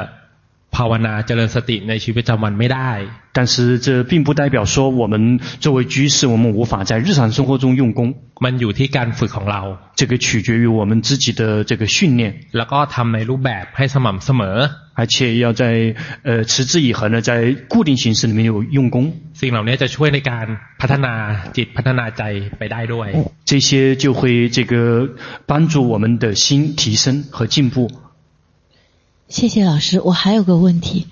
[0.77, 2.91] ภาวนาเจริญสติในชีวิตประจำวันไม่ได้
[3.37, 9.61] 但是这并不代表说我们作为居士我们无法在日常生活中用功มันอยู่ที่การฝึกของเรา
[9.97, 12.23] 这个取决于我们自己的这个训练
[12.57, 14.57] แล้วก็ทำในรูปแบบให้สม่ำเสมอ
[14.95, 18.97] 而且要在呃持之以恒的在固定形式里面有用功
[19.41, 20.47] สิ่งเหล่านี้จะช่วยในการ
[20.81, 21.15] พัฒนา
[21.57, 22.23] จิตพัฒนาใจ
[22.59, 23.09] ไปได้ด้วย
[23.51, 24.75] 这些就会这个
[25.47, 27.91] 帮助我们的心提升和进步
[29.29, 31.07] 谢谢老师，我还有个问题，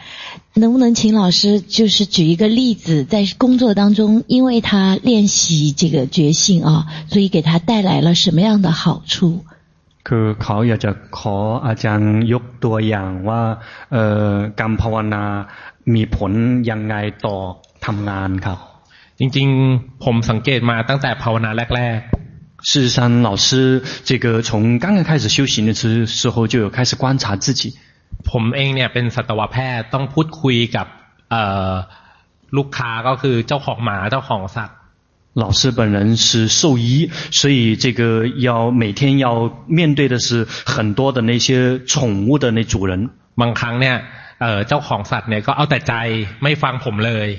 [0.55, 9.43] 能不能请老师就是举一个例子，在工作当中，因为他练习这个觉性啊，所以给他带来了什么样的好处？
[10.07, 13.41] คือเขาอยากจะขออาจารย์ยกตัวอย่างว่า
[13.91, 15.23] เอ่อการภาวนา
[15.93, 16.31] มีผล
[16.69, 16.95] ยังไง
[17.25, 17.37] ต่อ
[17.85, 18.57] ทำงานครับ
[19.19, 22.22] จริงๆผมสังเกตมาตั้งแต่ภาวนาแรกๆ
[22.63, 27.75] 事实上，老师这个从刚刚开始修行的时时候就有开始观察自己。
[28.29, 30.87] ผมเองเนี่ยเป็นสัตวแพทย์ต้องพูดคุยกับ
[32.57, 34.75] ลูกค้าก็คือเจ้าของหมาเจ้าของสัตว์
[35.43, 39.25] 老师本人是兽医，所以这个要每天要
[39.67, 43.09] 面对的是很多的那些宠物的那主人。
[43.41, 43.95] บางครั้งเนี่ย
[44.67, 45.93] เจ้าของสัตว์เนี่ยก็เอาแต่ใจ
[46.43, 47.29] ไม่ฟังผมเลย。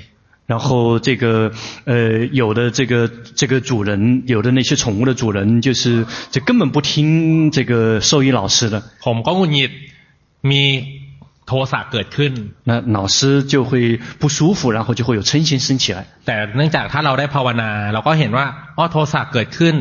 [0.47, 1.51] 然后这个
[1.85, 8.83] 呃有的这个这个主人，有的那些宠物的主人，就是就根本不听这个兽医老师的。
[9.01, 9.71] ผมก็หงุดหงิด
[10.43, 10.61] มี
[11.47, 12.31] โทสะเกิดขึ้น
[12.69, 13.17] 那老师
[13.51, 13.71] 就会
[14.21, 18.45] 不舒服然后就会有嗔心升起来แต่เนื่องจากถ้าเราได้ภาวนาเราก็เห็นว่า
[18.77, 19.75] อ๋อโทสะเกิดขึ้น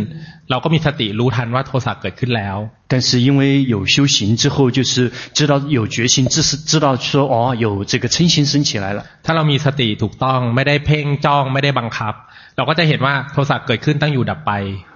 [0.50, 2.56] เราก็มีสติรู้ทันว่าโทสะเกิดขึ้นแล้ว
[2.92, 3.40] 但是因为
[3.74, 4.92] 有修行之后就是
[5.38, 12.14] 知道有决心知是知道说哦有这个嗔心升起来了ถ้าเรามีสติถูกต้องไม่ได้เพ่งจ้องไม่ได้บังคับ
[12.56, 14.52] เราก็จะเห็นว่าโทสะเกิดขึ้นตั้งอยู่ดับไป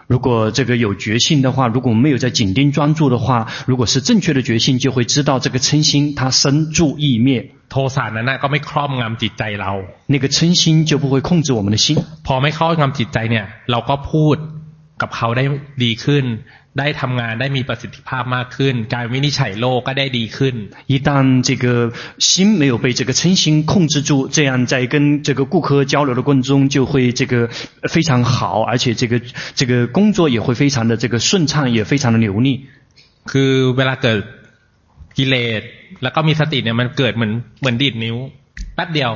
[0.08, 7.50] 如果这个有决心的话，如果没有在紧盯专注的话，如果是正确的决心，就会知道这个嗔心它生住意灭。
[7.70, 9.72] โทสะนั้นก็ไม่ครอบงำจิตใจเรา
[10.06, 11.96] 那个嗔心就不会控制我们的心。
[12.26, 14.36] พอไม่ครอบงำจิตใจเนี่ยเราก็พูด
[15.02, 15.44] กับเขาได้
[15.82, 16.24] ดีขึ้น
[16.78, 20.54] ได้ทำงานได้มีประสิทธิภาพมากขึ้นการวินิจฉัยโรคก็ได้ดีขึ้น
[20.92, 21.08] 一旦
[21.48, 21.64] 这个
[22.18, 22.28] 心
[22.60, 27.48] 没有被这个嗔心控制住，这样在跟这个顾客交流的过程中就会这个
[27.92, 29.20] 非常好，而且这个
[29.54, 32.66] 这个工作也会非常的这个顺畅，也非常的流利。
[33.30, 34.20] คือเวลาเกิด
[35.16, 35.62] กิเลส
[36.02, 38.16] แล้วก็มีสติเนี่ยมันเกิดเหมือนเหมือนดีดนิ้ว
[38.74, 39.12] แป๊บเดียว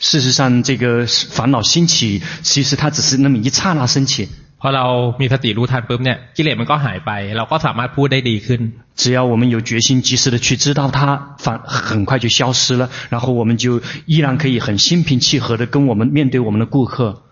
[0.00, 4.28] 事实上，这个烦恼兴起，其实它只是那么一刹那升起。
[4.62, 4.84] พอเรา
[5.20, 8.60] มีสติรู้ทันปุ๊บเนี่ยกิเลสมันก็หายไปเราก็สามารถพูดได้ดีขึ้น
[9.00, 17.22] 只要我们有决心及时的去知道它反很快就消失了然后我们就依然可以很心平气和的跟我们面对我们的顾客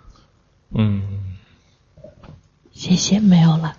[0.73, 1.03] 嗯
[2.73, 3.75] 谢谢没有了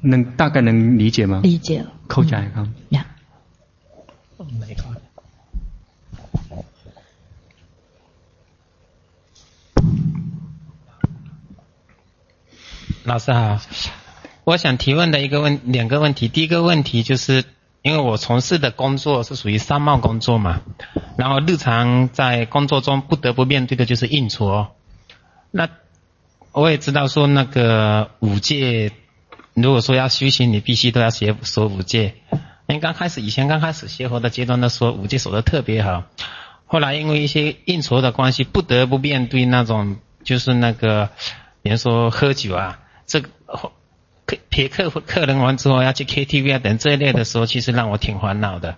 [0.00, 3.06] 能大概能理解吗理解了扣下来看呀
[4.60, 4.82] 哪个
[13.07, 13.57] 老师好，
[14.43, 17.45] 我想提问的一个问两个问题，第一个问题就是，
[17.81, 20.59] 因为我从事的工作是属于商贸工作嘛，
[21.17, 24.67] 然后日常在工作中不得不面对的就是应酬。
[25.51, 25.69] 那
[26.51, 28.91] 我也知道说那个五戒，
[29.53, 32.15] 如果说要修行，你必须都要学守五戒。
[32.67, 36.03] 因为刚开始以前刚开始学佛的阶段的时候，五戒守的特别好，
[36.65, 39.95] 后来因为一些应酬的关系，不得不面对那种
[40.25, 41.09] 就是那个，
[41.61, 42.79] 比如说喝酒啊。
[43.07, 43.29] 这个
[44.25, 48.75] 客陪客客人完之后要去 KTV 啊等这一类的时候，其实让我挺烦恼的。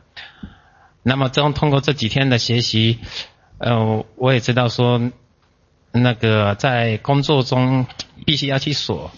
[1.02, 3.00] 那么，这种通过这几天的学习，
[3.58, 5.12] 呃，我也知道说，
[5.92, 7.88] 那个在工作中
[8.26, 9.12] 必须要去锁。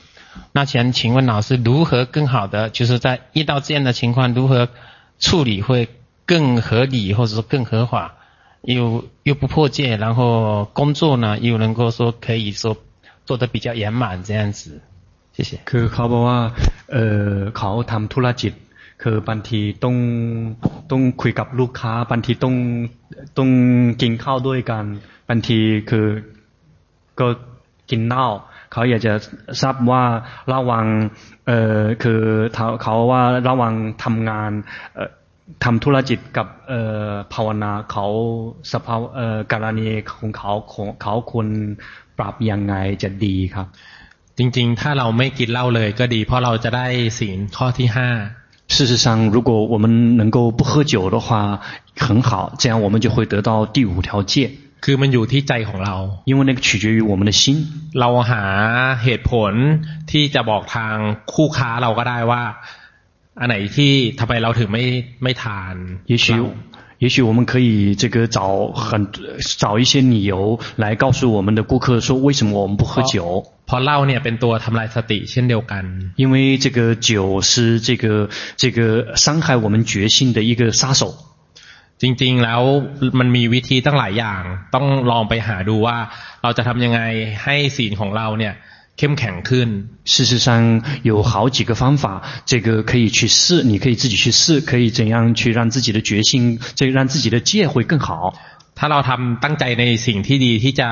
[0.53, 4.69] 那想请问老师，如何更好的，就是在遇到这样的情况，如何
[5.19, 5.89] 处理会
[6.25, 8.15] 更合理，或者说更合法，
[8.61, 12.77] 又又不破戒，然后工作呢又能够说可以说
[13.25, 14.81] 做得比较圆满这样子。
[15.69, 16.39] คือเขาบอกว่า
[16.93, 18.53] เออเขาทำธุรกิจ
[19.03, 19.95] คือบางทีต้อง
[20.91, 22.55] ต้องคุยกับลูกค้าบางทีต้อง
[23.37, 23.49] ต้อง
[24.01, 24.85] กินข้าวด้วยกัน
[25.29, 25.59] บางที
[25.89, 26.07] คือ
[27.19, 27.27] ก็
[27.89, 28.27] กินเหล้า
[28.71, 29.13] เขาอยากจะ
[29.61, 30.03] ทราบว่า
[30.51, 30.85] ระวัง
[31.47, 32.21] เออคือ
[32.83, 33.73] เขาว่าระวัง
[34.03, 34.51] ทำงาน
[34.95, 35.11] เออ
[35.63, 36.73] ทำธุรกิจกับเอ
[37.05, 38.05] อภาวนาเขา
[38.71, 41.47] สภาวเออกรณีของเขาของเขาควร
[42.17, 43.67] ปรับยังไงจะดีครับ
[44.40, 46.86] จริงๆ ถ้าเราไม่กินเหล้าเลยก็ดี เพราะเราจะได้
[47.18, 48.10] ศีลข้อที่ห้า
[48.68, 51.60] 事实上，如果我们能够不喝酒的话，
[51.96, 54.50] 很好，这样我们就会得到第五条戒。
[54.84, 55.96] คือมันอยู่ที่ใจของเรา
[56.30, 57.42] 因为那个取决于我们的心。
[58.00, 58.42] เราหา
[59.04, 59.52] เหตุผล
[60.10, 60.96] ที่จะบอกทาง
[61.32, 62.42] คู่ค้าเราก็ได้ว่า
[63.40, 64.84] อันไหนที่ทำไมเราถึงไม่
[65.22, 65.74] ไม่ทาน
[66.12, 66.26] 也许
[67.04, 69.08] 也许我们可以这个找很
[69.62, 73.44] 找一些理由来告诉我们的顾客说，为什么我们不喝酒？
[73.70, 75.84] เพราะเหล้าเนี่ยเป็นตัวทำลายสติเช่นเดียวกัน
[76.22, 77.10] 因为这个酒
[77.50, 77.52] 是
[77.86, 78.04] 这个
[78.62, 78.78] 这个
[79.24, 81.02] 伤害我们决心的一个杀手。
[82.02, 82.62] จริงๆแล้ว
[83.18, 84.42] มันมีวิธีตั้งหลายอย่าง
[84.74, 85.98] ต้องลองไปหาดูว่า
[86.42, 87.00] เราจะทำยังไง
[87.44, 88.54] ให้ศีลของเราเนี่ย
[88.98, 89.68] เข้มแข็งขึ้น
[90.12, 90.48] 事实上
[91.10, 92.04] 有好几个方法，
[92.50, 98.08] 这个可以去试，你可以自己去试，可以怎样去让自己的决心，这个让自己的戒会更好。
[98.78, 100.88] ถ้าเราทำตั้งใจในสิ่งที่ดีที่จะ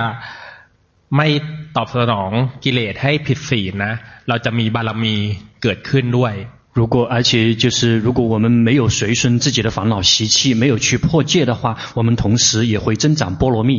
[1.17, 1.29] ไม่
[1.77, 2.31] ตอบสนอง
[2.65, 3.95] กิเลสให้ผิดศีลนะ
[4.29, 5.15] เราจะมีบารมี
[5.63, 6.35] เกิดขึ้นด้วย
[6.79, 7.31] 如果而且
[7.63, 13.73] 就是如果我们没有随顺自己的烦恼习气，没有去破戒的话，我们同时也会增长波罗蜜。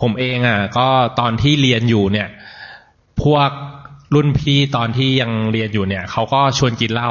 [0.00, 0.86] ผมเองอ่ะก็
[1.20, 2.28] ตอนที่เรียนอยู่เนี่ย
[3.22, 3.50] พวก
[4.14, 7.10] รุ่นพี่ตอนที่ยังเรียนอยู่เนี่ยเขาก็ชวนกินเหล้า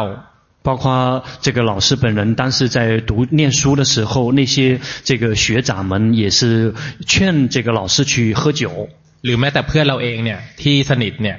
[0.66, 6.74] 包括这个老师本人，当时在读念书的时候，那些这个学长们也是
[7.06, 8.90] 劝这个老师去喝酒。
[9.24, 11.38] หรือแม้แต่เพื่อนเราเองเนี่ยที่สนิทเนี่ย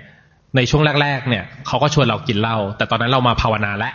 [0.57, 3.95] ในช่วงแรกๆเนี่ยเขาก็ชวนเรากินเหล้าแต่ตอนนั้นเรามาภาวนาแล้ว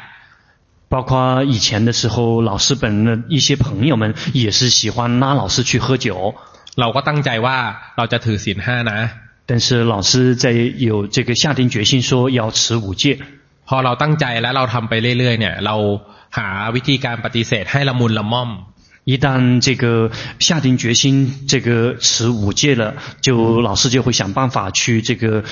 [0.93, 1.11] 包括
[1.53, 6.35] 以前的时候，老师本人的一些朋友们也是喜欢拉老师去喝酒。
[6.79, 7.57] เราก็ตั้งใจว่า
[7.97, 8.99] เราจะถือศีลห้านะ
[9.49, 10.11] 但是老师
[10.43, 10.45] 在
[10.89, 13.03] 有这个下定决心说要持五戒。
[13.67, 15.75] พอเราตั้งใจแล้วเราทำไปเรื่อยๆเนี่ยเรา
[16.37, 18.49] หาวิธีการปฏิเสธให้ละมุนละม่อม
[19.04, 25.44] 一旦这个下定决心，这个持五戒了，就老师就会想办法去这个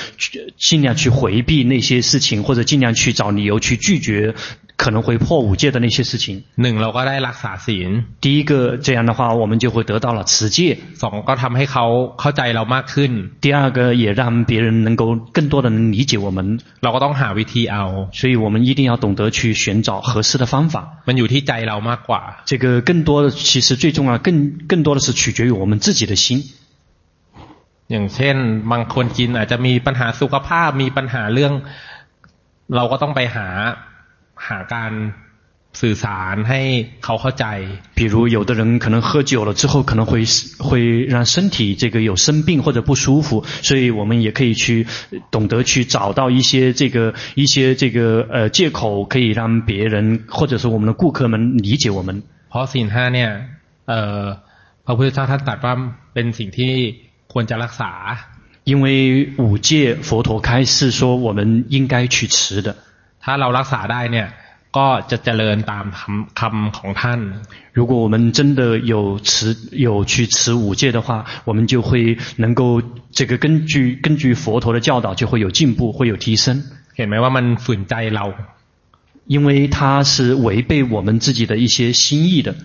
[0.56, 4.34] 尽量去回避那些事情，或者尽量去找理由去拒绝
[4.77, 6.43] 可能会破五戒的那些事情。
[6.61, 7.89] หนึ่งเราก็ได้รักษาศีล
[8.21, 10.77] 第一个这样的话，我们就会得到了持戒。
[11.01, 11.85] สองก็ทำให้เขา
[12.19, 13.11] เข้าใจเรามากขึ้น。
[13.41, 16.59] 第二个也让别人能够更多的能理解我们。
[16.83, 17.83] เราก็ต้องหาวิธีเอา
[18.19, 20.75] 所以我们一定要懂得去寻找合适的方法。
[21.07, 22.25] มันอยู่ที่ใจเรามากกว่า。
[22.45, 23.31] 这个更多的。
[23.31, 26.43] 其实最重要，更更多的是取决于我们自己的心。
[27.91, 28.37] อย่างเช่น
[28.71, 31.53] บางคนกินอาจจะมีปัญหาสุขภาพมีปัญหาเรื่อง
[32.75, 33.47] เราก็ต้องไปหา
[34.41, 34.91] หาการ
[35.81, 36.61] สื่อสารให้
[37.03, 37.45] เขาเข้าใจ。
[37.95, 40.23] 比如有的人可能喝酒了之后，可能会
[40.57, 44.87] 会让身体这个有生病或者不舒服，所以我们也可以去
[45.29, 52.23] 懂得去找到一些这个一些这个呃借口，可以让别人或者是我们的顾客们理解我们。
[52.49, 53.29] เพราะศีลห้าเนี่ย
[53.89, 54.23] เอ่อ
[54.85, 55.73] พระพุทธเจ้าท่านตรัสว่า
[56.13, 56.71] เป็นสิ่งที่
[57.33, 57.91] ควรจะรักษา
[58.63, 58.85] 因为
[59.37, 62.75] 五戒佛陀开示说我们应该去持的
[63.23, 64.27] ถ้าเรารักษาได้เนี่ย
[64.77, 67.19] ก็จะเจริญตามคำคำของท่าน
[67.77, 68.61] 如果我们真的
[68.93, 69.55] 有持
[69.87, 71.07] 有去持五戒的话
[71.45, 72.61] 我们就会能够
[73.17, 76.45] 这个根据根据佛陀的教导就会有进步会有提升
[76.97, 78.25] เห็นไหมว่ามันฝืนใจเรา
[79.33, 82.55] 因为它是违背我们自己的一些心意的。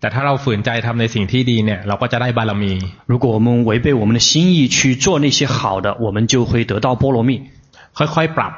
[0.00, 2.72] แต่ถ้าเราฝืนใจทำในสิ่งที่ดีเนี่ยเราก็จะได้บารมี
[3.10, 7.30] 如果我们违背我们的心意去做那些好的，我们就会得到波罗蜜。
[7.98, 8.52] ค่อยๆปรับ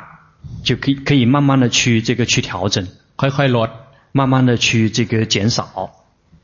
[0.63, 2.87] 就可以可以慢慢的去这个去调整，
[3.17, 3.71] ค่อยๆลด
[4.13, 5.59] 慢慢的去这个减少。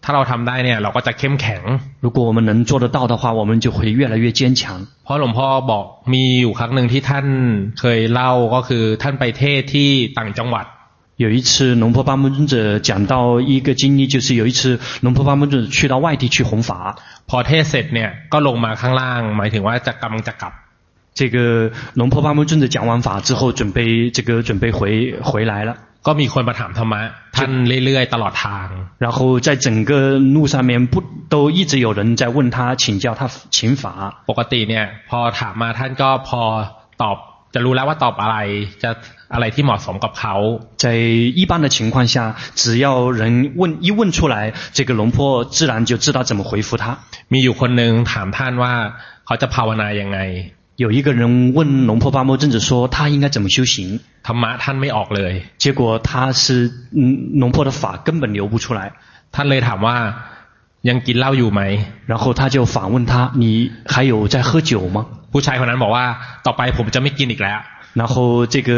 [0.04, 1.62] ถ้าเราทำได้เนี่ยเราก็จะเข้มแข็ง
[2.00, 4.86] 如果我们能做得到的话，我们就会越来越坚强。
[5.04, 7.26] เพราะหลวงพ่อบอกมีอยู่ครั้งหนึ่งที่ท่าน
[7.80, 10.66] เคยเล่าก็คือท่านไปเทศที่ต่างจังหวัด
[11.24, 16.96] 有一次，龙婆巴木尊者讲到一个经历，就是有一次龙婆巴木尊者去到外地去弘法。
[17.28, 20.52] พอเทศเสร็จเนี่ยก็ลงมาข้างล่างหมายถึงว่าจะกำลังจะกลับ。
[21.16, 25.76] 这个龙婆巴木尊者讲完法之后，准备这个准备回回来了。
[26.02, 27.00] ก็มีคนมาถามธรรมะ
[27.36, 27.50] ท่าน
[27.84, 28.68] เรื่อยๆตลอดทาง。
[28.98, 34.24] 然后在整个路上面不都一直有人在问他请教他请法。
[34.26, 36.42] ปกติเนี่ยพอถามมาท่านก็พอ
[37.02, 37.16] ตอบ
[37.54, 38.36] จะรู้แล้วว่าตอบอะไร
[38.82, 38.90] จะ
[39.34, 40.34] อะไรที่เหมาะสมกับเขา
[40.82, 40.84] 在
[41.38, 46.98] 一般的情况下，只要人问一问出来，这个龙婆自然就知道怎么回复他。
[47.32, 48.72] มีอยู่คนหนึ่งถามท่านว่า
[49.26, 50.18] เขาจะภาวนายังไง
[50.76, 54.00] 有一个人问龙婆巴摩尊者说他应该怎么修行？
[54.26, 56.44] ธรรมะท่านไม่ออกเลย结果他是
[56.98, 58.92] 嗯龙婆的法根本流不出来。
[59.34, 59.96] ท่านเลยถามว่า
[60.88, 61.60] ยังกินเหล้าอยู่ไหม
[62.10, 63.12] 然后他就反问他
[63.42, 64.98] 你还有在喝酒吗？
[65.32, 66.04] ผู้ชายคนนั้นบอกว่า
[66.46, 67.60] ต่อไปผมจะไม่กินอีกแล้ว
[68.00, 68.14] 然后
[68.54, 68.70] 这个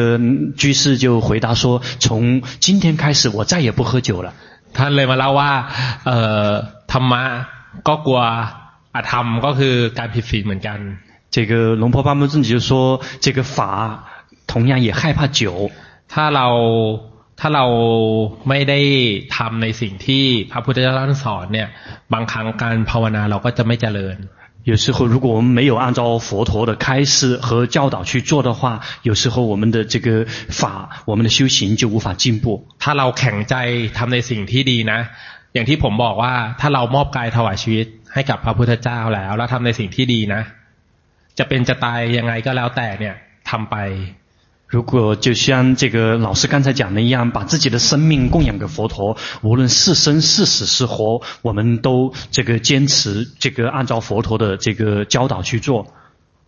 [0.60, 4.28] 居士就回答说：“从今天开始，我再也不喝酒了。”
[4.76, 5.52] ท่านเลยมาเล่าว่า
[6.06, 6.50] เอ่อ
[6.92, 7.22] ธรรมะ
[7.88, 8.20] ก็กลัว
[8.94, 10.78] อธรรมก็คือการผิดศีลเหมือนกัน
[11.30, 14.04] 这个龙婆巴木尊者就说：“这个法
[14.46, 15.70] 同样也害怕酒。
[16.08, 16.48] ถ้าเรา
[17.40, 17.66] ถ้าเรา
[18.48, 18.80] ไม่ได้
[19.36, 20.92] ทำในสิ่งที่พระพุทธเจ้า
[21.24, 21.68] สอนเนี่ย
[22.12, 24.16] บางครั้งการภาวนาเราก็จะไม่เจริญ
[24.70, 32.66] 有时候，如果我们没有按照佛陀的开示和教导去做的话，有时候我们的这个法，我们的修行就无法进步。
[32.78, 33.54] ถ้าเราแข็งใจ
[33.98, 35.00] ทำในสิ่งที่ดีนะ
[35.52, 40.42] อย่างที่ผมบอกว่าถ้าเรามอบกายถวายชีวิตให้กับพระพุทธเจ้าแล้วแล้วทำในสิ่งที่ดีนะ
[41.38, 43.14] จะเป็นจะตายยังไงก็แล้วแต่เนี่ย
[43.50, 43.76] ทำไป
[44.74, 55.86] 如果就像这个老师刚才讲的一样，把自己的生命供养给佛陀，无论是生是死是活，我们都这个坚持这个按照佛陀的这个教导去做。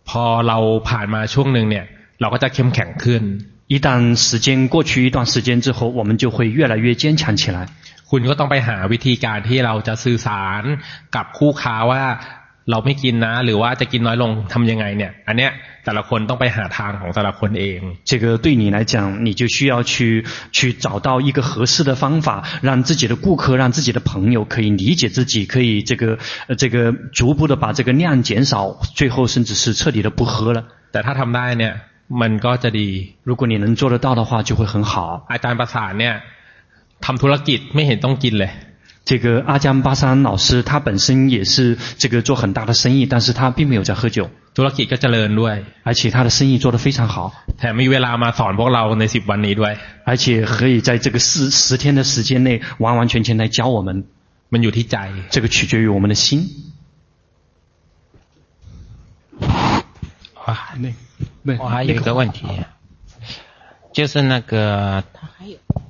[0.03, 1.85] พอเราผ่านมาช่วงหนึ่งเนี่ย
[2.21, 3.21] เราก็จะเข้มแข็งขึ้น。
[3.67, 7.67] 一旦时间过去一段时间之后，我们就会越来越坚强起来。
[8.09, 10.63] คุณก็ต้องไปหาวิธีการที่เราจะสื่อสาร
[11.15, 12.03] กับคู่ค้าว่า
[12.71, 15.51] เราไม่กินนะ หรือว่าจะกินน้อยลงทำยังไงเนี่ย อันเนี้ย
[15.85, 17.79] แต่ละคนต้องไปหาทางของแต่ละคนเอง
[18.09, 18.95] 这个对你来讲，
[19.25, 20.25] 你就需要去
[20.57, 22.27] 去找到一个合适的方法，
[22.67, 26.03] 让自己的顾客、让自己的朋友可以理解自己，可以这个
[26.49, 26.75] 呃这个
[27.17, 28.53] 逐步的把这个量减少，
[28.99, 30.59] 最后甚至是彻底的不喝了。
[30.91, 31.73] แต่ถ้าทำได้เนี่ย
[32.21, 32.89] มันก็จะดี
[33.23, 35.25] 如果你能做得到的话，就会很好。
[35.31, 36.15] อาจารย์ประสานเนี่ย
[37.05, 38.51] ทำธุรกิจไม่เห็นต้องกินเลย
[39.05, 44.29] 这个阿江巴山老师，他本身也是这个做很大的生意，但是他并没有在喝酒。
[44.53, 47.31] ธุรกิจก็เจริญด้วย而且他的生意做得非常好。
[47.57, 49.73] แถมมีเวลามาสอนพวกเราในสิบวันนี้ด้วย
[50.03, 54.03] 而且可以在这个十十天的时间内，完完全全来教我们。
[54.51, 54.97] มันอยู่ที่ใจ
[55.29, 56.49] 这个取决于我们的心。
[60.43, 60.75] 啊，
[61.43, 62.45] 那我还有一个问题，
[63.93, 65.03] 就是那个，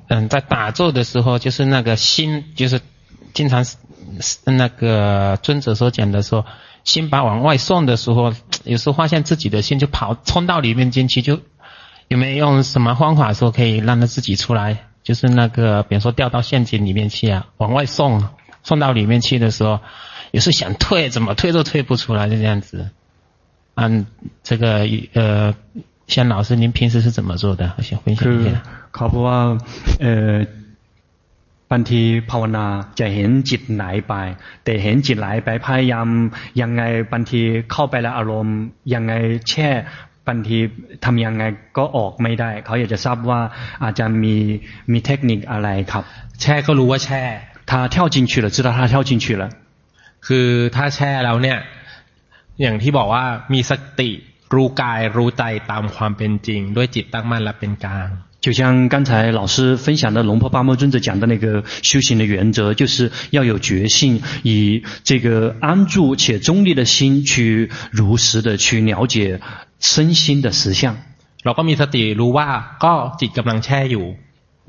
[0.09, 2.81] 嗯，在打坐的时候，就是那个心，就是。
[3.32, 3.76] 经常是
[4.44, 6.44] 那个尊者所讲的说，
[6.84, 8.32] 心把往外送的时候，
[8.64, 11.40] 有时候发现自己的心就跑冲到里面进去，就
[12.08, 14.84] 有没有用什么方法说可以让他自己出来？
[15.02, 18.24] 就是那个，比如说掉到陷阱里面去啊，往外送，
[18.62, 19.80] 送到里面去的时候，
[20.30, 22.90] 有时候想退，怎么退都退不出来，就这样子。
[23.74, 24.06] 嗯，
[24.42, 25.54] 这个呃，
[26.06, 27.72] 像老师您平时是怎么做的？
[27.78, 28.62] 我想分享一下。
[28.90, 29.58] 考不啊，
[29.98, 30.46] 呃。
[31.79, 32.65] งทีภาวนา
[32.99, 34.13] จะเห็นจิตไหลไป
[34.63, 36.07] แต่เห็นจิตไหลไปพยายาม
[36.61, 36.83] ยังไง
[37.13, 37.41] บางที
[37.71, 38.57] เข้าไปแล้วอารมณ์
[38.93, 39.13] ยังไง
[39.49, 39.69] แช่
[40.27, 40.57] บางที
[41.05, 41.43] ทำยังไง
[41.77, 43.41] ก็ออกไม่ได้เขาอยากจะทราบว่า
[43.83, 44.35] อาจารย์มี
[44.91, 46.03] มีเทคนิคอะไรครับ
[46.41, 47.23] แช่ก็รู้ว่าแช่
[47.69, 49.43] 他跳进去了知道他跳进去了
[50.27, 51.59] คือถ้าแช่แล้วเนี่ย
[52.61, 54.09] อย่างที่บอกว่ามีสติ
[54.53, 58.09] รู้กายรู้ใจตามความเป็นจริงด้วยจิตตั้งมั่นและเป็นกลาง
[58.41, 69.41] 就像刚才老师分享的龙婆巴摩尊者讲的那个修行的原则，就是要有决心，以这个安住且中立的心去如实的去了解
[69.79, 70.95] 身心的实相。
[71.43, 74.15] เราก็มีสติรู้ว่าก็จิตกำลังแช่อยู่。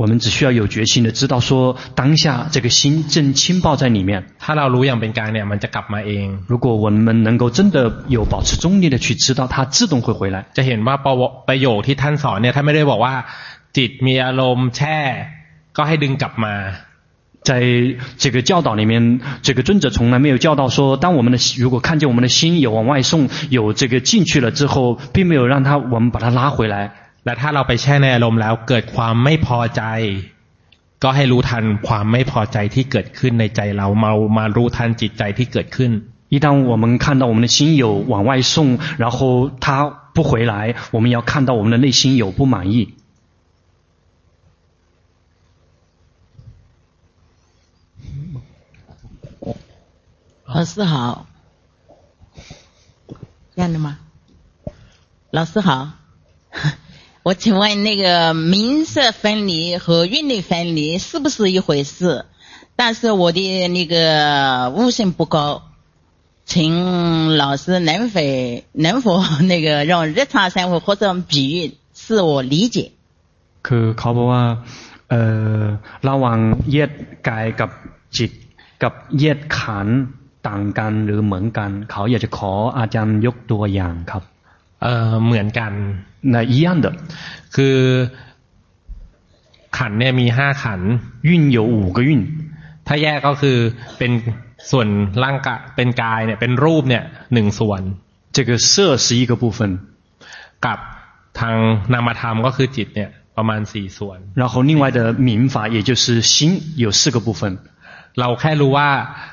[0.00, 4.24] 我们只需要有决心的知道说当下这个心正浸泡在里面。
[4.38, 6.26] ถ้าเรารู้อย่างเป็นกลางเนี่ยมันจะกลับมาเอง。
[6.46, 10.46] 如果我们能够真的有保持中立的去知道，它自动会回来。
[10.56, 10.96] จะเห็นว่า
[11.48, 13.14] ประโยคที่ท่านสอนเนี่ยท่านไม่ได้บอกว่า
[13.76, 14.98] จิตมีอารมณ์แช่
[15.76, 16.54] ก็ให้ดึงกลับมา
[17.48, 17.50] 在
[18.22, 26.92] 这个教导里面，这个尊者从来没有教导说，当我们的如果看见我们的心有往外送，有这个进去了之后，并没有让他我们把它拉回来。
[27.24, 29.82] และถ้าเราไปแช่ในอารมณ์แล้วเกิดความไม่พอใจ
[31.02, 35.90] ก็ให้รู้ทันความไม่พอใจที่เกิดขึ้นในใจเรามามารู้ทันจิตใจที่เกิดขึ้น
[36.34, 42.88] 一旦我们看到我们的心有往外送，然后它不回来，我们要看到我们的内心有不满意。
[50.52, 51.26] 老师好，
[53.54, 53.98] 这样的吗？
[55.30, 55.90] 老师好，
[57.22, 62.24] 我请问那个名色分离和韵律分离是不是一回事？
[62.76, 65.62] 但是我的那个悟性不高，
[66.46, 68.20] 请老师能否
[68.72, 72.92] 能否那个用日常生活或者比喻使我理解？
[73.62, 74.42] คือเขาบอกว่า
[75.10, 75.22] เอ่
[75.60, 75.62] อ
[76.08, 76.38] ระหว่าง
[76.72, 76.90] แยก
[77.28, 77.70] กายกับ
[78.16, 78.32] จิต
[78.82, 79.98] กับแยกขันธ์
[80.48, 84.22] ต่างกันหรือเหมือนกันเขาอยากจะขออาจารย์ยกตัวอย่างครับ
[84.82, 85.72] เออเหมือนกัน
[86.32, 86.86] 那一样的
[87.56, 87.76] คือ
[89.78, 90.80] ขันเนี่ยมีห้าขัน
[91.28, 92.10] 运有五个运
[92.86, 93.58] ถ้าแยกก็คือ
[93.98, 94.10] เป็น
[94.70, 94.88] ส่วน
[95.24, 97.82] ร่างกายเป็นกายเนี่ยเป็นรูปเนี่ยหนึ่งส่วน
[98.36, 98.72] 这个色
[99.04, 99.60] 是一个部分
[100.66, 100.78] กับ
[101.40, 101.56] ทาง
[101.92, 106.34] นามธรรมก็คือจิตเนี่ยประมาณสี่ส่วน然后另外的民法也就是心
[106.84, 107.40] 有四个部分
[108.20, 108.88] เราแค่รู้ว่า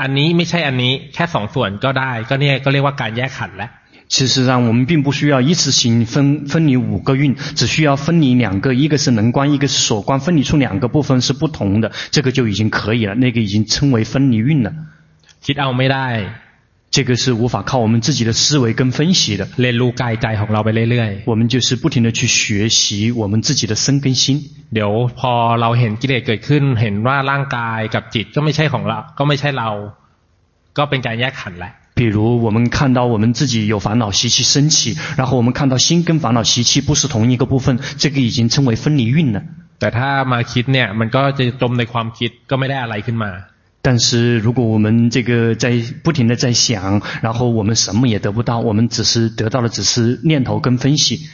[0.00, 3.70] อันนี้ไม่ใช่อันนี้แค่สองส่วนก็ได้ก็เนี่ยก็เรียกว่าการแยกขันแล้ว
[4.06, 13.14] 其实上，我们并不需要一次性分分离五个蕴，只需要分离两个，一个是能观，一个是所观，分离出两个部分是不同的，这个就已经可以了。
[13.14, 14.72] 那个已经称为分离蕴了。
[15.42, 16.06] คิดเอาไม่ได้
[16.90, 19.48] 这个是无法靠我们自己的思维跟分析的。
[19.56, 24.24] เรียนรู้กายใจของเราไปเรื่อยๆ，我们就是不停地去学习我们自己的身跟心。
[24.74, 29.70] เดี๋ยวพอเราเห็นกิเลสเกิดขึ้นเห็นว่าร่างกายกับจิตก็ไม่ใช่ของเราก็ไม่ใช่เรา
[30.78, 39.42] ก็เป็นการแยกขันธ์แล้ว 比如我们看到我们自己有烦恼习气升起，然后我们看到心跟烦恼习气不是同一个部分，这个已经称为分离蕴了。
[39.78, 43.30] แต่ถ้ามาคิดเนี่ยมันก็จะจมในความคิดก็ไม่ได้อะไรขึ้นมา
[43.89, 51.27] 但是如果我们这个在不停的在想然后我们什么也得不到我们只是得到的只是念头跟分析。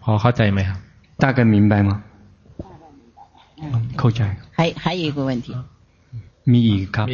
[0.00, 0.72] 好好在没有
[1.18, 2.02] 大概明白吗？
[2.56, 3.22] 大概明白
[3.60, 4.22] 嗯扣起
[4.52, 5.54] 还还有一个问题。
[6.44, 7.06] 米咖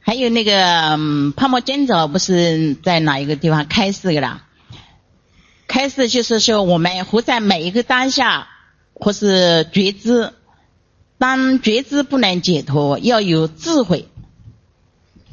[0.00, 0.98] 还有那个
[1.34, 4.42] 泡沫尖枣不是在哪一个地方开始的啦？
[5.66, 8.48] 开始就是说我们活在每一个当下
[8.93, 10.33] 或是觉知。
[11.19, 14.05] 当觉知不能解脱，要有智慧。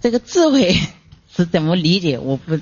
[0.00, 0.74] 这个智慧
[1.34, 2.18] 是怎么理解？
[2.18, 2.58] 我不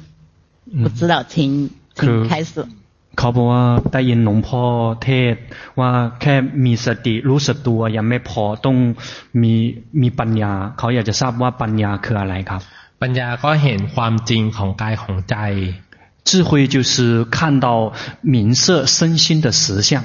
[0.83, 2.67] 不知道，请请开示。
[3.15, 3.63] เขาบอกว่า
[3.93, 4.65] ได้ยินหลวงพ่อ
[5.05, 5.37] เทศ
[5.81, 8.77] ว่าแค่มีสติรู้สึกตัวยังไม่พอต้อง
[9.43, 9.55] มี
[10.03, 12.63] มีปัญญาเขาอยากจะทราบว่าปัญญาคืออะไรครับ
[13.03, 15.37] ปัญญาก็เห็นความจริงของกายของใจ
[16.29, 20.05] 智慧就是看到明色身心的实相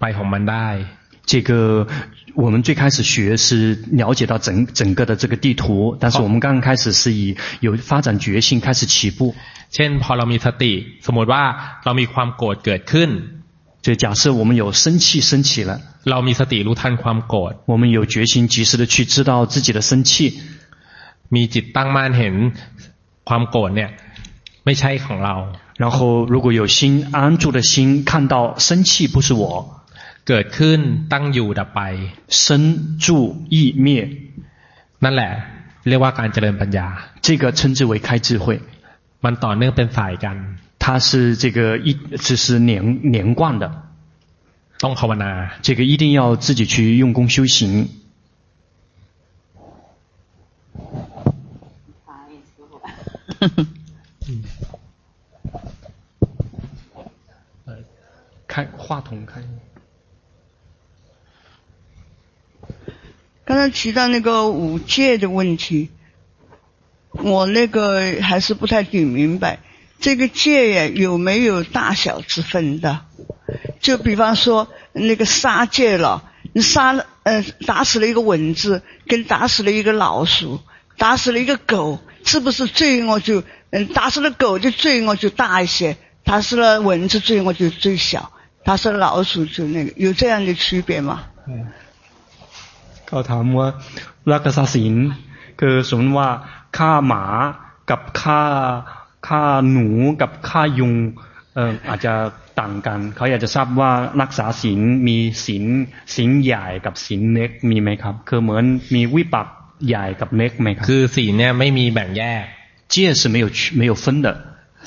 [0.00, 0.68] ไปของมันได้
[1.30, 1.86] 这个
[2.34, 9.34] 我们最开始学是了解到整整个的这个地图，但是我们刚刚开始是以有发展决心开始起步。
[9.70, 10.72] เช่นพอเรามีสติ
[11.06, 11.42] สมมติว่า
[11.84, 13.10] เรามีความโกรธเกิดขึ้น
[13.84, 15.80] 就假设我们有生气升起了，
[16.10, 20.38] เรามีสติรู้ทันความโกรธ我们有决心及时的去知道自己的生气，
[21.34, 22.34] มีจิตตั้งมั่นเห็น
[23.28, 23.90] ความโกรธเนี่ย
[24.64, 25.34] ไม่ใช่ของเรา
[25.82, 29.77] 然后如果有心安住的心看到生气不是我。
[30.28, 30.78] เกิดขึ้น
[31.12, 31.80] ตั้งอยู่ดับไป
[32.44, 32.46] 生
[33.04, 33.06] 住
[33.54, 33.86] 异灭
[35.04, 35.32] นั่นแหละ
[35.88, 36.86] เรียกว่าการเจริญปัญญา
[37.24, 38.44] 这个称之为开智慧
[39.24, 40.36] มันต่อเนื่องเป็นสายกัน
[40.82, 41.08] 它是
[41.42, 41.88] 这个一
[42.26, 42.70] 只是连
[43.14, 43.64] 连贯的
[44.84, 45.30] ต้องภาวนา
[45.66, 47.88] 这个一定要自己去用功修行
[58.46, 59.40] 开话筒开
[63.49, 65.89] 刚才提到那个五戒的问题，
[67.13, 69.57] 我那个还是不太听明白，
[69.99, 73.05] 这个戒呀有没有大小之分的？
[73.79, 80.61] 就比方说那个杀戒了，你杀了呃打死了一个蚊子，跟打死了一个老鼠，
[80.99, 83.41] 打死了一个狗，是不是罪恶就
[83.71, 88.31] 嗯打死了狗就罪恶就大一些，打死了蚊子罪恶就最小，
[88.63, 91.23] 打死老鼠就那个有这样的区别吗？
[91.47, 91.65] 嗯。
[93.08, 93.68] เขาถามว่า
[94.32, 94.94] รักษาศีล
[95.60, 96.30] คือสมมติว่า
[96.76, 97.24] ฆ่าหมา
[97.90, 98.42] กับฆ่า
[99.28, 99.88] ฆ่าหนู
[100.20, 100.94] กับฆ่ายุง
[101.54, 102.14] เอ่ออาจจะ
[102.60, 103.90] ต่างกันเขาอยากจะทราบว่า
[104.22, 105.16] รักษาศีลมี
[105.46, 105.64] ศีล
[106.14, 108.64] ศีลใหญ่กับศีลเล็กมีไหมครับ คือเหมือน
[108.94, 109.46] มีวิปัก
[109.86, 112.44] ใหญ่กับเล็กไหมครับคือศีลเนี่ยไม่มีแบ่งแยก
[112.92, 113.46] 戒是没有
[113.80, 114.28] 没有分的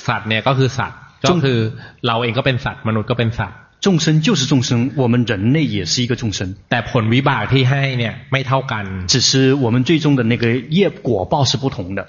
[0.08, 1.00] สัตว์เนี่ยก็คือสัตว์
[1.30, 1.60] ก็คือ
[2.08, 6.56] เราเองก็เป็นสัตว์มนุษย์ก็เป็นสัตว์ 众生就是众生，我们人类也是一个众生。
[6.70, 10.46] แต่ผลวิบากที่ให้เนี่ยไม่เท่ากัน，只是我们最终的那个
[10.78, 12.00] 业果报是不同的。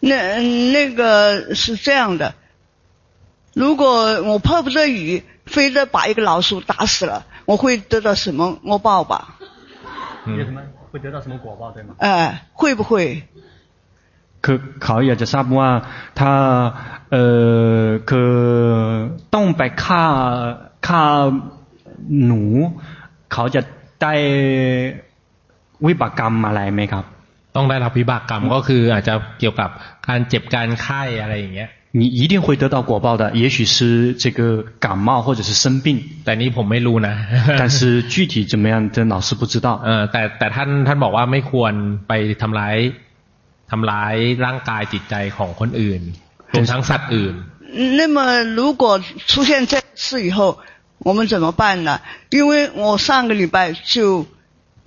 [0.00, 0.40] 那
[0.76, 2.34] 那个是这样的，
[3.52, 9.36] 如果我迫不得已，非得把一个老鼠打死了，我会得到什么恶报吧？
[10.24, 11.94] 嗯，有什么会得到什么果报对吗？
[11.98, 13.24] 哎，会不会？
[14.44, 15.68] คือเขาอยากจะทราบว่า
[16.20, 16.32] ถ้า
[17.12, 17.16] เอ
[17.80, 18.34] อคือ
[19.34, 20.04] ต้องไปฆ่า
[20.86, 21.02] ฆ่า
[22.26, 22.42] หนู
[23.32, 23.60] เขาจะ
[24.02, 24.14] ได้
[25.86, 27.04] วิบากกรรมอะไรไหมครับ
[27.56, 29.70] ต้องได้รับวิบากกรรมก็คืออาจจะเกี่ยวกับ
[30.08, 35.86] การเจ็บการไข้อะไรอย่างเงี้ย你一定会得到果报的，也许是这个感冒或者是生病。
[36.24, 37.14] แต่นี้ผมไม่รู้นะ
[37.60, 39.66] 但是具体怎么样，这老师不知道。
[39.84, 41.72] เออแต่แต่ท่านท่านบอกว่าไม่ควร
[42.08, 42.76] ไปทำร้าย
[43.70, 44.14] ทำร้าย
[44.44, 46.02] ร่างกายจิตใจของคนอื่น
[46.52, 47.34] รวมทั้งสัตว์อื่น
[47.98, 48.18] 那么
[48.58, 48.84] 如果
[49.30, 50.58] 出现这次以后，
[51.06, 52.00] 我们怎么办呢？
[52.30, 52.52] 因为
[52.82, 54.26] 我上个礼拜就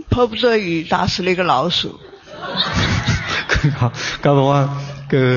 [0.10, 1.80] 迫不得已打死了一个老鼠。
[3.49, 3.88] เขา
[4.22, 4.61] เขาบอกว่า
[5.11, 5.30] คือ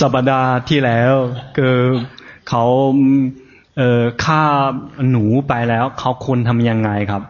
[0.00, 1.14] สัปดาห์ที่แล้ว
[1.56, 1.76] คือ
[2.48, 2.64] เขา
[3.76, 4.42] เอ่อฆ่า
[5.10, 7.22] หนูไปแล้วเขาควรทำยังไงครับ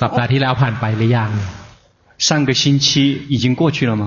[0.00, 1.30] สัปดาห์ที่แล้วผ่านไปหรือยัง
[2.26, 2.86] 上个星期
[3.32, 4.04] 已经过去了吗？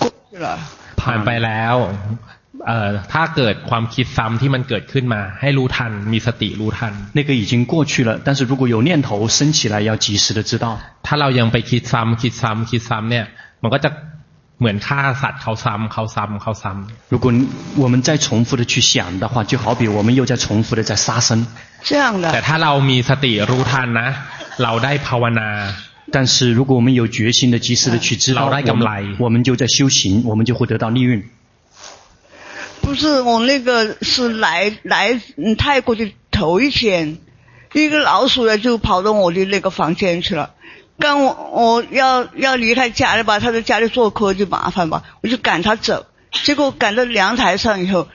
[0.00, 0.48] 过去了。
[1.00, 1.76] ผ่านไปแล้ว
[2.68, 10.66] เอ่อถ้าเกิดความคิดซ้ำที่มันเกิดขึ้นมา ให้รู้ทัน มีสติรู้ทัน那个已经过去了，但是如果有念头升起来，要及时的知道。
[11.06, 13.24] ถ้าเรายังไปคิดซ้ำคิดซ้ำคิดซ้ำเนี่ย
[13.62, 13.90] มันก็จะ
[14.60, 17.26] เหมือนฆ่าสัตว์เขาซ้ำเขาซ้ำเขาซ้ำ如果
[17.82, 21.46] 我们再重复的去想的话，就好比我们又在重复的在杀生。
[21.88, 22.24] 这样的。
[22.32, 24.08] แต่ถ้าเรามีสติรู้ทันนะ
[24.62, 25.50] เราได้ภาวนา
[26.11, 31.23] 但是如果我们有决心的及时的去知道，我们我们就在修行，我们就会得到利润。
[32.81, 35.19] 不是我那个是来来
[35.57, 37.17] 泰国的头一天，
[37.73, 40.51] 一个老鼠呢就跑到我的那个房间去了。
[40.99, 46.05] 刚我我要要离开家里吧，他在家里做客就麻烦吧，我就赶他走。
[46.31, 48.07] 结果赶到阳台上以后，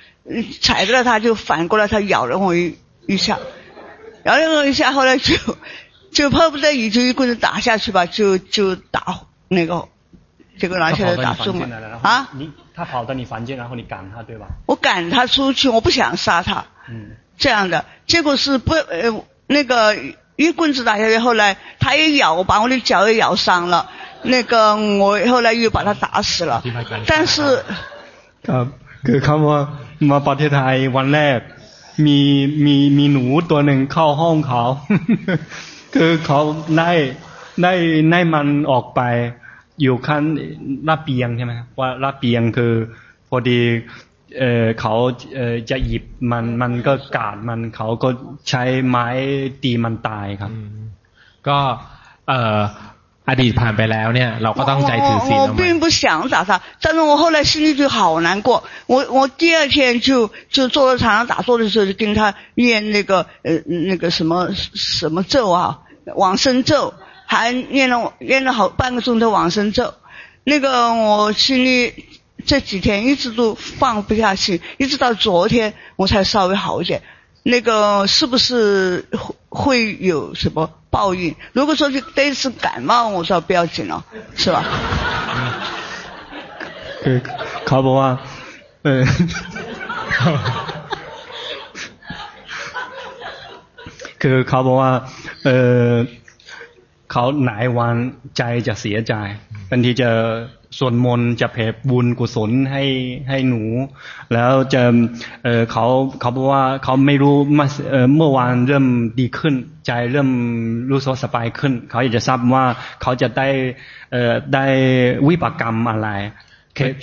[0.60, 2.76] 踩到了他就反过来，他咬了我一
[3.06, 3.38] 一下，
[4.24, 5.34] 咬了我一下，后来就。
[6.11, 9.88] 就迫不得已就一棍子打下去吧，就就打那个，
[10.57, 11.65] 这个拿起来打中了
[12.01, 12.30] 啊！
[12.34, 14.47] 你他跑到你房间，然后你赶他对吧？
[14.65, 16.65] 我赶他出去，我不想杀他。
[16.89, 17.11] 嗯。
[17.38, 19.95] 这样的结果是不呃那个
[20.35, 23.89] 一棍子打下去，后来他也咬，把我的脚也咬伤了。
[24.23, 26.63] 那个我后来又把他打死了。
[27.07, 27.63] 但是。
[28.47, 28.65] ครับ
[29.05, 29.59] คือเขาว่า
[30.09, 31.39] มาประเทศไทยวันแรก
[32.05, 32.19] มี
[32.65, 34.63] มีมีหนูตัวหนึ่งเข้าห้องเขา
[35.94, 36.40] คือเขา
[36.78, 36.92] ได้
[37.62, 37.72] ได้
[38.10, 39.00] ได้มันออกไป
[39.80, 40.22] อยู่ขั้น
[40.88, 42.74] ระเบียงใช่ไหมว่าระเบียงคือ
[43.28, 43.60] พอดี
[44.38, 44.94] เออเขา
[45.36, 48.08] เออจะหยิบมันมันก็กาดมันเขาก็
[48.48, 49.06] ใช้ไม้
[49.62, 50.52] ตีมันตายครับ
[51.48, 51.58] ก็
[52.28, 52.60] เออ
[53.30, 56.01] อดีตผ่านไปแล้วเนี่ยเราก็ต้องใจถือศีล我并不想
[56.34, 58.63] 打他但是我后来心里就好难过
[58.93, 65.80] 我我第二天就就坐在床上打坐的时候就跟他念那个呃那个什么什么咒啊
[66.15, 66.93] 往生咒
[67.26, 69.95] 还念了念了好半个钟头往生咒
[70.43, 72.05] 那个我心里
[72.45, 77.01] 这几天一直都放不下去一直到昨天我才稍微好一点
[77.41, 84.04] 那个是不是会会有什么 暴怨，如果说是这是感冒，我说不要紧了，
[84.36, 84.64] 是吧？
[87.02, 87.20] 对，
[87.64, 88.20] 卡布啊，
[88.82, 89.06] 嗯，
[94.18, 95.04] 对， 卡布啊，
[95.44, 96.06] 呃。
[97.09, 97.95] เออเขาหลายวัน
[98.38, 99.13] ใจจะเสียใจ
[99.69, 100.09] บางทีจะ
[100.77, 102.84] สวดมนต์จะแผ่บุญกุศลให้
[103.30, 103.63] ให้หนู
[104.34, 104.81] แล้วจะ
[105.43, 105.85] เออเขา
[106.19, 107.67] เขาบอกว่าเขาไม่รู้เมื่อ
[108.17, 108.85] เมื่อวานเริ่ม
[109.19, 109.55] ดีขึ้น
[109.88, 110.30] ใจเริ่ม
[110.91, 112.65] รู้สึกสบายขึ้น เขาอยากจะทราบว่า
[113.01, 113.47] เขาจะได้
[114.11, 114.65] เออได้
[115.27, 116.09] วิปกรรมอะไร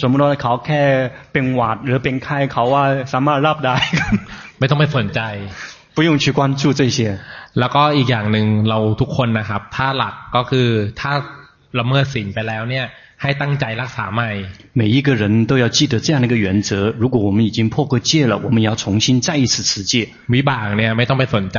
[0.03, 0.83] สมมติว่าเขาแค่
[1.33, 3.77] เป็นหวัดหรือเป็นไข้เขาว่าสามารถรับได้
[4.59, 5.23] ไม่ต้องไปสนใจ
[5.97, 6.99] 不用去关注这些
[7.59, 10.69] แล้วก็อีกอย่างหนึ่งเราทุกคนนะครับ ถ้าหลักก็คือ
[11.01, 11.13] ถ้า
[11.79, 12.87] ละเมิดศีลไปแล้วเนี่ย
[13.23, 14.31] ให้ตั้งใจรักษาใหม่
[14.81, 16.71] 每一个人都要记得这样的一个原则
[17.03, 19.93] 如果我们已经破过戒了我们要重新再一次持戒
[20.35, 21.59] วิบากเนี่ยไม่ต้องไปสนใจ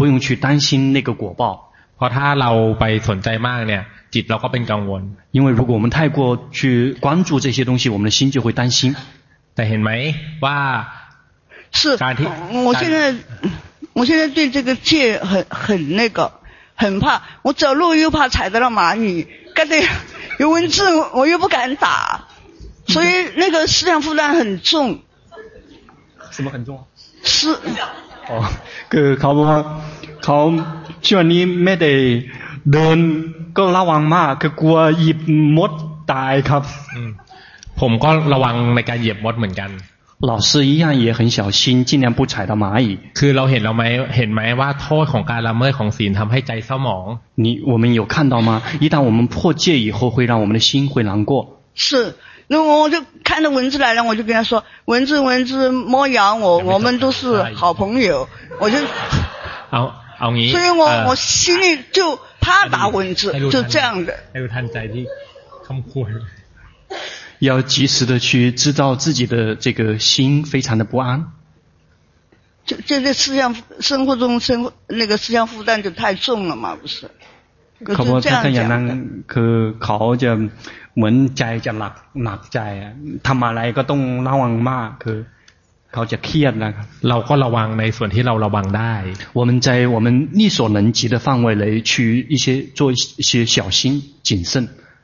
[0.00, 1.42] 不用去担心那个果报
[1.96, 2.50] เพราะถ้าเรา
[2.80, 3.82] ไปสนใจมากเนี่ย
[4.14, 5.02] จิตเราก็เป็นกังวล
[5.36, 6.18] 因为如果我们太过
[6.58, 6.60] 去
[7.04, 8.94] 关注这些东西我们的心就会担心
[9.54, 9.90] แต่เห็นไหม
[10.44, 10.58] ว่า
[11.78, 11.80] 是
[12.66, 13.14] 我现在
[13.92, 16.32] 我现在对这个戒很很那个
[16.74, 19.76] 很怕我走路又怕踩到了蚂蚁干的
[20.38, 20.82] 有蚊子，
[21.12, 22.24] 我又不敢打，
[22.88, 24.98] 所以那个思想负担很重。
[26.30, 26.82] 什么很重啊？
[27.22, 27.56] 是。
[28.28, 28.42] 哦，
[28.90, 29.58] คือเขาบอกว่า
[30.24, 30.36] เขา
[31.06, 31.92] ช่วงนี้ไม่ได้
[32.72, 32.98] เดิน
[33.56, 35.18] ก็ระวังมากคือกลัวหยิบ
[35.56, 35.72] มด
[36.12, 36.62] ตายครับ
[37.80, 39.70] ผมก็ระวังในการเหยียบมดเหมือนกัน
[40.20, 42.98] 老师一样也很小心，尽量不踩到蚂蚁。
[43.14, 43.82] คือเราเห็นเราไหม
[44.16, 47.06] เห็นไหมว่าโทษของการละเมิดของศีลทำให้ใจเศร้าหมอง
[47.44, 48.62] 你我们有看到吗？
[48.80, 51.60] 一旦我们破戒以后，会让我们的心会难过。
[51.74, 52.14] 是，
[52.46, 58.28] 那我就看到蚊子来了，我就跟他说：蚊子蚊子莫咬我，我们都是好朋友。
[58.60, 58.78] 我就，
[59.70, 64.14] เอาเอางี้所以我我心里就怕打蚊子，就这样的。
[64.32, 65.04] ให้รู้ทันใจที่
[65.66, 66.10] คำควร
[67.38, 71.26] 要及时的去知道自己的这个心非常的不安。
[72.66, 77.10] 就就这思想生活中生活那个思想负担就太重了嘛，不是？
[77.84, 78.84] เขาบอกถ้าอย่างนั้น
[79.32, 79.52] คือ
[79.84, 80.30] เขาจะ
[80.96, 81.92] เหมือนใจจะหนัก
[82.24, 82.58] หนักใจ
[83.26, 85.18] ทำอะไรก็ต้องระวังมากคือ
[85.92, 88.94] เขาจะเครียดนะครับเราก็ระวังในส่วนที่เราระวังได้
[89.38, 90.06] 我们在我们
[90.38, 91.92] 力所能及的范围内去
[92.34, 92.44] 一些
[92.78, 92.96] 做一
[93.28, 94.68] 些小心谨慎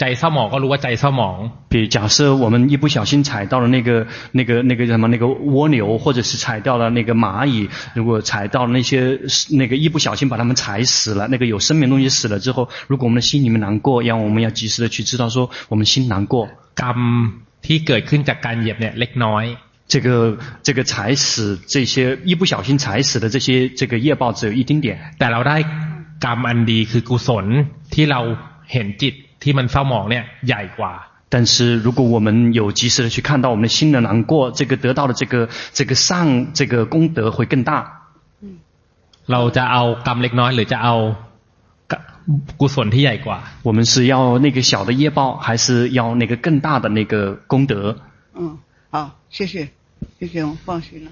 [0.00, 1.36] ใจเศร้าหมองก็รู้ว่าใจเศร้าหมอง
[1.70, 9.18] 比如假设我们一不小心踩到了那个那个那个什么那个蜗牛，或者是踩到了那个蚂蚁，如果踩到那些
[9.50, 16.48] 那个一不小心把它们踩死了，那个有生命的东西死了之后，如果我们的心里面难过，要我们要及时的去知道说我们心难过。
[16.82, 16.98] กรรม
[17.66, 19.44] ที่เกิดขึ้นจากการเหยียบเนี่ยเล็กน้อย
[19.88, 25.56] 这个这个踩死这些一不小心踩死的这些这个业报只有一丁点，แต่เราได้
[26.24, 27.46] กรรมอันดีคือกุศล
[27.94, 28.20] ที่เรา
[28.72, 30.94] เห็นจิต ที่มันเศร้าหมองเนี่ยใหญ่กว่า
[31.28, 31.54] 但是
[31.84, 37.70] 如果我们有及时的去看到我们的心的难过，这个得到的这个这个善这个功德会更大。
[39.32, 40.94] เราจะเอากรรมเล็กน้อยหรือจะเอา
[42.60, 43.38] กุศลที่ใหญ่กว่า
[43.68, 47.96] 我们是要那个小的业报，还是要那个更大的那个功德？
[48.38, 48.58] 嗯，
[48.90, 48.94] 好，
[49.30, 49.68] 谢谢，
[50.18, 51.10] 谢谢，我放心了。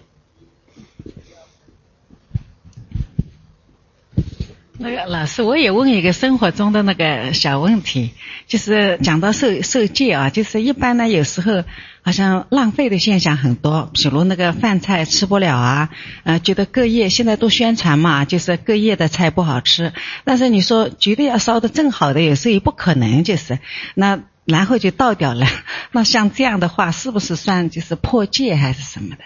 [4.79, 8.11] 那个老师，我也问一个生活中的那个小问题，
[8.49, 11.63] 就是讲到受受戒啊，就是一般呢，有时候
[12.03, 15.91] 好像浪费的现象很多，比如那个饭菜吃不了啊，
[16.25, 19.93] 呃，觉得隔夜现在都宣传嘛，就是隔夜的菜不好吃，
[20.25, 23.61] 但是你说绝对要烧得正好的，有时候也不可能，就是
[23.95, 25.47] 那然后就倒掉了，
[25.93, 29.23] 那像这样的话，是不是算就是破戒还是什么的？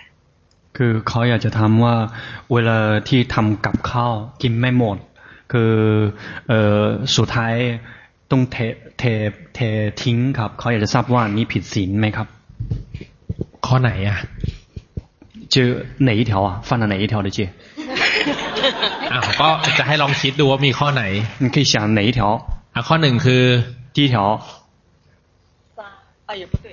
[0.77, 1.95] คือเขาอยากจะถามว่า
[2.53, 2.79] เวลา
[3.09, 4.13] ที่ทำกับข้าว
[4.43, 4.99] กินไม่หมด
[5.53, 5.75] คือ
[6.49, 6.85] เอ่อ
[7.17, 7.55] สุดท้าย
[8.31, 8.57] ต้องเท
[8.99, 9.05] เท
[9.55, 9.59] เท
[10.03, 12.29] ทิ้งครับเขาอยากจะทราบว่านี้ผิดศีลไหมครับ
[13.67, 14.19] ข้อไหนอ่ะ
[15.55, 15.57] 就
[16.09, 17.39] 哪一条啊犯了哪一条的戒
[19.13, 19.49] อ่ะก็
[19.79, 21.05] จะให้ลองคิดดูว่ามีข้อไหน
[21.43, 22.21] 你可以想哪一条
[22.75, 23.43] อ่ะข้อหนึ่งคือ
[23.95, 24.17] 第一条
[26.29, 26.67] 啊也不对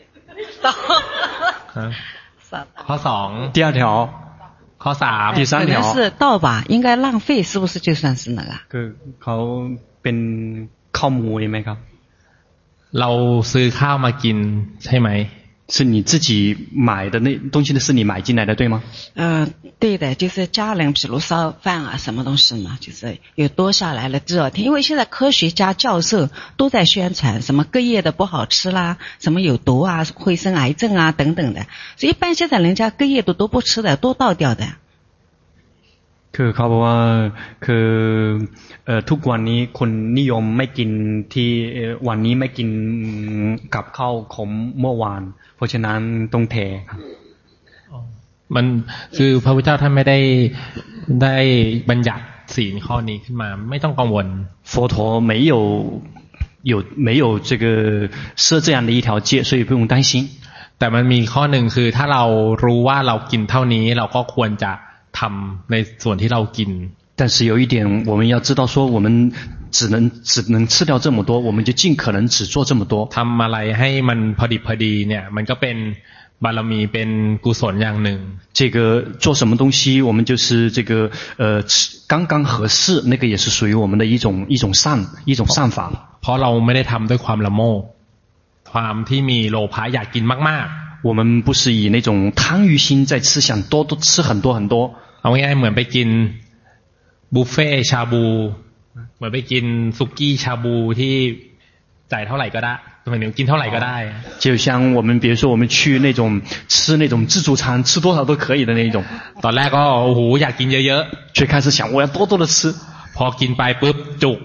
[2.87, 3.81] ข้อสอง第二条
[4.83, 8.85] ข้อสาม第三条是倒吧应该浪费是不是就算是那个คือ
[9.23, 9.35] เขา
[10.01, 10.17] เป็น
[10.97, 11.77] ข้าวมูลไหมครับ
[12.99, 13.09] เรา
[13.51, 14.37] ซื้อข้าวมากิน
[14.85, 15.09] ใช่ไหม
[15.70, 18.82] 是你自己买的那东西的是你买进来的对吗？
[19.14, 31.66] 嗯、对的，就是家人，比如烧饭啊，什么东西嘛，就是有多下来了第二天，因为现在科学家教授都在宣传什么隔夜的不好吃啦，什么有毒啊，会生癌症啊等等的，
[31.96, 34.66] 所以一般现在人家隔夜的都不吃的，都倒掉的。
[36.35, 36.99] คือเขาบอกว่า
[37.65, 37.87] คือ
[38.85, 40.89] เอ่อทุกวันนี้คนนิยมไม่กิน
[41.33, 41.49] ที่
[42.07, 42.69] วันนี้ไม่กิน
[43.75, 45.21] กับข้าวขมเมื่อวาน
[45.55, 45.99] เพราะฉะนั้น
[46.33, 46.55] ต้องเท
[46.89, 46.99] ครับ
[48.55, 48.65] มัน
[49.17, 50.19] คือพระพุทธเจ้าท่านไม่ได้
[51.23, 51.35] ได้
[51.89, 52.23] บัญญัติ
[52.55, 54.27] ศีลข้อนี้ขึ้นมา ไม่ต้องกังวล
[54.71, 54.95] 佛陀
[55.29, 55.53] 没有
[56.71, 56.73] 有
[57.07, 57.65] 没有这个
[58.43, 60.11] 设这样的一条戒所以不用担心
[60.79, 62.23] แต่มันมีข้อหนึ่งคือถ้าเรา
[62.63, 64.71] รู้ว่าเรากินเท่านี้เราก็ควรจะ
[65.19, 66.71] ทำในส่วนที่เรากิน
[67.17, 69.31] 但是有一点，我们要知道，说我们
[69.71, 73.07] 只能只能吃掉这么多，我们就尽可能只做这么多。
[73.09, 75.77] ทำอะไรให้มันพอดีพอดีเนี่ยมันก็เป็น
[76.43, 77.09] บารมีเป็น
[77.45, 78.19] กุศลอย่างหนึ่ง
[78.51, 78.77] 这个
[79.23, 81.63] 做什么东西，我们就是这个呃
[82.07, 85.79] 刚刚合适，那个也是属于我们的一种一种善一种善法。
[86.19, 87.81] เพราะเราไม่ได้ทำด้วยความละโมบ
[88.71, 90.78] ความที่มีโลภะอยากกินมากๆ。
[91.01, 94.95] 我们不是以那种贪欲心在吃，想多多吃很多很多。
[95.21, 96.09] เอาง่ายๆเหมือนไปกิน
[97.33, 98.25] บุฟเฟ่ชาบู
[99.17, 99.65] เหมือนไปกิน
[99.97, 101.13] ซุกี้ชาบูที่
[102.11, 102.73] จ่ายเท่าไหร่ก็ได้
[103.11, 103.97] หมายถึงกินเท่าไหร่ก็ได้
[104.43, 104.67] 就像
[104.97, 106.21] 我们比如说我们去那种
[106.73, 108.97] 吃那种自助餐吃多少都可以的那一种
[109.43, 112.57] ตอนแรกก็โอ้โหอยากกินเยอะๆ最开始想我要多多的吃
[113.15, 114.37] พอกินไปปุ๊บจุก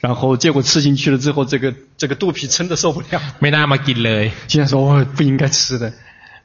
[0.00, 3.04] 然后结果吃进去了之后这个这个肚皮撑得受不了
[3.40, 5.84] ไม่น่ามากินเลย竟然说我不应该吃的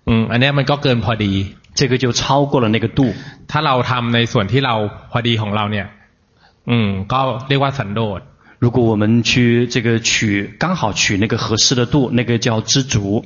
[0.08, 1.34] อืมอันนี้มันก็เกินพอดี
[1.80, 3.00] 这个就超过了那个度。
[3.52, 4.76] ถ้าเราทำในส่วนที่เรา
[5.12, 5.88] พอดีของเราเนี่ย
[6.70, 8.22] อืม ก็เรียกว่าสันโดษ
[8.64, 9.32] 如果我们去
[9.74, 10.10] 这个取
[10.58, 13.24] 刚好取那个合适的度，那个叫知足。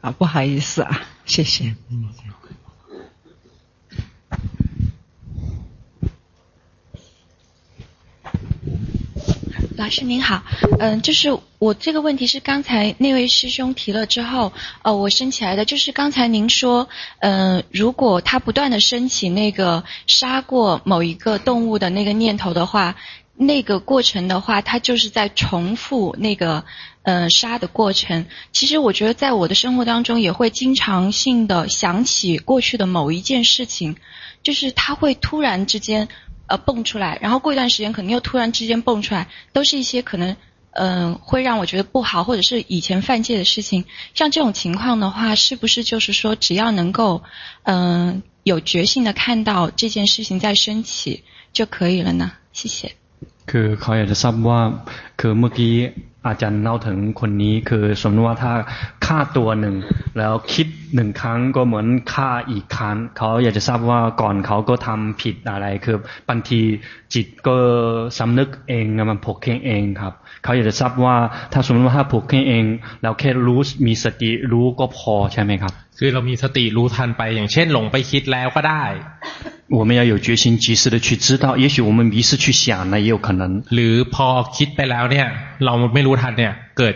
[0.00, 1.74] 啊，不好意思啊，谢谢。
[1.90, 2.08] 嗯
[9.77, 10.43] 老师您好，
[10.79, 14.53] 嗯，就是我这个问题是刚才那位师兄提了之后，
[14.83, 16.87] 呃，我升起来的，就是刚才您说，
[17.19, 22.95] 嗯，如果他不断的升起那个杀过某一个动物的那个念头的话，
[23.35, 26.63] 那个过程的话，它就是在重复那个
[27.03, 28.25] 呃杀的过程。
[28.53, 33.97] 其实我觉得在我的生活当中也会经常性的想起过去的某一件事情，
[34.41, 36.07] 就是他会突然之间
[36.47, 40.35] 呃蹦出来，然后过一段时间可能又突然之间蹦出来，都是一些可能
[40.77, 43.85] 嗯、会让我觉得不好或者是以前犯戒的事情。
[44.13, 47.23] 像这种情况的话，是不是就是说只要能够
[47.63, 51.23] 嗯、有觉性的看到这件事情在升起
[51.53, 52.33] 就可以了呢？
[52.51, 52.95] 谢谢。
[53.51, 54.59] คือเขาอยากจะทราบว่า
[55.19, 55.75] คือเมื่อกี้
[56.27, 58.53] อาจารย์เล่าถึงคนนี้ คือสมมติว่าถ้า
[59.05, 59.75] ฆ่าตัวหนึ่ง
[60.17, 65.97] แล้วคิดหนึ่งครั้งก็เหมือนฆ่าอีกครั้งเขาอยากจะทราบว่าก่อนเขาก็ทำผิดอะไร คือ
[66.29, 66.61] บางที
[67.13, 67.55] จิตก็
[68.19, 70.13] สำนึกเองมันผกเข่งเองครับ
[70.43, 71.15] เขาอยากจะทราบว่า
[71.53, 72.65] ถ้าสมมติว่าถ้าผกเข่งเอง
[73.01, 78.83] แล้วแค่รู้มีสติรู้ก็พอใช่ไหมครับ คือเรามีสติรู้ทันไปอย่างเช่นหลงไปคิดแล้วก็ได้
[79.68, 81.56] 我们要有决心，及时的去知道。
[81.56, 83.62] 也许我们迷失去想呢，也有可能。
[83.74, 85.26] หรือพอคิดไปแล้วเนี่ย
[85.64, 86.94] เราไม่รู้ทันเนี่ย เกิด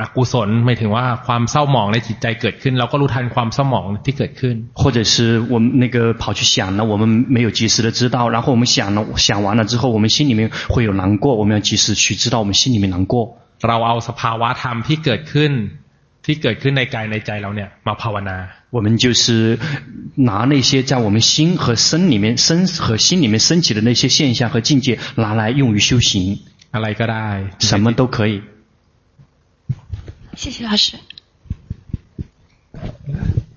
[0.00, 5.14] อกุศลหมายถึงว่าความเศร้าหมองในจิตใจเกิดขึ้นเราก็รู้ทันความเศร้าหมองที่เกิดขึ้น或者是
[5.52, 7.02] 我们那个跑去想呢，我们
[7.36, 13.14] 没有及时的知道，然后我们想了想完了之后，我们心里面会有难过，我们要及时去知道，我们心里面难过。
[13.68, 15.52] เราเอาสภาวะธรรมที่เกิดขึ้น
[16.24, 18.36] ที่เกิดขึ้นในกายในใจเราเนี่ยมาภาวนา
[18.72, 19.58] 我们就是
[20.14, 26.40] 拿那些在我们心和身里面、身和心里面升起的那些现象和境界，拿来用于修行。
[26.70, 27.26] อะไรก็ได้
[27.58, 28.42] 什么都可以。
[30.36, 30.96] 谢谢老师。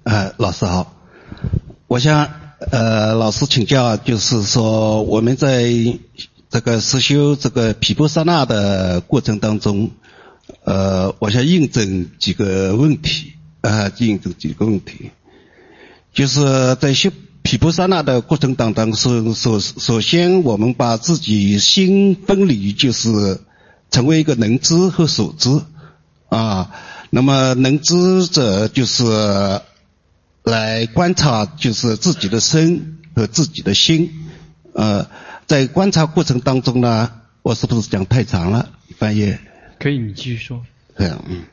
[0.04, 0.96] 呃，老师好，
[1.88, 2.32] 我想
[2.72, 5.66] 呃，老师请教，就是说我们在
[6.50, 9.92] 这个实修这个毗婆舍那的过程当中，
[10.64, 13.34] 呃，我想印证几个问题。
[13.67, 15.11] 啊，印证几个问题，
[16.13, 17.11] 就是在修
[17.43, 23.41] 毗婆沙那的过程当中，首首首先我们把自己心分离，就是
[23.91, 25.61] 成为一个能知和所知
[26.29, 26.71] 啊。
[27.11, 29.05] 那么能知者就是
[30.43, 34.11] 来观察，就是自己的身和自己的心。
[34.75, 35.09] 呃，
[35.47, 37.11] 在观察过程当中呢，
[37.43, 38.71] 我是不是讲太长了？
[38.99, 39.37] 翻译
[39.79, 40.63] 可以，你继续说。
[40.97, 41.45] 嗯嗯。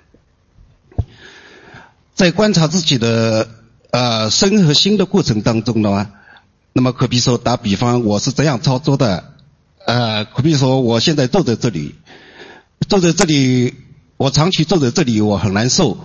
[2.15, 3.47] 在观察自己的
[3.91, 6.09] 呃身和心的过程当中呢，
[6.71, 9.23] 那么可比说打比方，我是这样操作的，
[9.85, 11.95] 呃，可比说我现在坐在这里，
[12.87, 13.73] 坐在这里，
[14.17, 15.97] 我长期坐在这里我很难受，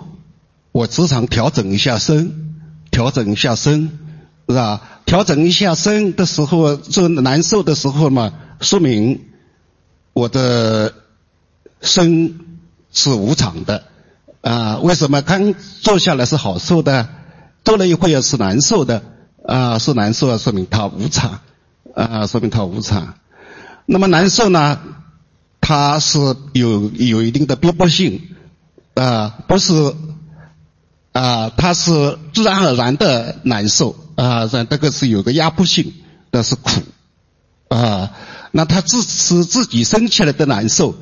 [0.72, 2.54] 我时常调整一下身，
[2.90, 3.98] 调整一下身，
[4.48, 4.80] 是吧？
[5.04, 9.26] 调整一下身的时候，这难受的时候嘛，说明
[10.12, 10.94] 我的
[11.82, 12.38] 身
[12.92, 13.84] 是无常的。
[14.40, 17.08] 啊，为什么刚坐下来是好受的，
[17.64, 19.02] 坐了一会儿是难受的？
[19.46, 21.40] 啊，是难受，说明他无常，
[21.94, 23.14] 啊，说明他无常。
[23.86, 24.78] 那么难受呢，
[25.60, 26.18] 它是
[26.52, 28.20] 有有一定的逼迫性，
[28.94, 29.94] 啊，不是，
[31.12, 35.94] 啊，它是自然而然的难受，啊，这这个是有个压迫性，
[36.30, 36.70] 那是苦，
[37.68, 38.12] 啊，
[38.52, 40.94] 那他自是自己生起来的难受。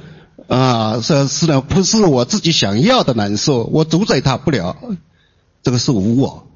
[0.49, 4.77] 啊，是是的，不是我自己想要的难受，我主宰他不了，
[5.63, 6.47] 这个是无我，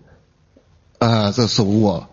[0.98, 2.08] 啊，这是无我。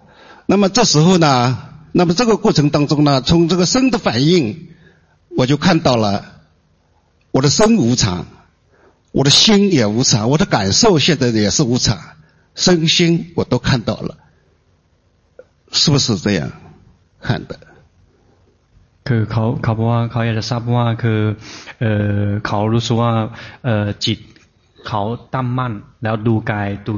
[0.48, 4.70] 那么这时候呢，那么这个过程当中呢，从这个身的反应，
[5.38, 6.26] 我就看到了
[7.30, 8.26] 我的身无常，
[9.12, 12.00] 我的心也无常，我的感受现在也是无常，
[12.56, 14.18] 身心我都看到了，
[15.72, 16.52] 是不是这样
[17.22, 17.60] 看的？
[19.08, 21.20] คือเขาเขาบอกว่าเขาอยากจะทราบว่าคือ
[21.80, 21.86] เอ
[22.22, 23.12] อเขารู้สึกว่า
[23.66, 24.20] เออจิต
[24.88, 25.02] เขา
[25.34, 25.74] ตั้งมั่น
[26.04, 26.96] แล้วดูกายดู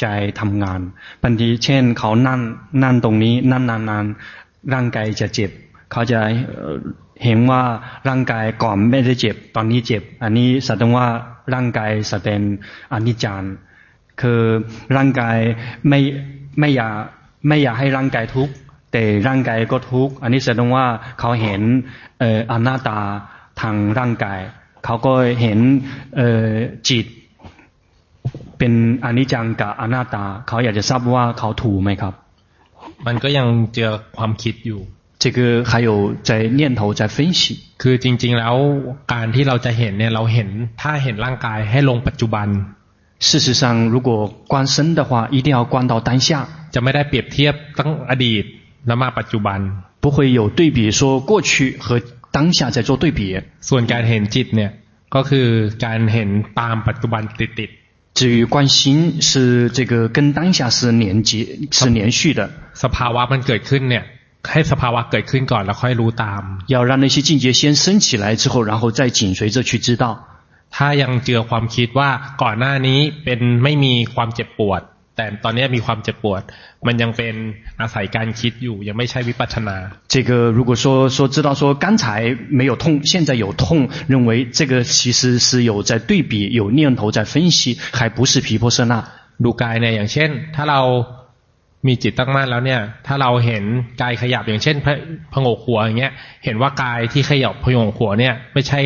[0.00, 0.06] ใจ
[0.40, 0.80] ทำงาน
[1.22, 2.40] บางทีเช่น เขานั่ง
[2.82, 5.50] นั่งตรงนี้นั่งนานๆร่างกายจะเจ็บ
[5.92, 6.20] เขาจะ
[7.24, 7.62] เห็นว่า
[8.08, 11.06] ร่างกายก่อนไม่ได้เจ็บ ตอนนี้เจ็บ อันนี้แสดงว่า
[11.54, 12.40] ร่างกายแสดง
[12.92, 13.42] อนิจจัง
[14.20, 14.40] คือ
[14.96, 15.36] ร่างกาย
[15.88, 16.00] ไม่
[16.60, 16.94] ไม่อยาก
[17.48, 18.54] ไม่อยากให้ร่างกายทุกข์
[18.91, 20.85] แต่ร่างกายก็ทุกข์อันนี้แสดงว่า
[21.19, 21.61] เขาเห็น
[22.19, 22.99] เอ่ออนัตตา
[23.61, 24.39] ทางร่างกาย
[24.85, 25.59] เขาก็เห็น
[26.15, 26.49] เอ่อ
[26.89, 27.05] จิต
[28.57, 28.73] เป็น
[29.05, 32.13] อนิจจังกับอนัตตา เขาอยากจะทราบว่าเขาถูกไหมครับ
[33.05, 34.81] มันก็ยังเจอความคิดอยู่
[35.21, 35.91] 这个还有
[36.27, 36.29] 在
[36.59, 37.41] 念头在分析
[37.81, 38.55] คือจริงๆแล้ว
[39.13, 40.49] การที่เราจะเห็นเนี่ยเราเห็น
[40.81, 42.47] ถ้าเห็นร่างกายให้ลงปัจจุบัน
[43.27, 43.63] 事实上
[43.93, 44.09] 如果
[44.51, 46.27] 观身的话一定要观到当下
[46.73, 48.43] จะไม่ได้เปรียบเทียบตั้งอดีต
[48.89, 49.59] 那么ปัจจุบัน
[50.03, 52.01] 不会有对比，说过去和
[52.31, 53.19] 当下在做对比。
[53.69, 54.71] ส่วนการเห็นจิตเนี่ย
[55.15, 55.47] ก็คือ
[55.85, 56.29] การเห็น
[56.59, 58.17] ตามปัจจุบันติดๆ。
[58.17, 62.49] 至于观心是这个跟当下是连接、是连续的。
[62.83, 64.03] สภาวะมันเกิดขึ้นเนี่ย
[64.51, 66.41] ให้สภาวะเกิดขึ้นก่อนแล้วค่อยรู้ตาม
[66.73, 70.03] 要让那些境界先升起来之后然后再紧随着去知道
[70.75, 72.09] ถ้ายังเจือความคิดว่า
[72.41, 74.81] ก่อนหน้านี้เป็นไม่มีความเจ็บปวด
[75.15, 76.41] แต่ตอนนี้มีความเจ็บปวด
[76.87, 77.35] มันยังเป็น
[77.81, 79.77] อาศัยการคิดอยู่ยังไม่ใช่วิปัสนา
[80.13, 82.05] 这个如果说说知道说刚才
[82.59, 83.65] 没有痛现在有痛
[84.13, 87.59] 认为这个其实是有在对比有念头在分析
[87.97, 88.93] 还不是毗婆舍那
[89.43, 90.81] ดูกายเนี่ยอย่างเช่นถ้าเรา
[91.87, 93.63] มีจิตตั้งมั่นแล้วเนี่ยถ้าเราเห็น
[94.01, 94.75] กายขยับอย่างเช่น
[95.33, 96.13] พงกหัวอย่างเงี้ย
[96.45, 98.79] เห็นว่ากายที่ขยับพงกหัวเนี่ยไม่ใช่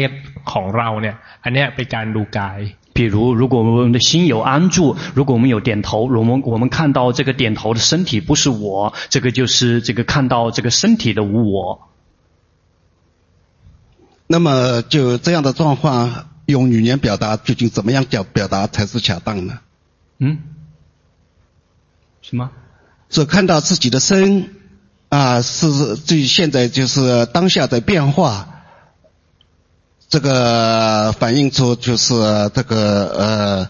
[0.51, 2.59] ของเราเนี่ยอันเนี้ยเป็นการดูกาย
[2.94, 11.88] 比如，如果我们的心有安住，如果我们有点头，我们我们看到这个点头的身体不是我，这个就是这个看到这个身体的无我。
[14.28, 19.58] 那么就这样的状况，用语言表达，究竟怎么样表表达才是恰当呢？
[20.18, 20.38] 嗯？
[22.22, 22.52] 什么？
[23.10, 24.54] 只看到自己的身
[25.08, 28.53] 啊，是就现在就是当下在变化。
[30.09, 32.13] 这个反映出就是
[32.53, 32.75] 这个
[33.21, 33.69] 呃，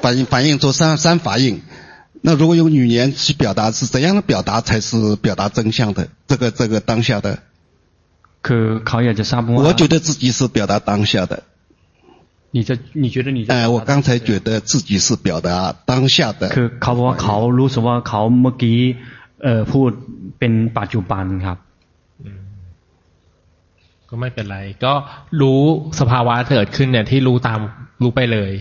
[0.00, 1.62] 反映反映出三三法印。
[2.22, 6.08] 那如果用语言去表达，是怎样的表达才是表达真相的？
[6.28, 7.38] 这个这个当下的。
[8.42, 9.62] 可考验着沙波。
[9.62, 11.42] 我觉得自己是表达当下的。
[12.52, 13.46] 你这你觉得你？
[13.46, 16.48] 哎，我刚才觉得自己是表达当下的。
[16.50, 18.78] 可考我考รู้สึกว่าเขาเมื่อกี้
[19.42, 19.90] เอ่อพูด
[20.38, 21.56] เป็นปัจจุบันครับ
[24.10, 24.92] ก็ไม่เป็นไรก็
[25.40, 25.60] รู้
[26.00, 27.60] สภาวะเกิดขึ้นเนี่ยที่รู้ตาม
[28.02, 28.52] รู้ไปเลย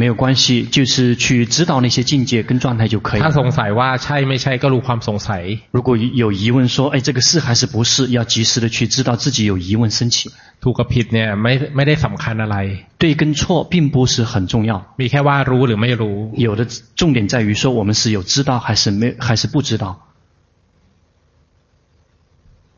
[0.00, 3.20] 没有关系，就是去知道那些境界跟状态就可以。
[3.20, 5.42] 他สงสัยว่าใช่ไม่ใช่ก็รู้ความสงสัย
[5.72, 8.08] 如果有疑问说，哎，这个是还是不是？
[8.16, 10.30] 要及时的去知道自己有疑问升起。
[10.62, 12.56] ถูกกับผิดเนี่ยไม่ไม่ได้สำคัญอะไร
[12.98, 14.72] 对跟错并不是很重要。
[15.00, 16.16] มีแค่ว่ารู้หรือไม่รู้
[16.46, 16.66] 有的
[16.96, 19.84] 重点在于说，我们是有知道还是没还是不知道。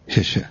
[0.09, 0.45] 谢谢。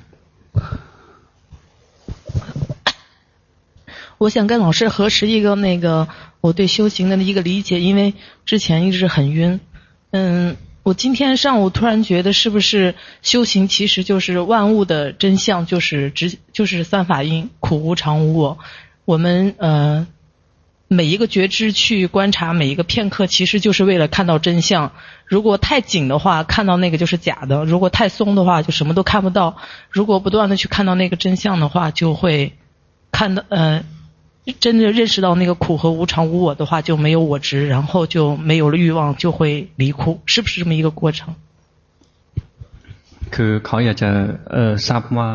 [4.20, 6.06] 我想跟老师核实一个那个
[6.42, 8.12] 我对修行的一个理解，因为
[8.44, 9.60] 之前一直很晕。
[10.10, 18.58] 嗯，我今天上午突然觉得，是不是修行其实就是万物的真相，就是直就是三法印，苦无常无我。
[19.06, 20.06] 我们呃
[20.86, 24.92] 每一个觉知去观察每一个片刻，其实就是为了看到真相。
[25.24, 29.56] 如果太紧的话，看到那个就是假的；如果太松的话，就什么都看不到。
[29.88, 32.52] 如果不断的去看到那个真相的话，就会
[33.10, 33.82] 看到呃。
[34.59, 41.33] 真的认识到那个苦和无常无我的话，就没有我执，然后就没有了欲望，就会离苦，是不是这么一个过程？
[43.33, 44.09] คือเขาอยากจะ
[44.51, 45.29] เอ่อทราบว่า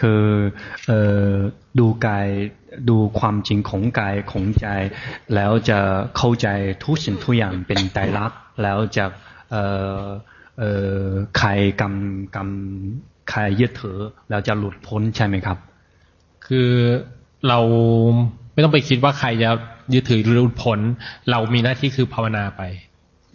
[0.00, 0.20] คือ
[0.86, 1.32] เอ่อ
[1.78, 2.28] ดูกาย
[2.88, 4.66] ดูความจริงของกายของใจ
[5.34, 5.78] แล้วจะ
[6.16, 6.48] เข้าใจ
[6.84, 9.04] ทุกสิ่งทุกอย่างเป็นไตรลักษณ์แล้วจะ
[9.50, 9.64] เอ่
[10.02, 10.04] อ
[10.58, 10.70] เอ่
[11.02, 11.06] อ
[11.40, 11.94] คลายกรรม
[12.34, 12.48] กรรม
[13.32, 13.98] คลายยึดถือ
[14.30, 15.58] แล้วจะหลุดพ้นใช่ไหมครับ
[16.46, 16.70] คือ
[17.48, 17.60] เรา
[18.54, 19.50] ไม่ต้องไปคิดว่าใครจะ
[19.94, 20.78] ยึดถือหรือผล
[21.30, 22.62] เรามีหน้าที่คือภาวนาไป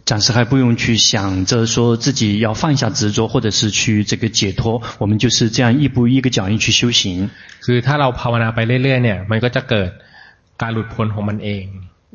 [0.04, 4.82] 暂时还不用去想着说自己要放下执着，或者是去这个解脱。
[4.98, 7.30] 我们就是这样一步一个脚印去修行。
[7.64, 9.90] คือถ้าเราภาวนาไปเรื่อยๆเนี่ยมันก็จะเกิด
[10.62, 11.64] การหลุดพ้นของมันเอง。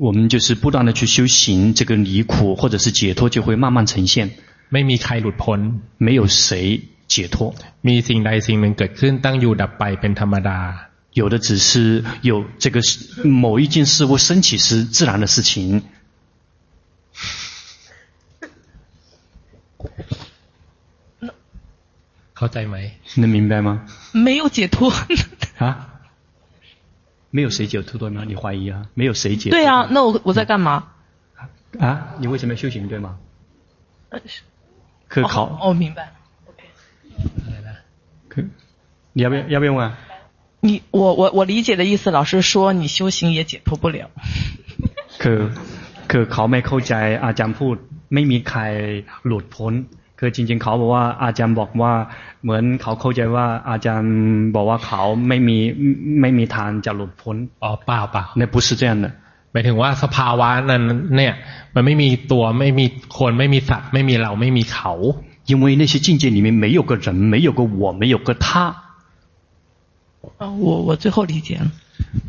[0.06, 4.30] 我们就是不断的去修行，这个离苦或者是解脱就会慢慢呈现。
[4.74, 5.60] ไม่มีใครหลุดพ้น
[5.98, 7.56] 没有谁解脱。
[7.88, 10.60] มีสิ่งใดสิ่งหนึ่งเกิดขึ้นตั้งอยู่ดับไปเป็นธรรมดา。
[11.14, 12.82] 有的只是有这个
[13.24, 15.84] 某一件事物升起是自然的事情。
[22.34, 22.76] เข้าใจไหม
[23.16, 23.88] 能明白吗？
[24.14, 24.94] 没有解脱
[25.58, 25.90] 啊？
[27.32, 28.24] 没有谁解脱对吗？
[28.28, 28.86] 你怀疑啊？
[28.94, 29.58] 没有谁解脱？
[29.58, 30.90] 对啊，那我我在干嘛？
[31.80, 32.14] 啊？
[32.20, 33.18] 你为什么要修行对吗？
[35.08, 35.58] 可考？
[35.62, 36.14] 哦，明白。
[36.46, 36.64] OK。
[38.30, 38.44] 可，
[39.14, 39.48] 你要不要？
[39.48, 39.98] 要不要问啊？
[40.62, 44.10] 你我我我理解的意思，老师说你修行也解脱不了。
[45.22, 45.40] คือ
[46.12, 46.94] คือเขาไม่เข้าใจ
[47.26, 47.76] อาจารย์พูด
[48.14, 48.62] ไม่มีใคร
[49.26, 49.74] หลุดพ้น
[50.20, 51.94] คือจริงๆเขาบอกว่าอาจารย์บอกว่า
[52.44, 54.14] เหมือนเขาเข้าใจว่าอาจารย์
[54.56, 55.58] บอกว่าเขาไม่มี
[56.22, 59.06] ไม่มีทางจะหลุดพ้นอ๋อเปล่าเปล่า那不是这样的
[59.52, 60.84] หมายถึงว่าสภาวะนั้น
[61.16, 61.34] เนี่ย
[61.76, 62.86] มันไม่มีตัวไม่มี
[63.18, 64.94] คนไม่มีสัตว์ไม่มีเราไม่มีเขา
[65.50, 68.46] 因为那些境界里面没有个人没有个我没有个他
[70.42, 71.72] 啊，我我最后理解了。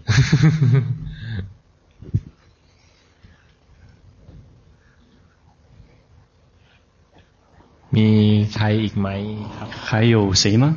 [7.97, 8.09] มี
[8.55, 9.09] ใครอีกไหม
[9.57, 10.77] ครับ还有谁吗？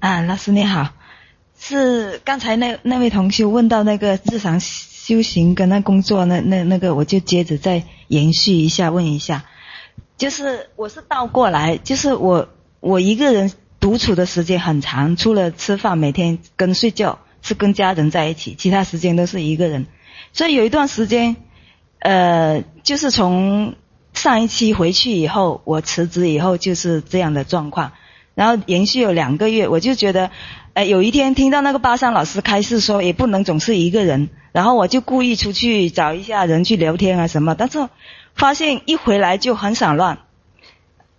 [0.00, 0.92] 啊，老师你好，
[1.58, 4.60] 是刚才那那位同学问到那个日常。
[5.09, 9.45] 修行跟那工作那那那个，我就接着再延续一下，问一下，
[10.17, 12.47] 就是我是倒过来，就是我
[12.79, 19.87] 我一个人独处的时间很长，除了吃饭，每天跟睡觉是跟家人在一起，其他时间都是一个人，
[20.31, 21.37] 所以有一段时间，
[21.97, 23.73] 呃，就是从
[24.13, 27.93] 上一期回去以后，我辞职以后就是这样的状况，
[28.35, 30.29] 然后延续有两个月，我就觉得。
[30.75, 37.87] 哎，有一天听到那个巴桑老师开示说，也不能总是一个人，然后我就故意出去找一下人去聊天啊什么，但是
[38.35, 40.19] 发现一回来就很散乱，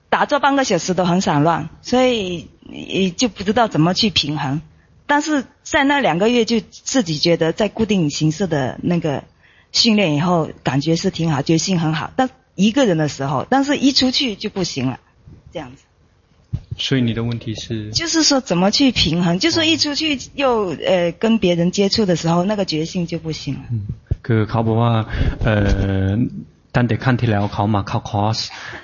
[0.09, 4.61] 打坐半个小时都很散乱，所以也就不知道怎么去平衡。
[5.07, 9.25] 但是在那两个月就自己觉得在固定形式的那个
[9.73, 12.13] 训练以后，感觉是挺好，决心很好。
[12.17, 15.01] 但一个人的时候，但是一出去就不行了，
[15.53, 15.83] 这样子。
[16.78, 19.40] 所以你的问题是，就是说怎么去平衡？
[19.40, 23.62] 就是说一出去又呃跟别人接触的时候，那个决心就不行了。
[23.72, 23.88] 嗯，
[24.22, 24.94] คือเขาบอกว่า
[25.44, 25.56] เอ่
[26.08, 26.18] อ
[26.75, 28.39] ตั้งแต่ขั้นที่แล้วเขามาเข้าคอร์ส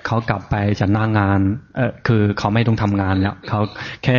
[0.06, 1.40] เขากลับไปจากหน้างงาน
[1.76, 3.60] เออคือเขาไม่ต้องทำงานแล้วเขา
[4.04, 4.18] แค่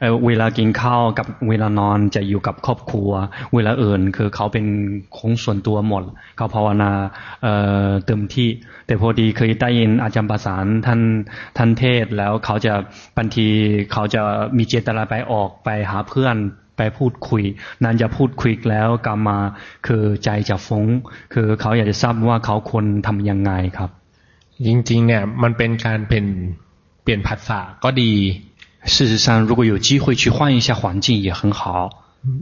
[0.00, 3.10] เอ่อเวลากินข้าวกับเวลานอนจะอยู่กับครอบครัว
[3.54, 4.66] เวลาอื่นคือเขาเป็น
[5.16, 6.04] ของส่วนตัวหมด
[6.36, 6.90] เขาภาวนา
[7.42, 7.54] เอ่
[7.86, 8.48] อเต็มที่
[8.86, 11.00] แต่พอดีเคยได้ยินอาจารย์ประสานท่าน
[11.56, 12.72] ท่านเทศแล้วเขาจะ
[13.16, 13.46] บางที
[13.92, 14.22] เขาจะ
[14.56, 16.36] มีเจตนาไปออกไปหาเพื่อน
[16.77, 17.43] ไปพูดคุย
[17.83, 19.37] นั่นจะพูดคุยแล้วกลับมา
[19.87, 20.87] คือใจจะฟุ้ง
[21.33, 23.89] คือเขาอยากจะทราบว่าเขาควรทำยังไงครับ
[24.67, 26.25] จริงๆเนี่ยมันเป็นการเป็น
[27.03, 28.11] เปลี่ยนภาษาก็ดี
[28.93, 31.61] 事实上如果有机会去换一下环境也很好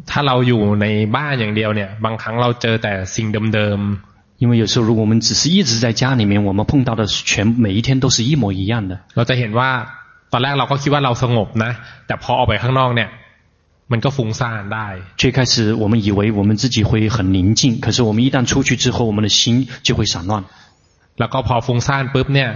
[0.09, 0.85] ถ้าเราอยู่ใน
[1.15, 9.69] บ้านอย่างเดียวเนี่ยบางครั้งเราเจอแต่สิ่งเดิมๆ因为有时候如果我们只是一直在家里面我们碰到的全每一天都是一模一样的เราจะเห็นว่า
[10.31, 11.71] ตอนแรกเราก็คิดว่าเราสงบนะ
[12.07, 13.09] แต่พอออกไปข้างนอกเนี่ย
[13.91, 14.87] มันก็ฟุ้งซ่านได้。
[15.21, 20.43] 最开始我们以为我们自己会很宁静，可是我们一旦出去之后，我们的心就会散乱。
[21.19, 22.49] แล้วก็พอฟุ้งซ่านปุ๊บเนี่ย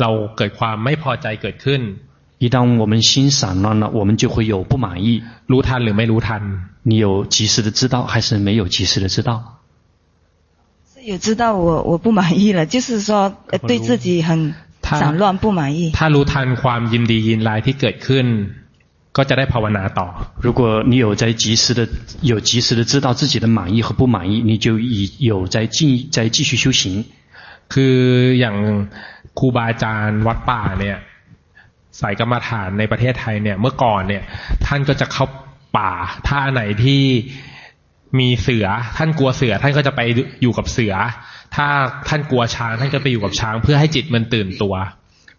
[0.00, 1.82] เราเกิดความไม่พอใจเกิดขึ้น。
[2.44, 5.22] 一旦我们心散乱了，我们就会有不满意。
[5.50, 6.42] รู้ทันหรือไม่รู้ทัน？
[6.82, 9.30] 你有及时的知道，还是没有及时的知道？
[10.92, 13.34] 是有知道我我不满意了，就是说
[13.68, 15.92] 对自己很散乱不满意。
[15.98, 18.26] ถ้ารู้ทันความยินดียินร้ายที่เกิดขึ้น
[19.18, 20.08] ก็จะได้ภาวนาต่อ
[20.44, 20.60] 如果
[20.90, 21.80] 你有在及时的
[22.30, 24.96] 有及时的知道自己的满意和不满意，你就以
[25.30, 25.78] 有在继
[26.14, 26.82] 在继续修行。
[27.72, 27.96] คือ
[28.40, 28.56] อย่าง
[29.38, 30.98] ครูบาอาจารย์วัดป่าเนี่ย
[32.00, 34.22] สายกรรมฐานในประเทศไทยเนี่ยเมื่อก่อนเนี่ย
[34.66, 35.24] ท่านก็จะเข้า
[35.78, 35.92] ป่า
[36.28, 37.02] ถ้าไหนที่
[38.18, 40.00] มีเสือท่านกลัวเสือท่านก็จะไป
[40.42, 40.94] อยู่กับเสือ
[41.54, 41.66] ถ้า
[42.08, 44.74] ท่านกลัวช้างท่านก็ไปอยู่กับช้างเพื่อให้จิตมันตื่นตัว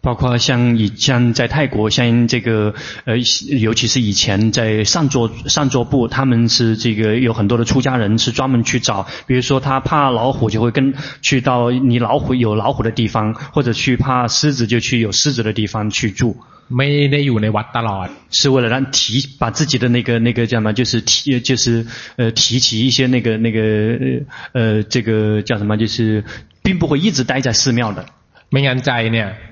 [0.01, 2.73] 包括像以像在泰国，像这个
[3.05, 3.15] 呃，
[3.59, 16.35] 尤其是以前在上座上座部，他们是这个有很多的出家人是专门去找，比如说他怕老虎就会跟去到你老虎有老虎的地方，或者去怕狮子就去有狮子的地方去住。
[16.67, 24.23] 没有瓦达拉，是为了让提把自己的那个那个叫什么，就是提就是呃提起一些那个那个
[24.53, 26.23] 呃这个叫什么，就是
[26.63, 28.05] 并不会一直待在寺庙的。
[28.49, 29.31] 没人在呢。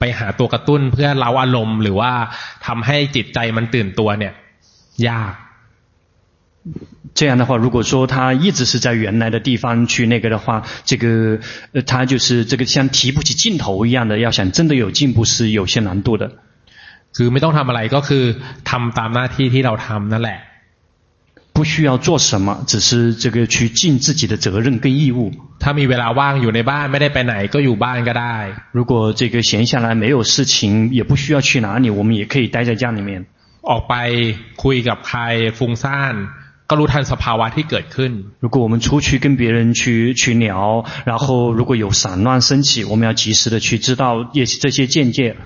[0.00, 2.12] ไปหาตัวกระตุ้นเพื่อเล้าอารมณ์หรือว่า
[2.66, 4.32] ทำให้จิตใจมันตื่นตัวเนี่ย
[5.08, 5.34] ยาก
[7.18, 11.38] 这样的话，如果说他一直是在原来的地方去那个的话，这个
[11.72, 16.32] 呃，他就是这个像提不起劲头一样的，要想真的有进步是有些难度的。
[17.16, 18.24] คือไม่ต้องทำอะไรก็คือ
[18.70, 20.40] ทำตามหน้าที่ที่เราทำนั่นแหละ
[21.52, 25.32] 不需要做什么，只是这个去尽自己的责任跟义务。
[25.58, 28.36] ถ้ามีเวลาว่างอยู่ในบ้านไม่ได้ไปไหนก็อยู่บ้านก็ได้
[28.76, 33.24] 如果这个闲下来没有事情，也不需要去哪里，我们也可以待在家里面。
[33.62, 33.94] ออกไป
[34.62, 35.18] คุยกับใคร
[35.58, 36.14] ฟุ้งซ่าน
[36.68, 38.12] ก็รู้ทันสภาวะที่เกิดขึ้น
[38.44, 45.36] 如果我们出去跟别人去去聊，然后如果有散乱升起，我们要及时的去知道也这些见解。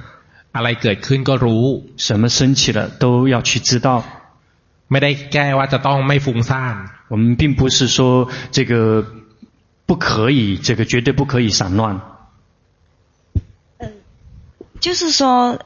[0.53, 1.65] อะไรเกิดขึ้นก็รู้
[1.97, 4.05] 什么升起了都要去知道。
[4.91, 6.75] ไม่ได้แก้ว่าจะต้องไม่ฟุ้งซ่าน
[7.13, 7.99] 我们并不是说
[8.53, 9.05] 这个
[9.87, 12.01] 不可以，这个绝对不可以散乱。
[13.79, 13.91] 嗯，
[14.81, 15.59] 就是说，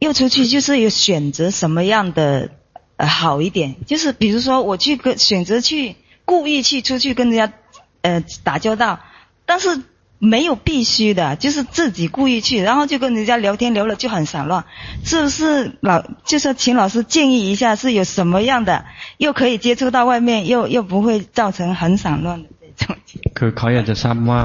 [0.00, 2.50] 又出去就是有选择什么样的
[2.96, 5.94] 呃好一点，就是比如说我去跟选择去
[6.24, 7.52] 故意去出去跟人家
[8.00, 8.98] 呃打交道，
[9.46, 9.82] 但是
[10.18, 14.64] 没有必须的，就是自己故意去，然后就跟人家聊天聊了就很散乱，
[15.02, 16.04] 是不是老？
[16.24, 18.84] 就是请老师建议一下，是有什么样的，
[19.18, 22.96] 又可以接触到外面，又又不会造成很散乱的这种。
[23.34, 24.40] คือเขาอยากจะทราบว่า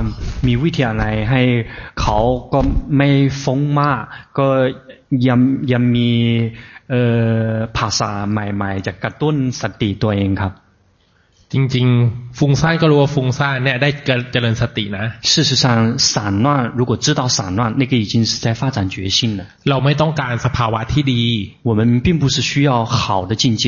[0.47, 1.41] มีวิธีอะไรให้
[2.01, 2.17] เขา
[2.53, 2.59] ก็
[2.97, 3.09] ไม่
[3.43, 4.01] ฟุ้งมาก
[4.37, 4.47] ก็
[5.27, 5.39] ยัง
[5.71, 6.09] ยังมี
[6.89, 7.01] เอ่
[7.49, 10.51] อภาษาใหม่ๆจะกระตุ้นสติตัวเองครับ
[11.53, 13.89] จริงๆฟุ้งซ่านก็รู้ว่าฟุ้งซ่านเนี่ยได้
[14.31, 15.65] เจริญสตินะ事实上
[16.11, 16.13] 散
[16.45, 16.47] 乱
[16.79, 21.23] 如果知道散乱那个已经是在发展觉性了เราไม่ต้องการสภาวะที่ดี
[21.69, 23.63] 我们并不是需要好的境界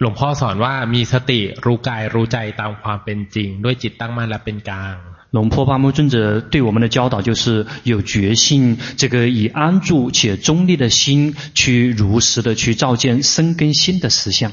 [0.00, 4.96] หลวงพ่อสอนว่ามีสติรู้กายรู้ใจตามความเป็นจริงด้วยจิตตั้งมั่นและเป็นกลาง
[5.30, 14.52] 龙坡巴木尊者对我们的教导就是有决心，这个以安住且中立的心去如实的去照见身跟心的实相。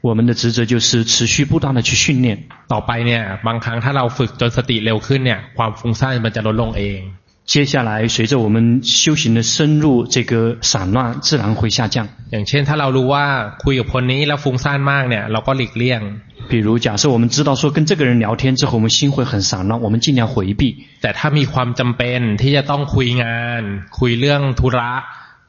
[0.00, 2.44] 我们的职责就是持续不断的去训练。
[2.68, 7.00] ต่อไปเนี่ยบางครั้งถ้าเราฝึกจนสติเร็วขึ้นเนี่ยความฟุ้งซ่านมันจะลดลงเอง
[7.48, 12.08] 接下来，随着我们修行的深入，这个散乱自然会下降。
[12.30, 13.26] อย่างเช่นถ้าเรารู้ว่า
[13.64, 16.00] คุยกับคนนี้แล้วฟุ้งซ่านมากเนี่ยเราก็หลีกเลี่ยง。
[16.48, 20.62] 比如假设我们知道说跟这个人聊天之后，我们心会很散乱，我们尽量回避。
[21.02, 23.62] แต่ถ้ามีความจำเป็นที่จะต้องคุยงาน
[23.98, 24.90] คุยเรื่องธุระ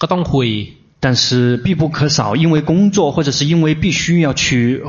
[0.01, 0.49] ก็ต้องคุย。
[1.01, 4.81] 但是必不可少，因为工作或者是因为必须要去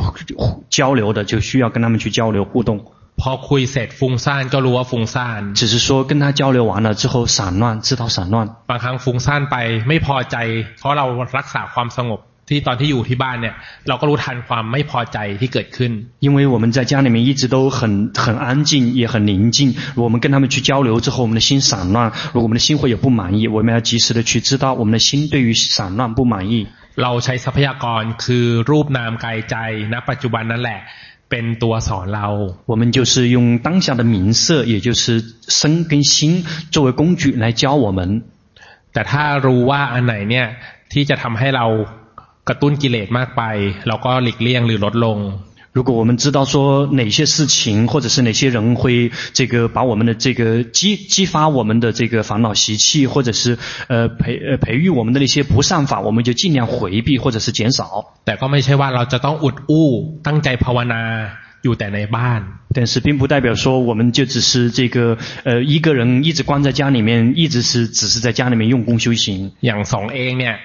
[0.71, 2.87] 交流的，就需要跟他们去交流互动。
[3.21, 8.37] พอคุยเสร็จฟุ้งซ่านก็รู้ว่าฟุ้งซ่าน只是说跟他交流完了之后散乱知道散乱
[8.71, 9.57] บางครั้งฟุ้งซ่านไป
[9.89, 10.37] ไม่พอใจ
[10.81, 11.07] เพราะเรา
[11.39, 13.55] รักษาความสงบที่ตอนที่อยู่ที่บ้านเนี่ย
[13.89, 15.93] เราก็รู้ทันความไม่พอใจที่เกิดขึ้น
[16.27, 17.81] 因为我们在家里面一直都很
[18.25, 19.59] 很安静也很宁静
[20.03, 21.97] 我们跟他们去交流之后我们的心散乱
[22.33, 26.55] 如果我们的心会有不满意我们要及时的去知道我们的心对于散乱不满意
[27.03, 29.57] เราใช้ทรัพยากรคือรูปนามกายใจ
[29.93, 30.81] ณปัจจุบันนั่นแหละ
[31.31, 32.29] เป็นตัวสอนเรา
[32.71, 35.03] 我们就是用当下的名色也就是
[35.59, 36.45] 身跟心
[36.75, 38.01] 作为工具来教我们
[38.93, 40.47] แต่ถ้ารู้ว่าอันไหนเนี่ย
[40.93, 41.67] ที่จะทำให้เรา
[42.49, 43.43] กระตุ้นกิเลสมากไป
[43.89, 45.19] เราก็หลีกเลี่ยงหรือลดลง
[45.73, 58.15] 如果我们知道说哪些事情或者是哪些人会这个把我们的这个激激发我们的这个烦恼习气，或者是呃培呃培育我们的那些不善法，我们就尽量回避或者是减少。
[58.25, 59.89] 但ก็ไม่ใช่ว่าเราจะต้องอุดอู้
[60.27, 61.03] ตั้งใจภาวนา
[61.65, 62.41] อยู่แต่ในบ้าน。
[62.77, 69.53] 但是并不代表说我们就只是这个呃一个人一直关在家里面，一直是只是在家里面用功修行。
[69.61, 70.57] อย่างสองเองเนี่ย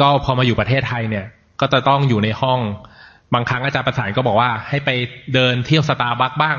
[0.00, 1.24] ก็พอมาอยู่ประเทศไทยเนี่ย
[1.60, 2.60] ก็จะต้องอยู่ในห้อง
[3.34, 4.90] บางครั้งอาจารย์ประสานก็บอกว่าให้ไป
[5.34, 6.58] เดินเที่ยวสตาร์บัคบ้าง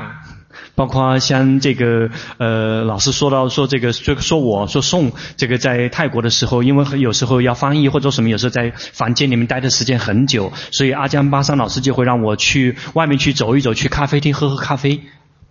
[0.74, 15.00] 包括像这个呃老师说到说这个说说我说宋这个在泰国的时候，因为有时候要翻译或者什么，有时候在房间里面待的时间很久，所以阿江巴桑老师就会让我去外面去走一走，去咖啡厅喝喝咖啡，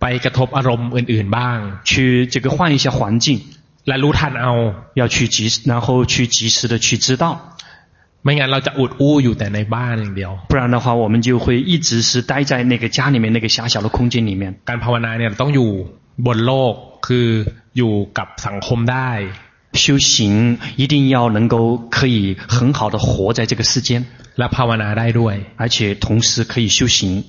[0.00, 3.42] ปกระทบอารมณ์อื่นๆบ้าง去这个换一下环境，
[3.84, 7.54] และรู้ทันเอา要去及时，然后去及时的去知道。
[8.22, 15.70] ไม่งั้นเราจะอุดอู้อยู่แต่ในบ้านอย่างเดียว不然的话我们就会一直是待在那个家里面那个狭小的空间里面การภาวนาเนี่ยต้องอยู่
[16.26, 16.74] บนโลก
[17.06, 17.26] คือ
[17.76, 19.10] อยู่กับสังคมได้
[19.84, 24.06] 修行一定要能够可以很好的活在这个世间
[24.38, 27.24] และภาวนาได้ด้วย而且同时可以修行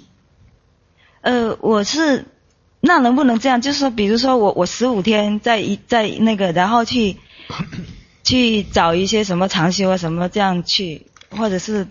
[1.22, 2.26] 呃我是
[2.80, 7.18] 那能不能这样就是说比如说我我十五天在一在那个然后去
[8.25, 11.89] 去找一些什么长修啊，什么这样去，或者是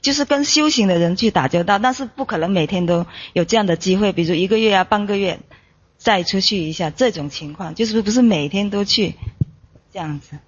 [0.00, 5.40] 就是跟修行的人去打交道，但是不可能每天都有这样的机会，比如一个月啊、半个月
[5.98, 9.14] 再出去一下这种情况，就是不是每天都去
[9.92, 10.38] 这样子。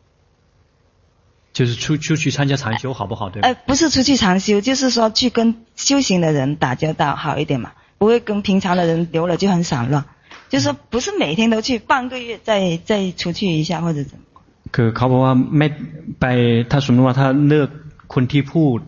[1.52, 3.30] 就是出出去参加长修好不好？
[3.30, 3.40] 对。
[3.40, 10.04] 呃，不是出去长修，就是说去跟修行的人打交道好一点嘛，不会跟平常的人留了就很散乱。
[10.50, 14.35] 就是说不是每天都去，半个月再再出去一下或者怎么。
[14.74, 15.68] คือเขาบอกว่าไม่
[16.20, 16.24] ไป
[16.70, 17.68] ถ้าสมมติว่าถ้าเลือก
[18.14, 18.78] คนที่พูด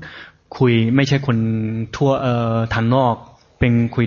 [0.58, 1.36] คุยไม่ใช่คน
[1.96, 3.14] ทั่วเอ่อทางนอก
[3.58, 4.06] เป็นคุย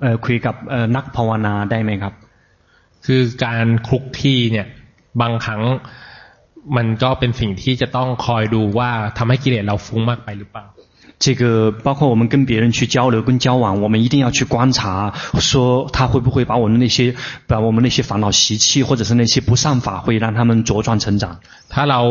[0.00, 2.14] เอ่อคุยกับเอ่อนักภาวนาได้ไหมครับ
[3.06, 4.66] คือการคลุกที่เนี่ย
[5.20, 5.62] บางครั้ง
[6.76, 10.66] มันก็เป็นสิ่งที่จะต้องคอยดูว่าทำให้กิเลสเราฟุ้งมากไปหรือเปล่า
[11.19, 17.15] 这个包括我们跟别人去交流、跟交往，我们一定要去观察，说他会不会把我们那些、
[17.47, 21.39] 把我们那些烦恼习气，或者是那些不善法，会让他们茁壮成长。
[21.69, 22.01] ถ้าเรา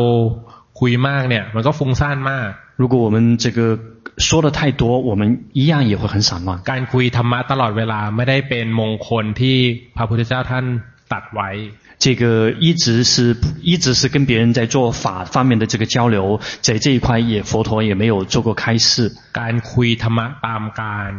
[0.79, 2.49] คุยมากเนี่ยมันก็ฟุ้งซ่านมาก
[2.81, 3.79] 如果我们这个
[4.17, 6.59] 说的太多，我们一样也会很散乱。
[6.69, 9.57] การคุยธรรมะตลอดเวลาไม่ได้เป็นมงคลที่
[9.95, 10.65] พระพุทธเจ้าท่าน
[11.13, 11.49] ตัดไว้
[11.99, 19.11] 这个一直是一直是跟别人在做法方面的这个交流，在这一块也佛陀也没有做过开示。
[19.33, 21.11] การคุยธรรมะตามการ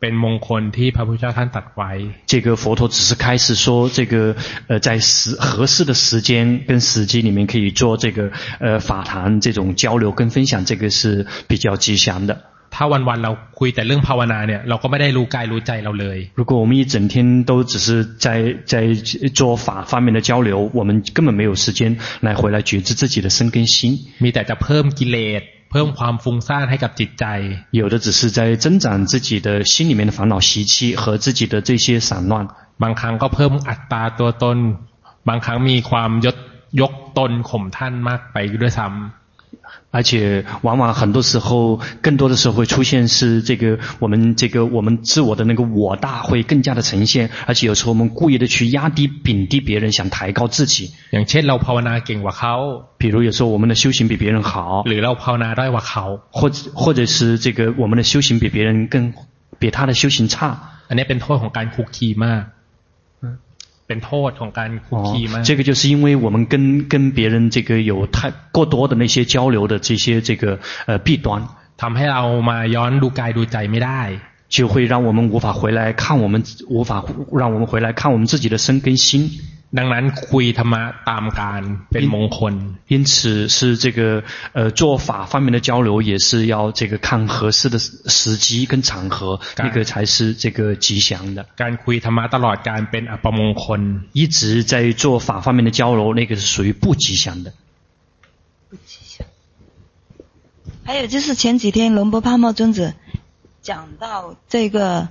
[0.00, 1.90] เ เป็นมงคลที่พระพุทธเจ้าท่านตรัสไว้。
[2.32, 4.34] 这个佛陀只是开始说，这个
[4.68, 8.30] 呃在时合适的时间跟时机里面可以做这个
[8.60, 12.32] 呃法谈这种交流跟分享，这个是比较吉祥的。
[12.74, 16.18] ถ้าวันๆเราคุยแต่เรื่องภาวนาเนี่ยเราก็ไม่ได้รู้กายรู้ใจเราเลย。
[16.40, 17.88] 如果我们一整天都只是
[18.24, 18.28] 在
[18.72, 18.74] 在
[19.38, 21.80] 做法方面的交流，我们根本没有时间
[22.20, 23.76] 来回来觉知自己的身跟心。
[24.24, 25.42] มีแต่จะเพิ่มกิเลส
[25.72, 27.24] เพิ่มความฟุ้งซ่านให้กับจิตใจ。
[27.80, 32.48] 有的只是在增长自己的心里面的烦恼习气和自己的这些散乱。
[32.82, 34.58] บางครั้งก็เพิ่มอัตตาตัวตน
[35.28, 36.36] บางครั้งมีความยศ
[36.80, 39.23] ยกตนข่มท่านมากไปด้วยซ้ำ。
[39.94, 50.90] 而且往往很多时候，更多的时候会出现是这个我们这个我们自我的那个我大会更加的呈现，而且有时候我们故意的去压低、贬低别人，想抬高自己。
[51.12, 52.54] อย่างเช่นเราภาวนาเก่งกว่าเขา，
[52.98, 59.12] 比如有时候我们的修行比别人好，หรือเราภาวนาได้กว่าเขา，或者或者是这个我们的修行比别人更
[59.58, 60.56] 比他的修行差。
[60.88, 62.44] อันนี้เป็นโทษของการคุกคีมาก。
[63.86, 65.44] เป็นโทษของการคุกคีมาก。
[65.48, 71.26] 这个就是因为我们跟跟别人这个有太过多的那些交流的这些这个呃弊端，
[71.80, 74.00] ทำให้เรามาย้อนดูกายดูใจไม่ได้，
[74.48, 79.30] 就会让我们无法回来看我们无法让我们回来看我们自己的身跟心。
[79.78, 82.54] ดังนั้นคุยธรรมะตามการเป็นมงคล。
[82.92, 91.46] 因此是这个呃做法方面的交流也是要这个看合适的时机跟场合，那个才是这个吉祥的。
[91.62, 93.80] การคุยธรรมะตลอดการเป็นอัปมงคล。
[94.12, 97.52] 一直在做法方面的交流，那个是属于不吉祥的。
[98.68, 99.24] 不吉祥。
[100.84, 102.92] 还有就是前几天龙波帕茂尊者
[103.62, 105.08] 讲到这个。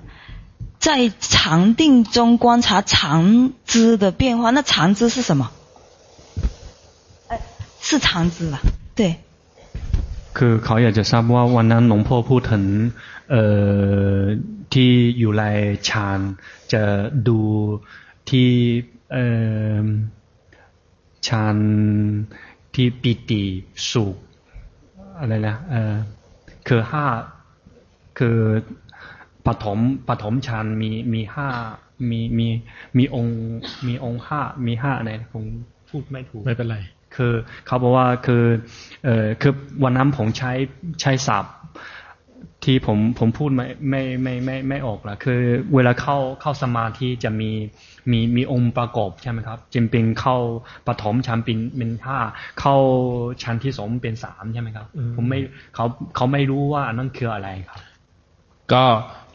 [0.84, 5.52] 在禅定中观察禅知的变化，那禅知是什么？
[7.28, 7.40] 哎，
[7.82, 8.60] 是禅知吧？
[8.96, 9.16] 对。
[10.38, 12.64] คือเขาอยากจะทราบว่าวันนั้นหลวงพ่อพูดถึง
[13.32, 13.44] เอ่
[14.18, 14.22] อ
[14.74, 15.44] ที่อยู่ใน
[15.90, 16.20] ฌาน
[16.74, 16.84] จะ
[17.28, 17.40] ดู
[18.30, 18.50] ที่
[19.12, 19.26] เอ่
[19.84, 19.86] อ
[21.28, 21.58] ฌาน
[22.74, 23.44] ที่ปิติ
[23.90, 24.16] สุข
[25.20, 25.96] อะไรนะเอ่อ
[26.68, 27.06] คือห้า
[28.18, 28.38] คือ
[29.47, 31.49] ปฐมปฐมฌานมีมีห้า
[32.11, 32.49] มีมี
[32.99, 33.39] มีองค์
[33.87, 35.45] มีองค์ห้ามีห้าอะไรผม
[35.91, 36.79] พูดไม่ถูกไม่เป็นไร
[37.17, 37.35] คือ
[37.67, 38.45] เขาบอกว่าคือ
[39.05, 39.55] เอ่อคือ
[39.85, 40.53] วันนั้นผมใช้
[41.01, 41.55] ใช้ศัพท์
[42.65, 45.41] ที่ผมผมพูดไม่ไม่ไม่ไม่ไม่ออกละคือ
[45.75, 47.51] เวลาเข้าเข้าสมาธิจะมี
[48.11, 50.37] มีมีองค์ประกอบใช่ไหมครับจึงเป็นเข้า
[50.87, 52.19] ปฐมฌานเป็นเป็นห้า
[52.61, 52.77] เข้า
[53.43, 55.39] ฌานที่สองเป็นสามใช่ไหมครับ ผมไม่
[55.75, 57.81] เขาเขาไม่รู้ว่านั่นคืออะไรครับ
[58.73, 58.85] ก็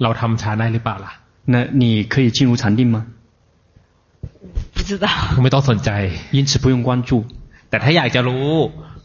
[0.03, 1.13] เราทำฌานได้หรือเปล่าล่ะ
[1.53, 2.97] 那你可以进入禅定吗
[4.75, 5.07] 不知道
[5.43, 5.91] ไม่ต้องสนใจ
[6.37, 7.11] 因此不用关注
[7.69, 8.47] แต่ถ้าอยากจะรู้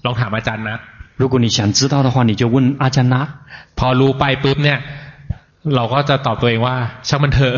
[0.06, 0.78] ลองถามอาจารย์นะ
[1.22, 3.22] 如果你想知道的话你就问阿จารย์นะ
[3.78, 4.80] พอรู้ไปปุ๊บเนี่ย
[5.76, 6.76] เราก็จะตอบตัวเองว่า
[7.08, 7.56] ช่างมันเถอะ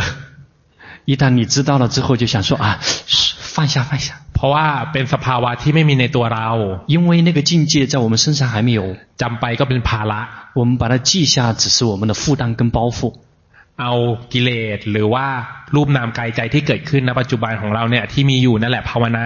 [1.06, 2.66] 一旦你知道了之后就想说啊
[3.54, 6.48] 放下放下เพราะว่าเป็นสภาวะที่ไม่มีในตัวเรา
[6.94, 8.82] 因为那个境界在我们身上还没有
[9.22, 10.20] จำไปก็เป็นภาระ
[10.60, 13.00] 我们把它记下只是我们的负担跟包袱
[13.82, 13.94] เอา
[14.34, 15.28] กิเลสหรือว่า
[15.76, 19.26] รูปนามกายใจที่เกิดขึ้นในปัจจุบันของเราเนี่ยที่มีอยู่นั่นแหละภาวนา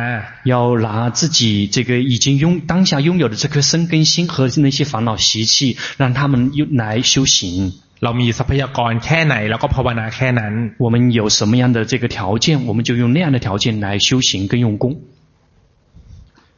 [0.51, 0.53] 要
[0.85, 0.87] 拿
[1.17, 1.39] 自己
[1.75, 4.35] 这个已经拥当下拥有的这颗身跟心和
[4.65, 5.55] 那些烦恼习气
[5.97, 7.37] 让他们用来修行
[8.03, 10.53] เรามีทรัพยากรแค่ไหนเราก็ภาวนาแค่นั้น
[10.83, 14.83] 我们有什么样的这个条件我们就用那样的条件来修行跟用功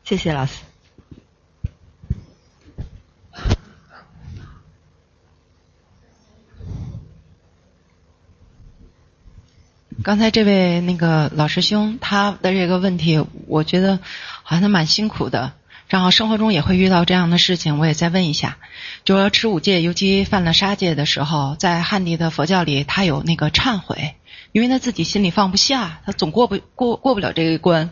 [0.08, 0.54] 谢谢老师
[10.03, 14.01] 刚才这位那个老师兄，他的这个问题，我觉得
[14.43, 15.53] 好像他蛮辛苦的。
[15.87, 18.57] 然后生活中也会遇到这样的事情，我也再问一下，
[19.05, 24.16] 就说持五戒，尤其犯了杀戒的时候，在汉地的佛教里，他有那个忏悔，
[24.51, 27.91] 因为他自己心里放不下，他总过不过过不了这一关，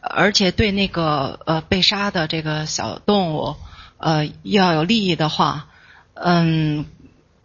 [0.00, 3.56] 而且对那个呃被杀的这个小动物，
[3.96, 5.68] 呃要有利益的话，
[6.14, 6.84] 嗯。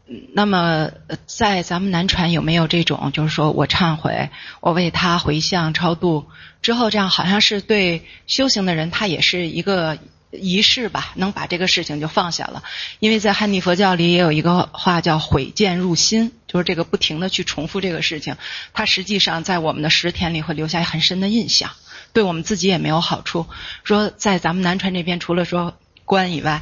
[0.06, 0.92] 那么，
[1.26, 6.28] 在咱们南传有没有这种，就是说我忏悔，我为他回向超度
[6.62, 9.98] 之后，这样好像是对修行的人，他也是一个
[10.30, 12.64] 仪式吧，能把这个事情就放下了。
[13.00, 18.36] 因为在汉地佛教里也有一个话叫“悔见入心”，就是这个不停的去重复这个事情，
[18.74, 21.72] 它实际上在我们的识田里会留下很深的印象，
[22.12, 23.48] 对我们自己也没有好处。
[23.86, 26.62] 说在咱们南传这边，除了说观以外。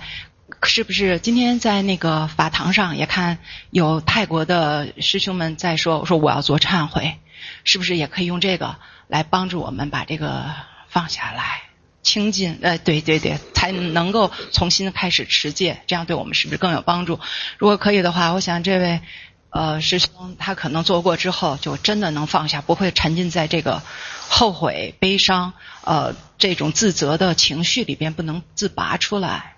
[0.64, 3.40] 是不是今天在那个法堂上也看
[3.72, 7.20] 有泰国的师兄们在说，我说我要做忏悔，
[7.64, 8.78] 是不是也可以用这个
[9.08, 10.46] 来帮助我们把这个
[10.88, 11.64] 放下来，
[12.04, 12.60] 清净？
[12.62, 17.20] 呃，对对对，才能够重新开始持戒，这样对我们是不是更有帮助？
[17.58, 19.02] 如果可以的话，我想这位
[19.50, 23.82] 呃，师兄他可能做过之后，就真的能放下，不会沉浸在这个
[24.30, 29.56] 后悔、悲伤、呃这种自责的情绪里边，不能自拔出来。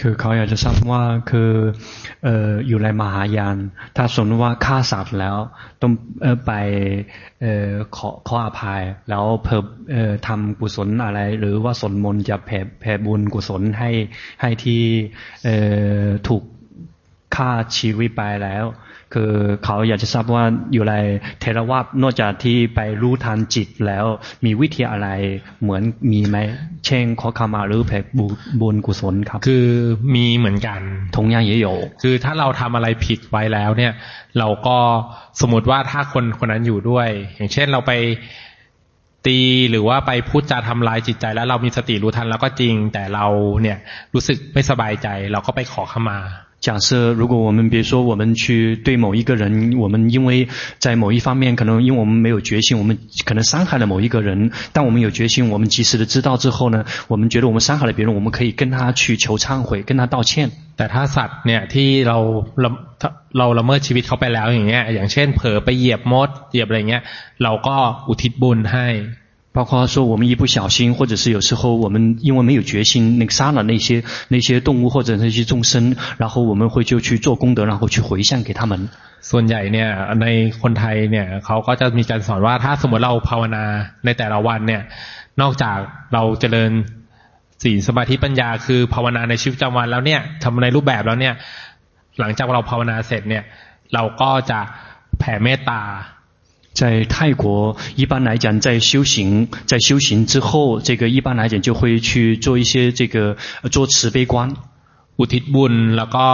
[0.00, 1.50] คือเขาอยากจะทราบว่าคือ
[2.24, 3.56] เอออยู่ในมหายาน
[3.96, 5.36] ถ้าสมมติว่าฆ่าสัตว์แล้ว
[5.82, 5.92] ต้อง
[6.24, 6.52] ออไป
[7.42, 13.90] เออขอขออภัย แล้วเพิ่มเออทำกุศลอะไร หรือว่าสนมนจะแผ่แผ่บุญกุศลให้
[14.40, 14.82] ให้ที่
[15.44, 15.48] เอ
[16.02, 16.42] อถูก
[17.36, 18.64] ฆ่าชีวิตไปแล้ว
[19.14, 19.32] คือ
[19.64, 20.94] เขาอยากจะทราบว่าอยู่ใน
[21.40, 24.04] เทรวาสนอกจากที่ไปรู้ทันจิตแล้ว
[24.44, 25.08] มีวิธีอะไร
[25.62, 25.82] เหมือน
[26.12, 26.36] มีไหม
[26.86, 27.98] เช่นขอขมาหรือแผ่
[28.60, 29.66] บุญกุศลครับ คือ
[30.14, 30.80] มีเหมือนกัน
[31.16, 31.66] ทงย่างเยโย
[32.02, 33.92] คือถ้าเราทำอะไรผิดไว้แล้วเนี่ย
[34.38, 34.76] เราก็
[35.40, 37.92] สมมติว่าถ้าคนคนนั้นอยู่ด้วย อย่างเช่นเราไป
[39.26, 39.38] ตี
[39.70, 43.26] หรือว่าไปพูดจาทำลายจิตใจแล้วเรามีสติรู้ทันแล้วก็จริง แต่เรา
[43.62, 43.78] เนี่ย
[44.14, 46.18] รู้สึกไม่สบายใจ เราก็ไปขอขมา
[46.63, 60.51] 假设如果我们比如说我们去对某一个人，我们因为在某一方面可能因为我们没有觉醒，我们可能伤害了某一个人，但我们有觉醒，我们及时的知道之后呢，我们觉得我们伤害了别人，我们可以跟他去求忏悔，跟他道歉。
[60.75, 62.17] แต่ถ้าสัตว์เนี่ยที่เรา
[63.37, 67.03] เราละเมิดชีวิตเขาไปแล้วอย่างเงี้ยอย่างเช่นเผลอไปเหยียบมดเหยียบอะไรเงี้ย
[67.43, 67.75] เราก็
[68.07, 68.87] อุทิศบุญให้
[69.53, 78.89] 包括说我们一不小心，或者是有时候我们因为没有决心，那个杀了那些那些动物或者那些众生，然后我们会就去做功德，然后去回向给他们。
[79.21, 79.89] ส่วนใหญ่เนี่ย
[80.21, 80.25] ใน
[80.61, 83.63] คนไทยเนี่ยเขาก็จะมีการสอนว่าถ้าสมมติเราภาวนา
[84.05, 84.81] ในแต่ละวันเนี่ย
[85.41, 85.77] นอกจาก
[86.13, 86.71] เราเจริญ
[87.63, 91.33] ศีลสมาธิปัญญาคือภาวนาในชีวิตประจำวันแล้วเนี่ยทำในรูปแบบแล้วเนี่ย
[92.19, 93.43] หลังจากเราภาวนาเสร็จเนี่ย
[93.93, 94.59] เราก็จะ
[95.19, 95.81] แผ่เมตตา
[96.73, 103.35] 在泰国，一般来讲，在修行，在修行之后，这个一般来讲就会去做一些这个
[103.71, 104.55] 做慈悲观，
[105.17, 106.25] อุทิศบุญแล้วก็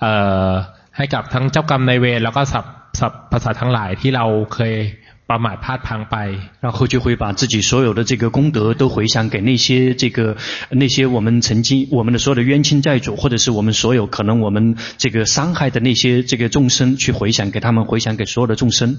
[0.00, 0.12] เอ่
[0.48, 0.50] อ
[0.96, 2.64] ให้กับทั้งเจ้ากรรมนายเวรแล้วก็สัพ
[2.98, 4.74] สัพภาษาทั้งหลายที่เราเคย
[5.30, 6.16] ประมาทพลาดพังไป
[6.64, 10.36] 然后就会把自己所有的这个功德都回向给那些这个
[10.70, 18.98] 那些我们曾经我们的所有的冤亲债主，或者是我们所有可能我们这个伤害的那些这个众生，去回向给他们，回向给所有的众生。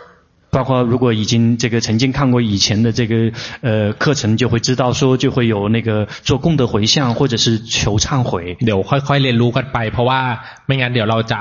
[0.50, 8.56] 包括如果已经这个曾经看过以前的这个呃课程，就会知道说就会有那个做功德回向或者是求忏悔。
[8.60, 10.20] เดี๋ยวค่อยๆเรียนรู้กันไปเพราะว่า
[10.66, 11.40] ไม่งั้นเดี๋ยวเราจะ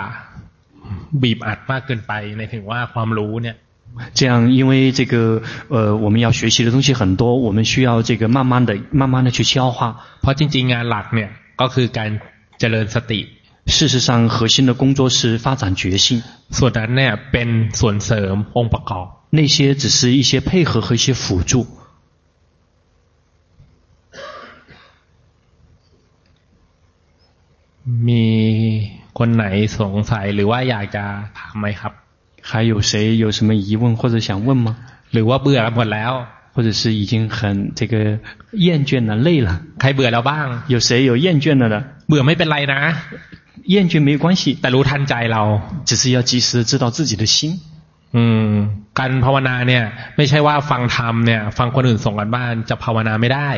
[1.22, 3.56] บีบอัดมากเกินไปในถึงว่าความรู้เนี่ย
[4.14, 9.78] 这样，因为这个呃我们要学习的东西很多，我们需要这个慢慢的、慢慢的去消化。
[10.22, 11.30] เพราะจริงๆงานหลักเนี่ย
[11.62, 12.10] ก็คือการ
[12.60, 13.22] เจริญสติ。
[13.70, 16.22] 事实上，核心的工作是发展觉性。
[16.52, 17.50] ส่วนนั้นเนี่ยเป็น
[17.80, 19.08] ส่วนเสริมองค์ประกอบ。
[19.32, 21.68] 那些只是一些配合和一些辅助。
[28.08, 28.26] มี
[29.18, 29.46] คนไหน
[29.78, 31.04] สงสัยหรือว่าอยากจะ
[31.38, 31.94] ถามไหมครับ
[32.50, 34.68] 还有谁有什么疑问或者想问吗？
[35.12, 36.14] หรือว่าเบื่อหมดแล้ว
[36.54, 38.20] 或者是已经很这个
[38.54, 39.50] 厌倦了、累了？
[39.80, 40.48] ใครเบื่อแล้วบ้าง？
[40.74, 41.76] 有谁有厌倦了的？
[42.08, 42.82] เบื่อไม่เป็นไรนะ
[43.66, 47.60] 厌倦没关系，แต่รู้ทันใจเรา，只是要及时知道自己的心。
[48.16, 48.54] อืม
[49.00, 49.84] การภาวนาเนี่ย
[50.18, 53.50] ไม่ใช่ว่าฟังธรรมเนี่ยฟังคนอื่นส่งกันบ้านจะภาวนาไม่ได้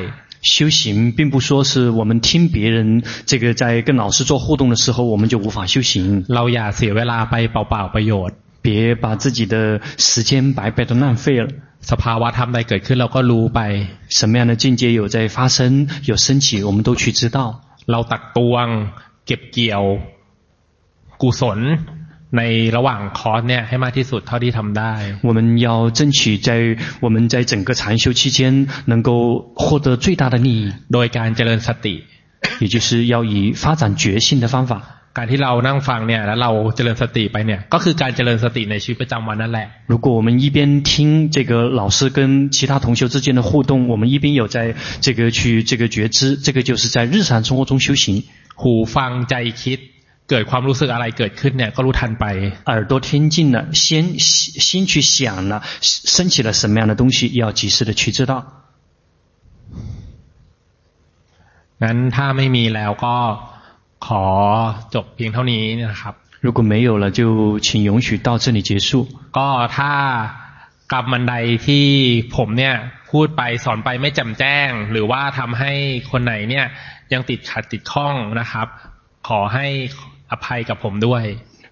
[0.54, 6.26] 修行并不说是我们听别人这个在跟老师做互动的时候，我们就无法修行。
[6.36, 11.48] เราอย่าเสียเวลาไปเปล่าๆประโยชน์别把自己的时间白白的浪费了。
[11.92, 13.60] สภาวะธรรมใดเกิดขึ้นเราก็รู้ไป
[14.18, 17.38] 什么样的境界有在发生有升起，我们都去知道。
[17.92, 18.68] เราตักตวง
[19.26, 19.84] เก็บเกี่ยว
[21.22, 21.60] กุศล
[22.38, 22.42] ใน
[22.78, 24.94] ระหว่างคอร์สเนี่ยให้มากที่สุดเท่าที่ทำได้
[25.28, 26.50] 我们要争取在
[27.06, 28.40] 我们在整个禅修期间
[28.92, 29.10] 能够
[29.56, 31.96] 获得最大的利益โดยการเจริญสติ
[32.62, 40.58] 也就是要以发展觉性的方法การที่เรานั่งฟังเนี่ยแล้วเราเจริญสติไปเนี่ยก็คือการเจริญสติในชีวิตประจำวันนั่นแหละ如果我们一边
[40.90, 40.92] 听
[41.36, 41.52] 这个
[41.82, 42.20] 老师跟
[42.56, 44.58] 其他同修之间的互动我们一边有在
[45.06, 48.24] 这个去这个觉知这个就是在日常生活中修行
[48.62, 49.80] หูฟังใจคิด
[50.30, 52.26] เกิดความรู้สึกอะไรเกิดขึ้นเนี่ยก็รู้ทันไป
[52.70, 53.84] 耳朵听进了先
[54.20, 55.16] 先去想
[55.52, 55.54] 了
[56.16, 58.34] 升起了什么样的东西要及时的去知道
[61.84, 63.16] งั้นถ้าไม่มีแล้วก็
[64.06, 64.24] ขอ
[64.94, 66.14] จบเพียงเท่านี้นะครับ
[66.46, 68.90] 如果没有了就请允许到这里结束
[69.38, 69.48] ก็
[69.78, 69.92] ถ้า
[70.94, 71.34] กรรมมันใด
[71.68, 71.86] ที่
[72.36, 72.76] ผมเนี่ย
[73.12, 75.72] พูดไปสอนไปไม่แจ่มแจ้ง หรือว่าทำให้
[76.12, 76.66] คนไหนเนี่ย
[77.14, 78.68] ยังติดขัดติดข้องนะครับ
[79.28, 79.66] ขอให้
[80.32, 81.26] อภัยกับผมด้วย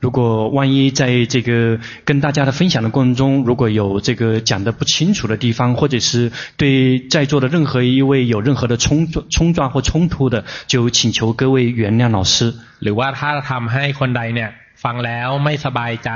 [0.06, 12.54] 如果万一在这个跟大家的分享的过程中，如果有这个讲得不清楚的地方，或者是对在座的任何一位有任何的冲冲撞或冲突的，就请求各位原谅老师。
[12.82, 14.52] หรือว่าถ้าทำให้คนใดเนี่ย
[14.84, 16.12] ฟังแล้วไม่สบายใจ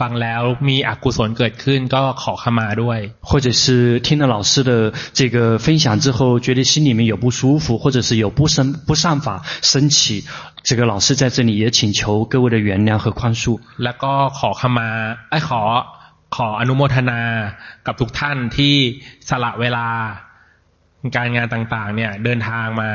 [0.00, 2.98] ฟังแล้วมีอกุศลเกิดขึ้นก็ขอขมาด้วย。
[3.28, 3.64] 或者是
[4.06, 4.72] 听了老师的
[5.18, 10.24] 这个分享之后，觉得心里面有不舒服，或者是有不善不善法升起，
[10.62, 13.60] 这个老师在这里也请求各位的原谅和宽恕。
[13.84, 14.88] แล้วก็ขอขมา
[15.30, 15.62] ไอ้ขอ
[16.36, 17.20] ขออนุโมทนา
[17.86, 18.74] กับทุกท่านที่
[19.28, 19.86] สละเวลา
[21.16, 22.90] การงานต่างๆเนี่ยเดินทางมา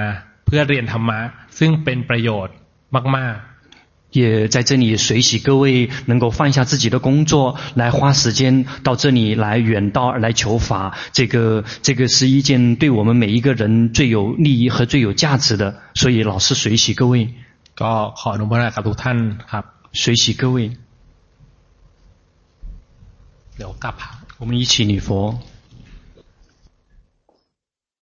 [0.46, 1.20] เพื่อเรียนธรรมะ
[1.60, 2.56] ซึ่งเป็นประโยชน์
[3.18, 3.51] มากๆ。
[4.12, 10.98] 也在这里随喜各位能够放下自己的工作，来花时间到这里来远道来求法。
[11.12, 15.82] 这个这个是一件对我们每一个人最有利益和最有价值的。
[15.94, 17.34] 所以老师随喜各位。
[17.76, 19.18] ก็ขออนุโมทนากับทุกท่าน
[19.52, 19.64] ครับ
[20.02, 20.58] 随喜各位。
[23.58, 23.96] เดี๋ยวกลับ
[24.40, 25.38] 我们一起礼佛。